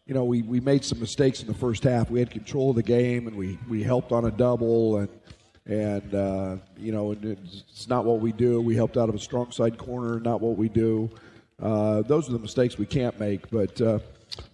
You 0.05 0.15
know, 0.15 0.25
we, 0.25 0.43
we 0.43 0.59
made 0.59 0.85
some 0.85 0.99
mistakes 0.99 1.41
in 1.41 1.47
the 1.47 1.55
first 1.55 1.85
half. 1.85 2.11
We 2.11 2.19
had 2.19 2.33
control 2.33 2.71
of 2.71 2.77
the 2.77 2.83
game, 2.83 3.29
and 3.29 3.37
we, 3.37 3.57
we 3.69 3.85
helped 3.85 4.11
on 4.11 4.25
a 4.25 4.33
double, 4.33 4.97
and 4.97 5.09
and 5.67 6.13
uh, 6.13 6.57
you 6.77 6.91
know, 6.91 7.13
it's 7.13 7.87
not 7.87 8.05
what 8.05 8.19
we 8.19 8.33
do. 8.33 8.61
We 8.61 8.75
helped 8.75 8.97
out 8.97 9.09
of 9.09 9.15
a 9.15 9.21
strong 9.21 9.53
side 9.53 9.79
corner, 9.79 10.19
not 10.19 10.41
what 10.41 10.57
we 10.57 10.69
do. 10.69 11.09
Uh, 11.61 12.03
those 12.03 12.29
are 12.29 12.33
the 12.33 12.39
mistakes 12.39 12.79
we 12.79 12.87
can't 12.87 13.19
make. 13.19 13.51
But 13.51 13.81
uh, 13.81 13.99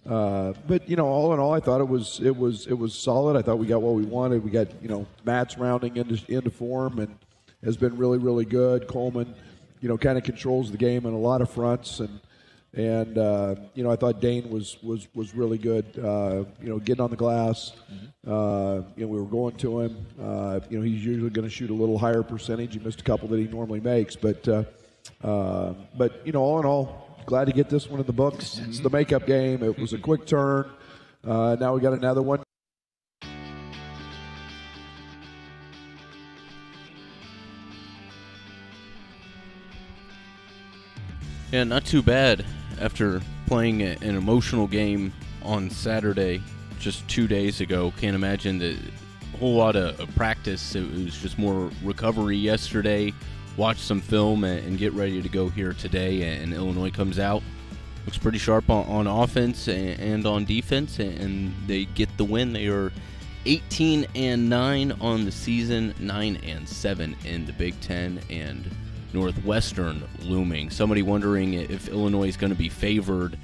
uh, 0.07 0.53
but 0.67 0.87
you 0.89 0.95
know, 0.95 1.05
all 1.05 1.33
in 1.33 1.39
all, 1.39 1.53
I 1.53 1.59
thought 1.59 1.81
it 1.81 1.87
was 1.87 2.19
it 2.21 2.35
was 2.35 2.67
it 2.67 2.73
was 2.73 2.93
solid. 2.93 3.35
I 3.35 3.41
thought 3.41 3.59
we 3.59 3.67
got 3.67 3.81
what 3.81 3.95
we 3.95 4.03
wanted. 4.03 4.43
We 4.43 4.51
got 4.51 4.67
you 4.81 4.89
know 4.89 5.05
Matt's 5.25 5.57
rounding 5.57 5.97
into 5.97 6.19
into 6.31 6.49
form 6.49 6.99
and 6.99 7.17
has 7.63 7.77
been 7.77 7.97
really 7.97 8.17
really 8.17 8.45
good. 8.45 8.87
Coleman, 8.87 9.33
you 9.81 9.89
know, 9.89 9.97
kind 9.97 10.17
of 10.17 10.23
controls 10.23 10.71
the 10.71 10.77
game 10.77 11.05
on 11.05 11.13
a 11.13 11.19
lot 11.19 11.41
of 11.41 11.49
fronts 11.49 11.99
and. 11.99 12.19
And 12.73 13.17
uh, 13.17 13.55
you 13.73 13.81
know, 13.81 13.89
I 13.89 13.95
thought 13.95 14.19
Dain 14.21 14.51
was 14.51 14.77
was 14.83 15.07
was 15.15 15.33
really 15.33 15.57
good. 15.57 15.85
Uh, 15.97 16.43
you 16.61 16.69
know, 16.69 16.77
getting 16.77 17.01
on 17.01 17.09
the 17.09 17.15
glass. 17.15 17.71
Mm-hmm. 17.91 18.29
Uh, 18.29 18.75
you 18.95 19.05
know, 19.05 19.07
we 19.07 19.19
were 19.19 19.25
going 19.25 19.55
to 19.55 19.79
him. 19.79 20.05
Uh, 20.21 20.59
you 20.69 20.77
know, 20.77 20.83
he's 20.83 21.03
usually 21.03 21.31
going 21.31 21.47
to 21.47 21.49
shoot 21.49 21.71
a 21.71 21.73
little 21.73 21.97
higher 21.97 22.21
percentage. 22.21 22.73
He 22.73 22.79
missed 22.79 23.01
a 23.01 23.03
couple 23.03 23.29
that 23.29 23.39
he 23.39 23.47
normally 23.47 23.79
makes, 23.79 24.15
but 24.15 24.47
uh, 25.23 25.73
but 25.97 26.25
you 26.25 26.31
know, 26.31 26.41
all 26.41 26.59
in 26.59 26.65
all, 26.65 27.21
glad 27.25 27.45
to 27.45 27.53
get 27.53 27.69
this 27.69 27.89
one 27.89 27.99
in 27.99 28.05
the 28.05 28.13
books. 28.13 28.59
It's 28.67 28.79
the 28.79 28.89
makeup 28.89 29.25
game. 29.25 29.63
It 29.63 29.77
was 29.77 29.93
a 29.93 29.97
quick 29.97 30.25
turn. 30.25 30.69
Uh, 31.23 31.57
now 31.59 31.73
we 31.73 31.81
got 31.81 31.93
another 31.93 32.21
one. 32.21 32.41
Yeah, 41.51 41.63
not 41.63 41.85
too 41.85 42.01
bad 42.01 42.45
after 42.79 43.21
playing 43.45 43.81
an 43.81 44.03
emotional 44.03 44.67
game 44.67 45.13
on 45.43 45.69
Saturday 45.69 46.41
just 46.77 47.07
two 47.07 47.27
days 47.27 47.61
ago. 47.61 47.93
Can't 47.99 48.15
imagine 48.15 48.59
the 48.59 48.77
whole 49.39 49.55
lot 49.55 49.75
of 49.75 49.97
practice. 50.15 50.75
It 50.75 50.91
was 50.91 51.17
just 51.17 51.39
more 51.39 51.71
recovery 51.83 52.37
yesterday 52.37 53.13
watch 53.57 53.79
some 53.79 53.99
film 53.99 54.43
and, 54.43 54.77
get 54.77 54.93
ready 54.93 55.21
to 55.21 55.29
go 55.29 55.49
here 55.49 55.73
today. 55.73 56.39
And 56.39 56.53
Illinois 56.53 56.91
comes 56.91 57.19
out, 57.19 57.41
looks 58.05 58.17
pretty 58.17 58.37
sharp 58.37 58.69
on, 58.69 58.85
on 58.85 59.07
offense 59.07 59.67
and, 59.67 60.25
on 60.25 60.45
defense, 60.45 60.99
and 60.99 61.53
they 61.65 61.85
get 61.85 62.15
the 62.17 62.23
win. 62.23 62.53
They 62.53 62.67
are 62.67 62.91
18 63.45 64.05
and 64.15 64.49
9 64.49 64.91
on 65.01 65.25
the 65.25 65.31
season, 65.31 65.93
9 65.99 66.39
and 66.43 66.67
7 66.67 67.15
in 67.25 67.45
the 67.45 67.53
Big 67.53 67.79
Ten, 67.81 68.19
and 68.29 68.69
Northwestern 69.13 70.03
looming. 70.21 70.69
Somebody 70.69 71.01
wondering 71.01 71.53
if 71.53 71.87
Illinois 71.87 72.27
is 72.27 72.37
going 72.37 72.51
to 72.51 72.57
be 72.57 72.69
favored. 72.69 73.37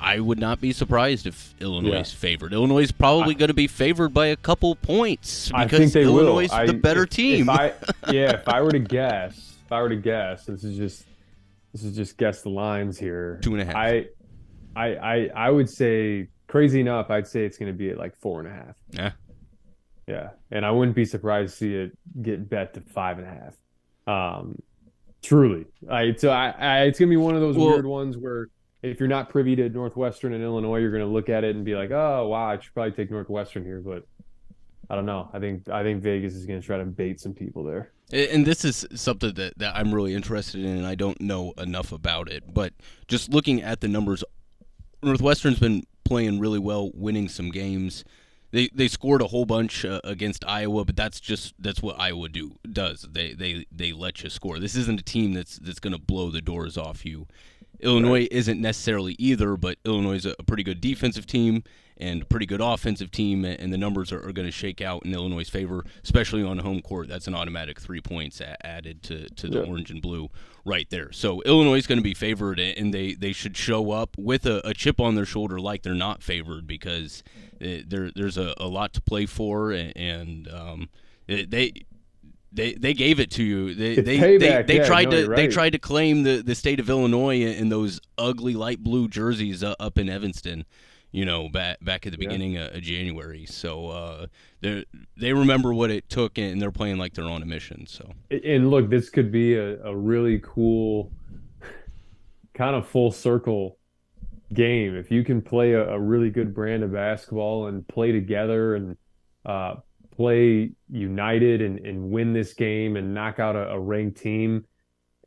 I 0.00 0.20
would 0.20 0.38
not 0.38 0.60
be 0.60 0.72
surprised 0.72 1.26
if 1.26 1.54
Illinois 1.60 1.94
yeah. 1.94 2.00
is 2.00 2.12
favored. 2.12 2.52
Illinois 2.52 2.84
is 2.84 2.92
probably 2.92 3.34
going 3.34 3.48
to 3.48 3.54
be 3.54 3.66
favored 3.66 4.14
by 4.14 4.26
a 4.26 4.36
couple 4.36 4.76
points 4.76 5.50
because 5.50 5.94
Illinois 5.96 6.44
is 6.44 6.50
the 6.50 6.72
better 6.72 7.02
if, 7.02 7.10
team. 7.10 7.48
If 7.48 7.58
I, 7.58 7.72
yeah, 8.12 8.34
if 8.34 8.48
I 8.48 8.62
were 8.62 8.70
to 8.70 8.78
guess, 8.78 9.57
if 9.68 9.72
I 9.72 9.82
were 9.82 9.90
to 9.90 9.96
guess, 9.96 10.46
this 10.46 10.64
is 10.64 10.78
just 10.78 11.04
this 11.74 11.84
is 11.84 11.94
just 11.94 12.16
guess 12.16 12.40
the 12.40 12.48
lines 12.48 12.98
here. 12.98 13.38
Two 13.42 13.52
and 13.52 13.60
a 13.60 13.66
half. 13.66 13.76
I 13.76 14.06
I 14.74 14.94
I, 14.94 15.30
I 15.36 15.50
would 15.50 15.68
say 15.68 16.28
crazy 16.46 16.80
enough, 16.80 17.10
I'd 17.10 17.26
say 17.26 17.44
it's 17.44 17.58
gonna 17.58 17.74
be 17.74 17.90
at 17.90 17.98
like 17.98 18.16
four 18.16 18.40
and 18.40 18.48
a 18.48 18.50
half. 18.50 18.76
Yeah. 18.92 19.12
Yeah. 20.06 20.30
And 20.50 20.64
I 20.64 20.70
wouldn't 20.70 20.96
be 20.96 21.04
surprised 21.04 21.52
to 21.52 21.56
see 21.58 21.74
it 21.74 21.98
get 22.22 22.48
bet 22.48 22.72
to 22.74 22.80
five 22.80 23.18
and 23.18 23.26
a 23.26 23.30
half. 23.30 23.56
Um 24.38 24.56
truly. 25.20 25.66
I 25.90 26.14
so 26.16 26.30
I, 26.30 26.54
I 26.58 26.78
it's 26.84 26.98
gonna 26.98 27.10
be 27.10 27.18
one 27.18 27.34
of 27.34 27.42
those 27.42 27.58
well, 27.58 27.68
weird 27.68 27.84
ones 27.84 28.16
where 28.16 28.48
if 28.82 28.98
you're 28.98 29.08
not 29.08 29.28
privy 29.28 29.54
to 29.56 29.68
Northwestern 29.68 30.32
and 30.32 30.42
Illinois, 30.42 30.78
you're 30.78 30.92
gonna 30.92 31.04
look 31.04 31.28
at 31.28 31.44
it 31.44 31.56
and 31.56 31.62
be 31.62 31.74
like, 31.74 31.90
Oh 31.90 32.28
wow, 32.28 32.46
I 32.48 32.58
should 32.58 32.72
probably 32.72 32.92
take 32.92 33.10
Northwestern 33.10 33.64
here, 33.64 33.82
but 33.84 34.06
I 34.88 34.94
don't 34.94 35.04
know. 35.04 35.28
I 35.34 35.38
think 35.40 35.68
I 35.68 35.82
think 35.82 36.02
Vegas 36.02 36.32
is 36.32 36.46
gonna 36.46 36.62
try 36.62 36.78
to 36.78 36.86
bait 36.86 37.20
some 37.20 37.34
people 37.34 37.64
there. 37.64 37.92
And 38.10 38.46
this 38.46 38.64
is 38.64 38.86
something 38.94 39.34
that, 39.34 39.58
that 39.58 39.76
I'm 39.76 39.94
really 39.94 40.14
interested 40.14 40.64
in, 40.64 40.78
and 40.78 40.86
I 40.86 40.94
don't 40.94 41.20
know 41.20 41.52
enough 41.58 41.92
about 41.92 42.30
it. 42.30 42.54
But 42.54 42.72
just 43.06 43.28
looking 43.28 43.62
at 43.62 43.80
the 43.80 43.88
numbers, 43.88 44.24
Northwestern's 45.02 45.58
been 45.58 45.84
playing 46.04 46.40
really 46.40 46.58
well, 46.58 46.90
winning 46.94 47.28
some 47.28 47.50
games. 47.50 48.04
They 48.50 48.70
they 48.74 48.88
scored 48.88 49.20
a 49.20 49.26
whole 49.26 49.44
bunch 49.44 49.84
uh, 49.84 50.00
against 50.04 50.42
Iowa, 50.46 50.86
but 50.86 50.96
that's 50.96 51.20
just 51.20 51.52
that's 51.58 51.82
what 51.82 52.00
Iowa 52.00 52.30
do 52.30 52.56
does. 52.72 53.06
They 53.10 53.34
they 53.34 53.66
they 53.70 53.92
let 53.92 54.22
you 54.22 54.30
score. 54.30 54.58
This 54.58 54.74
isn't 54.74 55.00
a 55.00 55.04
team 55.04 55.34
that's 55.34 55.58
that's 55.58 55.80
going 55.80 55.92
to 55.92 56.00
blow 56.00 56.30
the 56.30 56.40
doors 56.40 56.78
off 56.78 57.04
you. 57.04 57.26
Illinois 57.80 58.20
right. 58.20 58.28
isn't 58.30 58.60
necessarily 58.60 59.14
either, 59.18 59.56
but 59.56 59.78
Illinois 59.84 60.16
is 60.16 60.26
a, 60.26 60.34
pretty 60.46 60.62
good 60.62 60.80
defensive 60.80 61.26
team 61.26 61.62
and 61.96 62.22
a 62.22 62.24
pretty 62.24 62.46
good 62.46 62.60
offensive 62.60 63.10
team, 63.10 63.44
and 63.44 63.72
the 63.72 63.78
numbers 63.78 64.12
are, 64.12 64.24
are 64.24 64.32
going 64.32 64.46
to 64.46 64.52
shake 64.52 64.80
out 64.80 65.04
in 65.04 65.12
Illinois' 65.12 65.48
favor, 65.48 65.84
especially 66.04 66.42
on 66.42 66.58
home 66.58 66.80
court. 66.80 67.08
That's 67.08 67.26
an 67.26 67.34
automatic 67.34 67.80
three 67.80 68.00
points 68.00 68.40
a- 68.40 68.64
added 68.64 69.02
to, 69.04 69.28
to 69.28 69.48
the 69.48 69.58
yeah. 69.58 69.64
orange 69.64 69.90
and 69.90 70.00
blue 70.00 70.28
right 70.64 70.88
there. 70.90 71.10
So 71.12 71.42
Illinois 71.42 71.78
is 71.78 71.86
going 71.86 71.98
to 71.98 72.04
be 72.04 72.14
favored, 72.14 72.60
and 72.60 72.94
they, 72.94 73.14
they 73.14 73.32
should 73.32 73.56
show 73.56 73.90
up 73.90 74.10
with 74.16 74.46
a, 74.46 74.66
a 74.66 74.74
chip 74.74 75.00
on 75.00 75.16
their 75.16 75.26
shoulder 75.26 75.60
like 75.60 75.82
they're 75.82 75.94
not 75.94 76.22
favored 76.22 76.66
because 76.66 77.22
it, 77.60 77.90
there 77.90 78.10
there's 78.14 78.38
a, 78.38 78.54
a 78.58 78.68
lot 78.68 78.92
to 78.94 79.00
play 79.00 79.26
for, 79.26 79.72
and, 79.72 79.96
and 79.96 80.48
um, 80.48 80.88
it, 81.26 81.50
they 81.50 81.72
they 82.52 82.74
they 82.74 82.94
gave 82.94 83.20
it 83.20 83.30
to 83.32 83.42
you. 83.42 83.74
They 83.74 83.92
it's 83.92 84.06
they, 84.06 84.18
payback. 84.18 84.38
they, 84.38 84.62
they 84.62 84.76
yeah, 84.78 84.86
tried 84.86 85.10
no, 85.10 85.22
to 85.22 85.28
right. 85.28 85.36
they 85.36 85.48
tried 85.48 85.70
to 85.70 85.78
claim 85.78 86.22
the, 86.22 86.42
the 86.42 86.54
state 86.54 86.80
of 86.80 86.88
Illinois 86.88 87.40
in 87.40 87.68
those 87.68 88.00
ugly 88.16 88.54
light 88.54 88.82
blue 88.82 89.08
jerseys 89.08 89.62
uh, 89.62 89.74
up 89.78 89.98
in 89.98 90.08
Evanston, 90.08 90.64
you 91.12 91.24
know, 91.24 91.48
back 91.48 91.84
back 91.84 92.06
at 92.06 92.12
the 92.12 92.18
beginning 92.18 92.52
yeah. 92.52 92.66
of, 92.66 92.82
January. 92.82 93.44
So 93.46 93.88
uh, 93.88 94.26
they 94.60 94.84
they 95.16 95.32
remember 95.32 95.74
what 95.74 95.90
it 95.90 96.08
took, 96.08 96.38
and 96.38 96.60
they're 96.60 96.72
playing 96.72 96.98
like 96.98 97.14
they're 97.14 97.24
on 97.24 97.42
a 97.42 97.46
mission. 97.46 97.86
So 97.86 98.12
and 98.30 98.70
look, 98.70 98.88
this 98.88 99.10
could 99.10 99.30
be 99.30 99.54
a, 99.54 99.82
a 99.84 99.94
really 99.94 100.40
cool 100.42 101.12
kind 102.54 102.74
of 102.74 102.88
full 102.88 103.12
circle 103.12 103.78
game 104.52 104.96
if 104.96 105.10
you 105.10 105.22
can 105.22 105.42
play 105.42 105.72
a, 105.72 105.90
a 105.90 106.00
really 106.00 106.30
good 106.30 106.54
brand 106.54 106.82
of 106.82 106.92
basketball 106.92 107.66
and 107.66 107.86
play 107.86 108.12
together 108.12 108.74
and 108.74 108.96
uh, 109.44 109.74
play 110.18 110.72
united 110.90 111.62
and, 111.62 111.78
and 111.86 112.10
win 112.10 112.32
this 112.32 112.52
game 112.52 112.96
and 112.96 113.14
knock 113.14 113.38
out 113.38 113.54
a, 113.54 113.70
a, 113.70 113.78
ranked 113.78 114.20
team 114.20 114.64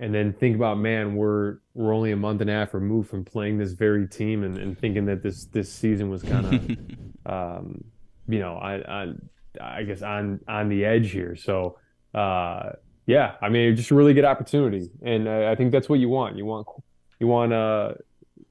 and 0.01 0.13
then 0.13 0.33
think 0.33 0.53
about 0.53 0.77
man 0.77 1.15
we're 1.15 1.59
we're 1.73 1.93
only 1.93 2.11
a 2.11 2.15
month 2.15 2.41
and 2.41 2.49
a 2.49 2.53
half 2.53 2.73
removed 2.73 3.09
from 3.09 3.23
playing 3.23 3.57
this 3.57 3.71
very 3.71 4.05
team 4.05 4.43
and, 4.43 4.57
and 4.57 4.77
thinking 4.77 5.05
that 5.05 5.23
this 5.23 5.45
this 5.45 5.71
season 5.71 6.09
was 6.09 6.21
kind 6.21 6.45
of 6.45 6.53
um, 7.25 7.81
you 8.27 8.39
know 8.39 8.55
I, 8.55 9.03
I 9.03 9.13
I 9.61 9.83
guess 9.83 10.01
on 10.01 10.41
on 10.45 10.67
the 10.67 10.83
edge 10.83 11.11
here. 11.11 11.37
So 11.37 11.77
uh, 12.13 12.71
yeah 13.07 13.35
I 13.41 13.47
mean 13.47 13.77
just 13.77 13.91
a 13.91 13.95
really 13.95 14.13
good 14.13 14.25
opportunity. 14.25 14.89
And 15.03 15.29
I, 15.29 15.53
I 15.53 15.55
think 15.55 15.71
that's 15.71 15.87
what 15.87 15.99
you 15.99 16.09
want. 16.09 16.35
You 16.35 16.45
want 16.45 16.67
you 17.17 17.27
want 17.27 17.53
uh 17.53 17.93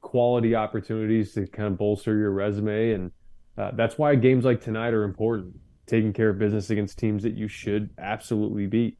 quality 0.00 0.54
opportunities 0.54 1.34
to 1.34 1.46
kind 1.48 1.68
of 1.68 1.76
bolster 1.76 2.16
your 2.16 2.30
resume. 2.30 2.92
And 2.92 3.12
uh, 3.58 3.72
that's 3.74 3.98
why 3.98 4.14
games 4.14 4.46
like 4.46 4.62
tonight 4.62 4.94
are 4.94 5.04
important 5.04 5.56
taking 5.90 6.12
care 6.12 6.30
of 6.30 6.38
business 6.38 6.70
against 6.70 6.98
teams 6.98 7.22
that 7.24 7.34
you 7.34 7.48
should 7.48 7.90
absolutely 7.98 8.66
beat. 8.66 8.96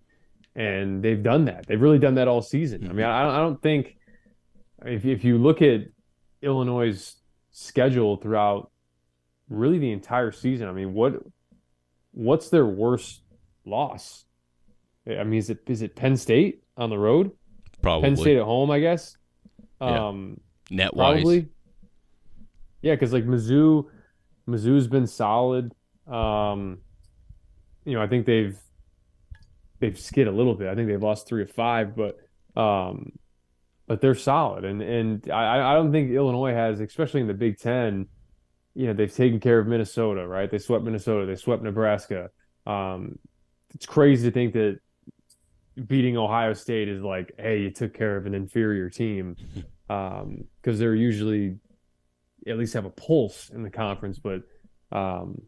And 0.56 1.02
they've 1.02 1.22
done 1.22 1.44
that. 1.44 1.66
They've 1.66 1.80
really 1.80 2.00
done 2.00 2.16
that 2.16 2.28
all 2.28 2.42
season. 2.42 2.88
I 2.90 2.92
mean, 2.92 3.06
I, 3.06 3.36
I 3.36 3.38
don't 3.38 3.62
think 3.62 3.96
if 4.84 5.04
if 5.04 5.24
you 5.24 5.38
look 5.38 5.62
at 5.62 5.82
Illinois' 6.42 7.14
schedule 7.52 8.16
throughout 8.16 8.70
really 9.48 9.78
the 9.78 9.92
entire 9.92 10.32
season, 10.32 10.68
I 10.68 10.72
mean, 10.72 10.92
what 10.92 11.14
what's 12.12 12.50
their 12.50 12.66
worst 12.66 13.22
loss? 13.64 14.24
I 15.06 15.22
mean, 15.24 15.38
is 15.38 15.50
it 15.50 15.60
is 15.66 15.82
it 15.82 15.94
Penn 15.94 16.16
State 16.16 16.62
on 16.76 16.90
the 16.90 16.98
road? 16.98 17.30
Probably 17.80 18.08
Penn 18.08 18.16
State 18.16 18.36
at 18.36 18.44
home, 18.44 18.70
I 18.70 18.80
guess. 18.80 19.16
Yeah. 19.80 20.08
Um, 20.08 20.40
Net 20.70 20.94
probably. 20.94 21.48
Yeah, 22.82 22.94
because 22.94 23.12
like 23.12 23.24
Mizzou, 23.24 23.86
Mizzou's 24.48 24.88
been 24.88 25.06
solid. 25.06 25.72
Um, 26.10 26.78
you 27.84 27.94
know, 27.94 28.02
I 28.02 28.06
think 28.06 28.26
they've 28.26 28.58
they've 29.78 29.98
skid 29.98 30.28
a 30.28 30.32
little 30.32 30.54
bit. 30.54 30.68
I 30.68 30.74
think 30.74 30.88
they've 30.88 31.02
lost 31.02 31.26
three 31.26 31.42
of 31.42 31.50
five, 31.50 31.94
but 31.96 32.18
um, 32.60 33.12
but 33.86 34.00
they're 34.00 34.14
solid. 34.14 34.64
And 34.64 34.82
and 34.82 35.30
I, 35.30 35.72
I 35.72 35.74
don't 35.74 35.92
think 35.92 36.10
Illinois 36.10 36.52
has, 36.52 36.80
especially 36.80 37.20
in 37.20 37.26
the 37.26 37.34
Big 37.34 37.58
Ten, 37.58 38.06
you 38.74 38.86
know, 38.86 38.92
they've 38.92 39.14
taken 39.14 39.40
care 39.40 39.58
of 39.58 39.66
Minnesota, 39.66 40.26
right? 40.26 40.50
They 40.50 40.58
swept 40.58 40.84
Minnesota, 40.84 41.26
they 41.26 41.36
swept 41.36 41.62
Nebraska. 41.62 42.30
Um, 42.66 43.18
it's 43.74 43.86
crazy 43.86 44.28
to 44.28 44.32
think 44.32 44.52
that 44.54 44.78
beating 45.86 46.16
Ohio 46.16 46.52
State 46.52 46.88
is 46.88 47.02
like, 47.02 47.32
hey, 47.38 47.60
you 47.60 47.70
took 47.70 47.94
care 47.94 48.16
of 48.16 48.26
an 48.26 48.34
inferior 48.34 48.90
team, 48.90 49.36
because 49.86 50.22
um, 50.22 50.44
they're 50.64 50.94
usually 50.94 51.56
at 52.46 52.58
least 52.58 52.74
have 52.74 52.84
a 52.84 52.90
pulse 52.90 53.50
in 53.50 53.62
the 53.62 53.70
conference, 53.70 54.18
but 54.18 54.42
um, 54.92 55.40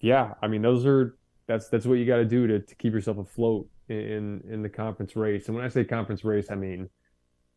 yeah, 0.00 0.34
I 0.42 0.48
mean 0.48 0.62
those 0.62 0.86
are 0.86 1.16
that's 1.46 1.68
that's 1.68 1.86
what 1.86 1.94
you 1.94 2.06
got 2.06 2.16
to 2.16 2.24
do 2.24 2.46
to 2.46 2.60
to 2.60 2.74
keep 2.76 2.92
yourself 2.92 3.18
afloat 3.18 3.68
in 3.88 4.42
in 4.48 4.62
the 4.62 4.68
conference 4.68 5.16
race. 5.16 5.46
And 5.46 5.56
when 5.56 5.64
I 5.64 5.68
say 5.68 5.84
conference 5.84 6.24
race, 6.24 6.50
I 6.50 6.54
mean 6.54 6.88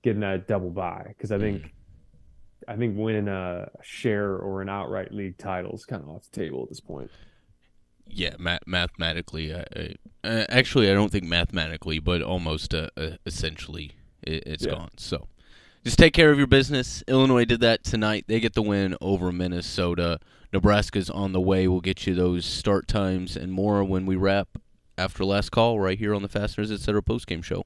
getting 0.03 0.21
that 0.21 0.47
double 0.47 0.69
bye 0.69 1.05
because 1.07 1.31
I 1.31 1.39
think 1.39 1.63
mm. 1.63 1.69
I 2.67 2.75
think 2.75 2.97
winning 2.97 3.27
a 3.27 3.69
share 3.81 4.35
or 4.35 4.61
an 4.61 4.69
outright 4.69 5.13
league 5.13 5.37
title 5.37 5.73
is 5.73 5.85
kind 5.85 6.01
of 6.01 6.09
off 6.09 6.29
the 6.31 6.39
table 6.39 6.63
at 6.63 6.69
this 6.69 6.79
point. 6.79 7.09
Yeah, 8.05 8.35
ma- 8.37 8.59
mathematically, 8.65 9.53
I, 9.53 9.65
I, 9.75 9.95
uh, 10.23 10.45
actually, 10.49 10.91
I 10.91 10.93
don't 10.93 11.11
think 11.11 11.23
mathematically, 11.23 11.99
but 11.99 12.21
almost 12.21 12.73
uh, 12.73 12.89
uh, 12.97 13.11
essentially, 13.25 13.91
it, 14.21 14.47
has 14.47 14.65
yeah. 14.65 14.73
gone. 14.73 14.91
So, 14.97 15.27
just 15.83 15.97
take 15.97 16.13
care 16.13 16.31
of 16.31 16.37
your 16.37 16.47
business. 16.47 17.03
Illinois 17.07 17.45
did 17.45 17.59
that 17.61 17.83
tonight. 17.83 18.25
They 18.27 18.39
get 18.39 18.53
the 18.53 18.61
win 18.61 18.95
over 19.01 19.31
Minnesota. 19.31 20.19
Nebraska's 20.51 21.09
on 21.09 21.31
the 21.33 21.41
way. 21.41 21.67
We'll 21.67 21.81
get 21.81 22.05
you 22.05 22.13
those 22.13 22.45
start 22.45 22.87
times 22.87 23.35
and 23.35 23.51
more 23.51 23.83
when 23.83 24.05
we 24.05 24.15
wrap 24.15 24.47
after 24.97 25.25
last 25.25 25.51
call 25.51 25.79
right 25.79 25.97
here 25.97 26.13
on 26.13 26.21
the 26.21 26.29
Fasteners 26.29 26.71
Etc. 26.71 27.01
postgame 27.01 27.43
show. 27.43 27.63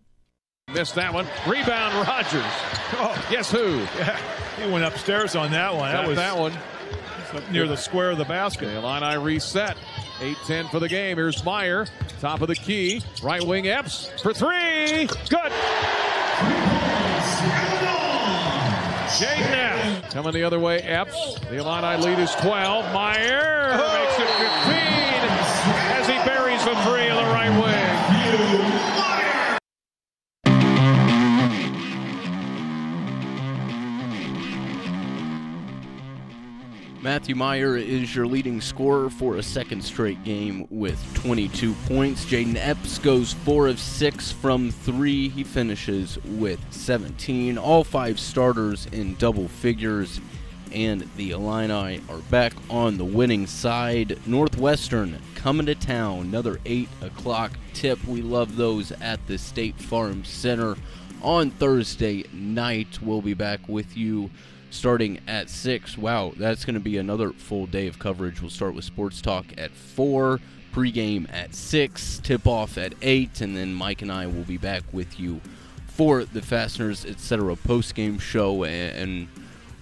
Missed 0.73 0.95
that 0.95 1.13
one. 1.13 1.27
Rebound 1.47 2.07
Rodgers. 2.07 2.43
Oh, 2.99 3.27
guess 3.29 3.51
who? 3.51 3.79
Yeah, 3.97 4.17
he 4.55 4.71
went 4.71 4.85
upstairs 4.85 5.35
on 5.35 5.51
that 5.51 5.75
one. 5.75 5.91
That 5.91 6.07
was 6.07 6.15
that 6.15 6.37
one. 6.37 6.53
Near 7.51 7.67
the 7.67 7.75
square 7.75 8.11
of 8.11 8.17
the 8.17 8.23
basket. 8.23 8.67
The 8.67 8.77
Illini 8.77 9.17
reset. 9.17 9.75
8-10 10.19 10.71
for 10.71 10.79
the 10.79 10.87
game. 10.87 11.17
Here's 11.17 11.43
Mayer, 11.43 11.85
top 12.21 12.41
of 12.41 12.47
the 12.47 12.55
key. 12.55 13.01
Right 13.21 13.43
wing 13.43 13.67
Epps 13.67 14.09
for 14.21 14.33
three. 14.33 15.07
Good. 15.29 15.51
Jayden 19.07 20.03
Epps. 20.03 20.13
Coming 20.13 20.33
the 20.33 20.43
other 20.43 20.59
way, 20.59 20.79
Epps. 20.79 21.39
The 21.49 21.57
Illini 21.57 22.03
lead 22.03 22.19
is 22.19 22.33
12. 22.35 22.93
Mayer 22.93 23.77
makes 23.77 24.19
it 24.19 24.27
15 24.65 24.76
Matthew 37.17 37.33
Mayer 37.33 37.75
is 37.75 38.15
your 38.15 38.27
leading 38.27 38.61
scorer 38.61 39.09
for 39.09 39.37
a 39.37 39.43
second 39.43 39.83
straight 39.83 40.23
game 40.23 40.67
with 40.69 41.03
22 41.15 41.73
points. 41.87 42.23
Jayden 42.25 42.55
Epps 42.55 42.99
goes 42.99 43.33
4 43.33 43.69
of 43.69 43.79
6 43.79 44.31
from 44.33 44.69
3. 44.69 45.29
He 45.29 45.43
finishes 45.43 46.19
with 46.23 46.59
17. 46.69 47.57
All 47.57 47.83
five 47.83 48.19
starters 48.19 48.85
in 48.91 49.15
double 49.15 49.47
figures. 49.47 50.21
And 50.71 51.09
the 51.17 51.31
Illini 51.31 52.01
are 52.07 52.19
back 52.29 52.53
on 52.69 52.99
the 52.99 53.05
winning 53.05 53.47
side. 53.47 54.19
Northwestern 54.27 55.17
coming 55.33 55.65
to 55.65 55.73
town. 55.73 56.27
Another 56.27 56.59
8 56.67 56.87
o'clock 57.01 57.51
tip. 57.73 57.97
We 58.05 58.21
love 58.21 58.57
those 58.57 58.91
at 58.91 59.25
the 59.25 59.39
State 59.39 59.81
Farm 59.81 60.23
Center 60.23 60.75
on 61.23 61.49
Thursday 61.49 62.25
night. 62.31 63.01
We'll 63.01 63.23
be 63.23 63.33
back 63.33 63.67
with 63.67 63.97
you 63.97 64.29
starting 64.69 65.19
at 65.27 65.49
6. 65.49 65.97
Wow, 65.97 66.33
that's 66.35 66.65
going 66.65 66.75
to 66.75 66.79
be 66.79 66.97
another 66.97 67.31
full 67.31 67.65
day 67.65 67.87
of 67.87 67.99
coverage. 67.99 68.41
We'll 68.41 68.49
start 68.49 68.73
with 68.73 68.85
Sports 68.85 69.21
Talk 69.21 69.45
at 69.57 69.71
4, 69.71 70.39
pregame 70.73 71.31
at 71.31 71.55
6, 71.55 72.19
tip 72.19 72.47
off 72.47 72.77
at 72.77 72.93
8, 73.01 73.41
and 73.41 73.55
then 73.55 73.73
Mike 73.73 74.01
and 74.01 74.11
I 74.11 74.27
will 74.27 74.43
be 74.43 74.57
back 74.57 74.83
with 74.91 75.19
you 75.19 75.41
for 75.87 76.25
the 76.25 76.41
Fasteners, 76.41 77.05
etc. 77.05 77.55
postgame 77.55 78.21
show. 78.21 78.63
And 78.63 79.27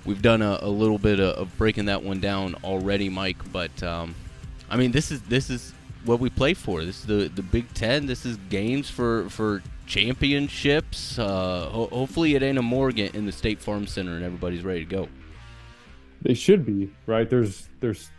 we've 0.06 0.22
done 0.22 0.42
a, 0.42 0.60
a 0.62 0.70
little 0.70 1.00
bit 1.00 1.20
of, 1.20 1.58
breaking 1.58 1.86
that 1.86 2.04
one 2.04 2.20
down 2.20 2.56
already, 2.64 3.10
Mike. 3.10 3.52
But, 3.52 3.84
um, 3.84 4.16
I 4.70 4.78
mean, 4.78 4.92
this 4.92 5.12
is 5.12 5.22
this 5.24 5.50
is 5.50 5.74
what 6.06 6.20
we 6.20 6.30
play 6.30 6.54
for. 6.54 6.86
This 6.86 7.00
is 7.00 7.06
the, 7.06 7.28
the 7.28 7.42
Big 7.42 7.74
Ten. 7.74 8.06
This 8.06 8.26
is 8.26 8.38
games 8.50 8.90
for, 8.90 9.30
for 9.30 9.62
championships. 9.86 11.20
Uh, 11.20 11.70
ho- 11.72 11.90
hopefully, 11.92 12.36
it 12.36 12.44
ain't 12.44 12.58
a 12.58 12.62
Morgan 12.62 13.10
in 13.14 13.26
the 13.26 13.32
State 13.32 13.62
Farm 13.62 13.88
Center 13.88 14.16
and 14.16 14.24
everybody's 14.24 14.64
ready 14.64 14.86
to 14.86 14.90
go. 14.90 15.10
They 16.22 16.34
should 16.34 16.66
be 16.66 16.92
right. 17.06 17.30
There's 17.30 17.70
there's 17.82 18.10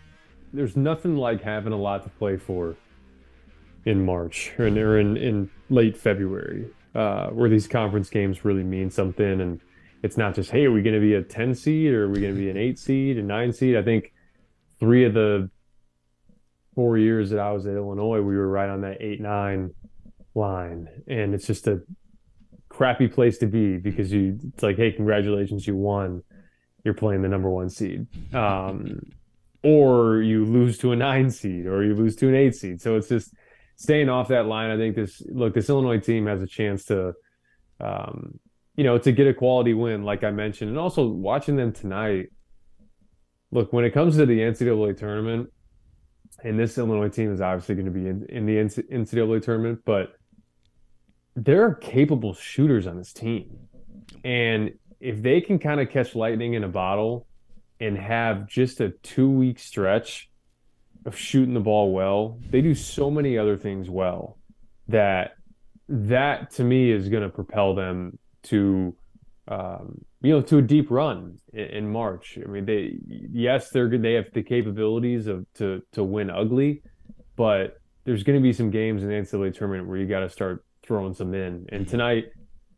there's 0.53 0.77
nothing 0.77 1.17
like 1.17 1.43
having 1.43 1.73
a 1.73 1.77
lot 1.77 2.05
to 2.05 2.09
play 2.11 2.37
for 2.37 2.77
in 3.85 4.05
March 4.05 4.53
or 4.59 4.67
in, 4.67 4.79
or 4.79 4.99
in, 4.99 5.17
in 5.17 5.51
late 5.71 5.97
February, 5.97 6.67
uh, 6.95 7.29
where 7.29 7.49
these 7.49 7.69
conference 7.69 8.11
games 8.11 8.45
really 8.45 8.65
mean 8.65 8.91
something. 8.91 9.41
And 9.41 9.61
it's 10.03 10.17
not 10.17 10.35
just, 10.35 10.51
hey, 10.51 10.67
are 10.67 10.73
we 10.73 10.83
going 10.83 10.95
to 10.95 11.01
be 11.01 11.15
a 11.15 11.23
10 11.23 11.55
seed 11.55 11.93
or 11.93 12.05
are 12.05 12.09
we 12.09 12.21
going 12.21 12.35
to 12.35 12.39
be 12.39 12.51
an 12.51 12.57
eight 12.57 12.79
seed, 12.79 13.17
a 13.17 13.23
nine 13.23 13.53
seed? 13.53 13.77
I 13.77 13.83
think 13.83 14.13
three 14.79 15.05
of 15.05 15.15
the 15.15 15.51
four 16.75 16.99
years 16.99 17.31
that 17.31 17.39
I 17.39 17.53
was 17.53 17.67
at 17.67 17.75
Illinois, 17.75 18.21
we 18.21 18.37
were 18.37 18.49
right 18.49 18.69
on 18.69 18.83
that 18.83 18.99
eight, 19.01 19.21
nine 19.21 19.73
line. 20.37 20.89
And 21.09 21.35
it's 21.35 21.47
just 21.47 21.67
a 21.67 21.81
crappy 22.69 23.09
place 23.09 23.39
to 23.39 23.47
be 23.47 23.79
because 23.79 24.13
you 24.13 24.39
it's 24.53 24.63
like, 24.63 24.77
hey, 24.77 24.93
congratulations, 24.93 25.67
you 25.67 25.77
won. 25.77 26.23
You're 26.85 26.95
playing 26.95 27.23
the 27.23 27.29
number 27.29 27.51
one 27.51 27.69
seed. 27.69 28.07
Um, 28.35 29.01
or 29.63 30.23
you 30.23 30.45
lose 30.45 30.79
to 30.79 30.93
a 30.93 30.97
nine 30.97 31.31
seed 31.31 31.67
or 31.67 31.83
you 31.83 31.95
lose 31.95 32.15
to 32.17 32.29
an 32.29 32.37
eight 32.37 32.55
seed. 32.55 32.81
So 32.81 32.97
it's 32.97 33.09
just 33.09 33.35
staying 33.77 34.09
off 34.09 34.29
that 34.29 34.47
line. 34.47 34.71
I 34.71 34.77
think 34.77 34.95
this 34.95 35.21
look, 35.27 35.55
this 35.55 35.69
Illinois 35.69 35.99
team 35.99 36.27
has 36.27 36.41
a 36.41 36.47
chance 36.47 36.85
to 36.85 37.15
um, 37.81 38.39
you 38.77 38.85
know, 38.85 38.99
to 38.99 39.13
get 39.13 39.27
a 39.27 39.35
quality 39.35 39.75
win, 39.75 40.03
like 40.03 40.23
I 40.23 40.31
mentioned, 40.31 40.71
and 40.71 40.79
also 40.79 41.07
watching 41.07 41.57
them 41.57 41.73
tonight. 41.73 42.27
Look, 43.51 43.73
when 43.73 43.85
it 43.85 43.93
comes 43.93 44.17
to 44.17 44.27
the 44.27 44.39
NCAA 44.39 44.99
tournament, 44.99 45.51
and 46.45 46.59
this 46.59 46.77
Illinois 46.77 47.09
team 47.09 47.33
is 47.33 47.41
obviously 47.41 47.75
going 47.75 47.87
to 47.87 47.93
be 47.93 48.07
in, 48.07 48.27
in 48.29 48.45
the 48.45 48.57
NCAA 48.57 49.43
tournament, 49.43 49.81
but 49.87 50.13
there 51.37 51.63
are 51.65 51.75
capable 51.75 52.33
shooters 52.33 52.87
on 52.87 52.97
this 52.97 53.13
team. 53.13 53.59
And 54.25 54.73
if 55.01 55.23
they 55.23 55.43
can 55.43 55.59
kind 55.59 55.81
of 55.81 55.91
catch 55.91 56.15
lightning 56.15 56.55
in 56.55 56.65
a 56.65 56.69
bottle 56.69 57.27
and 57.79 57.97
have 57.97 58.49
just 58.49 58.81
a 58.81 58.91
two 59.03 59.31
week 59.31 59.59
stretch 59.59 60.31
of 61.05 61.17
shooting 61.17 61.55
the 61.55 61.61
ball 61.61 61.93
well, 61.93 62.41
they 62.51 62.63
do 62.63 62.75
so 62.75 63.11
many 63.11 63.37
other 63.37 63.57
things 63.57 63.91
well 63.91 64.39
that 64.89 65.33
that 65.89 66.51
to 66.53 66.65
me 66.65 66.91
is 66.91 67.09
going 67.09 67.23
to 67.23 67.29
propel 67.29 67.75
them 67.75 68.19
to 68.43 68.97
um, 69.47 70.05
you 70.23 70.33
know 70.33 70.41
to 70.41 70.59
a 70.59 70.63
deep 70.63 70.91
run 70.91 71.39
in, 71.53 71.65
in, 71.67 71.93
March. 71.93 72.39
I 72.43 72.49
mean, 72.49 72.65
they 72.65 72.97
yes 73.07 73.71
they're 73.71 73.89
good. 73.89 74.03
They 74.03 74.15
have 74.15 74.33
the 74.33 74.43
capabilities 74.43 75.29
of 75.29 75.47
to 75.55 75.83
to 75.93 76.03
win 76.03 76.31
ugly, 76.31 76.83
but 77.37 77.77
there's 78.05 78.25
going 78.25 78.39
to 78.39 78.43
be 78.43 78.53
some 78.53 78.71
games 78.71 79.03
in 79.03 79.09
the 79.09 79.15
NCAA 79.15 79.55
tournament 79.55 79.89
where 79.89 79.99
you 79.99 80.07
got 80.07 80.21
to 80.21 80.31
start 80.31 80.65
throwing 80.87 81.15
some 81.15 81.35
in. 81.35 81.67
And 81.71 81.87
tonight, 81.87 82.27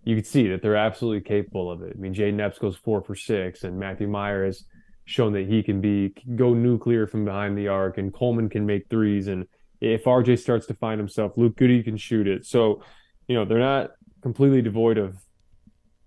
you 0.04 0.16
can 0.16 0.24
see 0.24 0.48
that 0.48 0.62
they're 0.62 0.76
absolutely 0.76 1.20
capable 1.20 1.70
of 1.70 1.82
it. 1.82 1.94
I 1.96 2.00
mean, 2.00 2.14
Jayden 2.14 2.40
Epps 2.40 2.58
goes 2.58 2.76
four 2.76 3.02
for 3.02 3.14
six, 3.14 3.64
and 3.64 3.78
Matthew 3.78 4.08
Mayer 4.08 4.46
has 4.46 4.64
shown 5.04 5.32
that 5.32 5.46
he 5.46 5.62
can 5.62 5.80
be 5.80 6.14
go 6.36 6.54
nuclear 6.54 7.06
from 7.06 7.24
behind 7.24 7.56
the 7.56 7.68
arc, 7.68 7.98
and 7.98 8.12
Coleman 8.12 8.48
can 8.48 8.66
make 8.66 8.88
threes. 8.88 9.28
And 9.28 9.46
if 9.80 10.04
RJ 10.04 10.38
starts 10.38 10.66
to 10.66 10.74
find 10.74 10.98
himself, 10.98 11.32
Luke 11.36 11.56
Goode 11.56 11.84
can 11.84 11.96
shoot 11.96 12.26
it. 12.26 12.46
So, 12.46 12.82
you 13.26 13.34
know, 13.34 13.44
they're 13.44 13.58
not 13.58 13.90
completely 14.22 14.62
devoid 14.62 14.98
of 14.98 15.16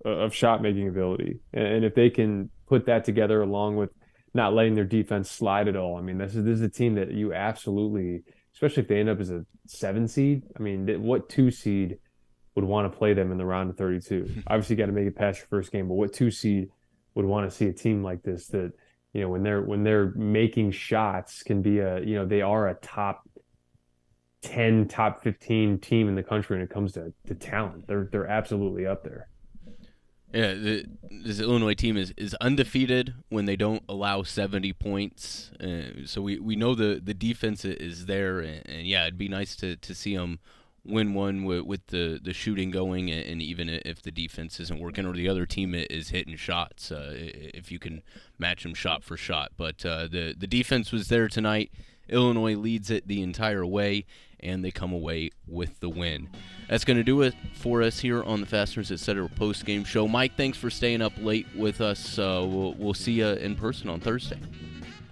of 0.04 0.34
shot 0.34 0.62
making 0.62 0.88
ability. 0.88 1.39
And 1.54 1.86
if 1.86 1.93
they 1.93 2.10
can 2.10 2.49
put 2.68 2.86
that 2.88 3.04
together 3.04 3.41
along 3.41 3.76
with 3.76 3.91
not 4.34 4.54
letting 4.54 4.74
their 4.74 4.86
defense 4.86 5.30
slide 5.30 5.68
at 5.68 5.76
all, 5.76 5.97
I 5.97 6.02
mean, 6.02 6.18
this 6.18 6.36
is 6.36 6.43
this 6.43 6.56
is 6.56 6.62
a 6.62 6.70
team 6.70 6.95
that 6.95 7.12
you 7.12 7.34
absolutely, 7.34 8.24
especially 8.54 8.84
if 8.84 8.89
they 8.89 8.99
end 8.99 9.10
up 9.10 9.20
as 9.20 9.32
a 9.32 9.45
seven 9.68 10.08
seed. 10.08 10.43
I 10.58 10.62
mean, 10.62 10.88
what 11.02 11.30
two 11.30 11.52
seed 11.52 11.97
would 12.56 12.66
want 12.66 12.91
to 12.91 12.97
play 12.97 13.14
them 13.14 13.32
in 13.32 13.38
the 13.38 13.45
round 13.45 13.70
of 13.70 13.78
32? 13.78 14.43
Obviously, 14.47 14.76
got 14.76 14.88
to 14.88 14.91
make 14.91 15.08
it 15.08 15.16
past 15.16 15.39
your 15.39 15.47
first 15.47 15.72
game, 15.72 15.88
but 15.88 15.95
what 15.95 16.14
two 16.14 16.32
seed 16.32 16.70
would 17.16 17.26
want 17.26 17.49
to 17.49 17.56
see 17.56 17.68
a 17.68 17.74
team 17.74 18.04
like 18.04 18.24
this 18.24 18.47
that 18.47 18.72
you 19.14 19.22
know 19.22 19.30
when 19.30 19.43
they're 19.43 19.62
when 19.62 19.84
they're 19.84 20.14
making 20.16 20.72
shots 20.72 21.43
can 21.43 21.62
be 21.62 21.80
a 21.80 22.02
you 22.02 22.16
know 22.16 22.26
they 22.26 22.41
are 22.41 22.70
a 22.70 22.76
top 22.76 23.28
10 24.43 24.88
top 24.88 25.22
15 25.24 25.80
team 25.80 26.08
in 26.08 26.16
the 26.16 26.24
country 26.24 26.56
when 26.56 26.64
it 26.64 26.70
comes 26.70 26.93
to, 26.93 27.14
to 27.28 27.36
talent 27.36 27.86
they're 27.88 28.08
they're 28.12 28.28
absolutely 28.28 28.86
up 28.86 29.04
there 29.04 29.28
yeah, 30.34 30.54
the, 30.54 30.86
this 31.10 31.40
Illinois 31.40 31.74
team 31.74 31.98
is, 31.98 32.14
is 32.16 32.34
undefeated 32.36 33.14
when 33.30 33.46
they 33.46 33.56
don't 33.56 33.84
allow 33.90 34.24
70 34.24 34.72
points. 34.74 35.52
Uh, 35.60 36.06
so 36.06 36.22
we, 36.22 36.40
we 36.40 36.56
know 36.56 36.74
the, 36.74 37.02
the 37.04 37.14
defense 37.14 37.66
is 37.66 38.06
there. 38.06 38.40
And, 38.40 38.62
and, 38.66 38.88
yeah, 38.88 39.04
it'd 39.04 39.18
be 39.18 39.28
nice 39.28 39.56
to, 39.58 39.76
to 39.76 39.94
see 39.94 40.16
them 40.16 40.40
win 40.86 41.14
one 41.14 41.44
with, 41.44 41.62
with 41.62 41.88
the, 41.88 42.20
the 42.22 42.34
shooting 42.34 42.72
going. 42.72 43.12
And, 43.12 43.26
and, 43.26 43.42
even 43.42 43.68
if 43.68 44.02
the 44.02 44.12
defense 44.12 44.60
isn't 44.62 44.80
working 44.80 45.06
or 45.06 45.14
the 45.14 45.28
other 45.28 45.46
team 45.46 45.76
is 45.76 46.10
hitting 46.10 46.38
shots, 46.38 46.92
uh, 46.92 47.12
if 47.14 47.72
you 47.72 47.80
can 47.80 48.02
match 48.40 48.64
them 48.64 48.74
shot 48.74 49.04
for 49.04 49.18
shot. 49.18 49.52
But 49.58 49.86
uh, 49.86 50.08
the, 50.08 50.34
the 50.38 50.48
defense 50.48 50.94
was 50.94 51.10
there 51.10 51.28
tonight. 51.28 51.72
Illinois 52.08 52.56
leads 52.56 52.90
it 52.90 53.08
the 53.08 53.22
entire 53.22 53.66
way 53.66 54.06
and 54.44 54.64
they 54.64 54.72
come 54.72 54.94
away 54.94 55.32
with 55.48 55.80
the 55.80 55.89
win. 55.89 56.30
That's 56.70 56.86
going 56.86 56.98
to 56.98 57.04
do 57.04 57.22
it 57.22 57.34
for 57.54 57.82
us 57.82 58.00
here 58.00 58.24
on 58.24 58.42
the 58.42 58.48
Fasteners 58.48 58.92
Etc. 58.92 59.28
post 59.30 59.66
game 59.66 59.84
show. 59.84 60.08
Mike, 60.08 60.36
thanks 60.38 60.58
for 60.58 60.70
staying 60.70 61.02
up 61.02 61.14
late 61.18 61.48
with 61.56 61.82
us. 61.82 62.18
Uh, 62.18 62.46
we'll, 62.48 62.74
we'll 62.76 62.94
see 62.94 63.14
you 63.14 63.28
in 63.28 63.56
person 63.56 63.89
on 63.89 64.00
Thursday. 64.00 64.39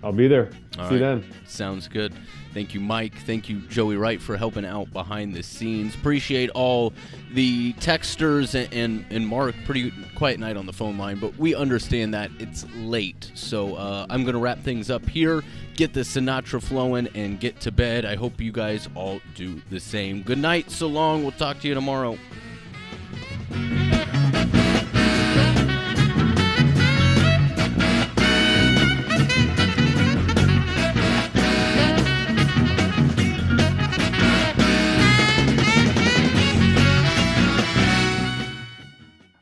I'll 0.04 0.14
be 0.14 0.28
there. 0.28 0.50
All 0.78 0.86
see 0.90 0.92
right. 0.92 0.92
you 0.94 1.00
then. 1.00 1.34
Sounds 1.46 1.88
good. 1.88 2.14
Thank 2.54 2.74
you, 2.74 2.80
Mike. 2.80 3.14
Thank 3.26 3.48
you, 3.48 3.60
Joey 3.70 3.96
Wright, 3.96 4.22
for 4.22 4.36
helping 4.36 4.66
out 4.66 4.92
behind 4.92 5.36
the 5.36 5.44
scenes. 5.44 5.94
Appreciate 5.96 6.50
all 6.52 6.94
the 7.34 7.74
texters 7.74 8.56
and, 8.56 8.74
and, 8.74 9.06
and 9.12 9.28
Mark. 9.28 9.56
Pretty 9.66 9.94
quiet 10.16 10.40
night 10.40 10.58
on 10.58 10.66
the 10.66 10.74
phone 10.74 10.98
line, 10.98 11.20
but 11.20 11.36
we 11.38 11.54
understand 11.54 12.14
that 12.14 12.32
it's 12.40 12.66
late. 12.76 13.32
So 13.36 13.76
uh, 13.76 14.08
I'm 14.10 14.24
going 14.24 14.34
to 14.34 14.40
wrap 14.40 14.60
things 14.60 14.90
up 14.90 15.08
here, 15.08 15.44
get 15.76 15.94
the 15.94 16.02
Sinatra 16.02 16.62
flowing, 16.62 17.08
and 17.14 17.40
get 17.40 17.60
to 17.62 17.72
bed. 17.72 18.04
I 18.06 18.16
hope 18.16 18.42
you 18.42 18.52
guys 18.52 18.90
all 18.96 19.22
do 19.36 19.62
the 19.70 19.80
same. 19.80 20.24
Good 20.24 20.40
night. 20.40 20.72
So 20.72 20.88
long. 20.88 21.22
We'll 21.22 21.32
talk 21.34 21.60
to 21.62 21.68
you 21.68 21.76
tomorrow. 21.76 22.18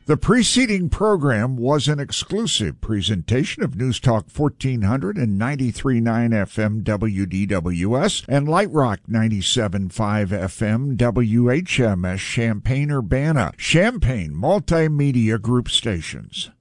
The 0.07 0.15
preceding 0.15 0.87
program 0.87 1.57
was 1.57 1.89
an 1.89 1.99
exclusive 1.99 2.79
presentation 2.79 3.61
of 3.61 3.75
News 3.75 3.99
Talk 3.99 4.29
1400 4.33 5.17
and 5.17 5.37
93.9 5.37 6.01
FM 6.31 6.81
WDWS 6.81 8.23
and 8.29 8.47
Light 8.47 8.71
Rock 8.71 9.01
97.5 9.09 9.89
FM 10.29 10.95
WHMS 10.95 12.19
Champaign 12.19 12.89
Urbana, 12.89 13.51
Champaign 13.57 14.31
Multimedia 14.31 15.41
Group 15.41 15.69
Stations. 15.69 16.51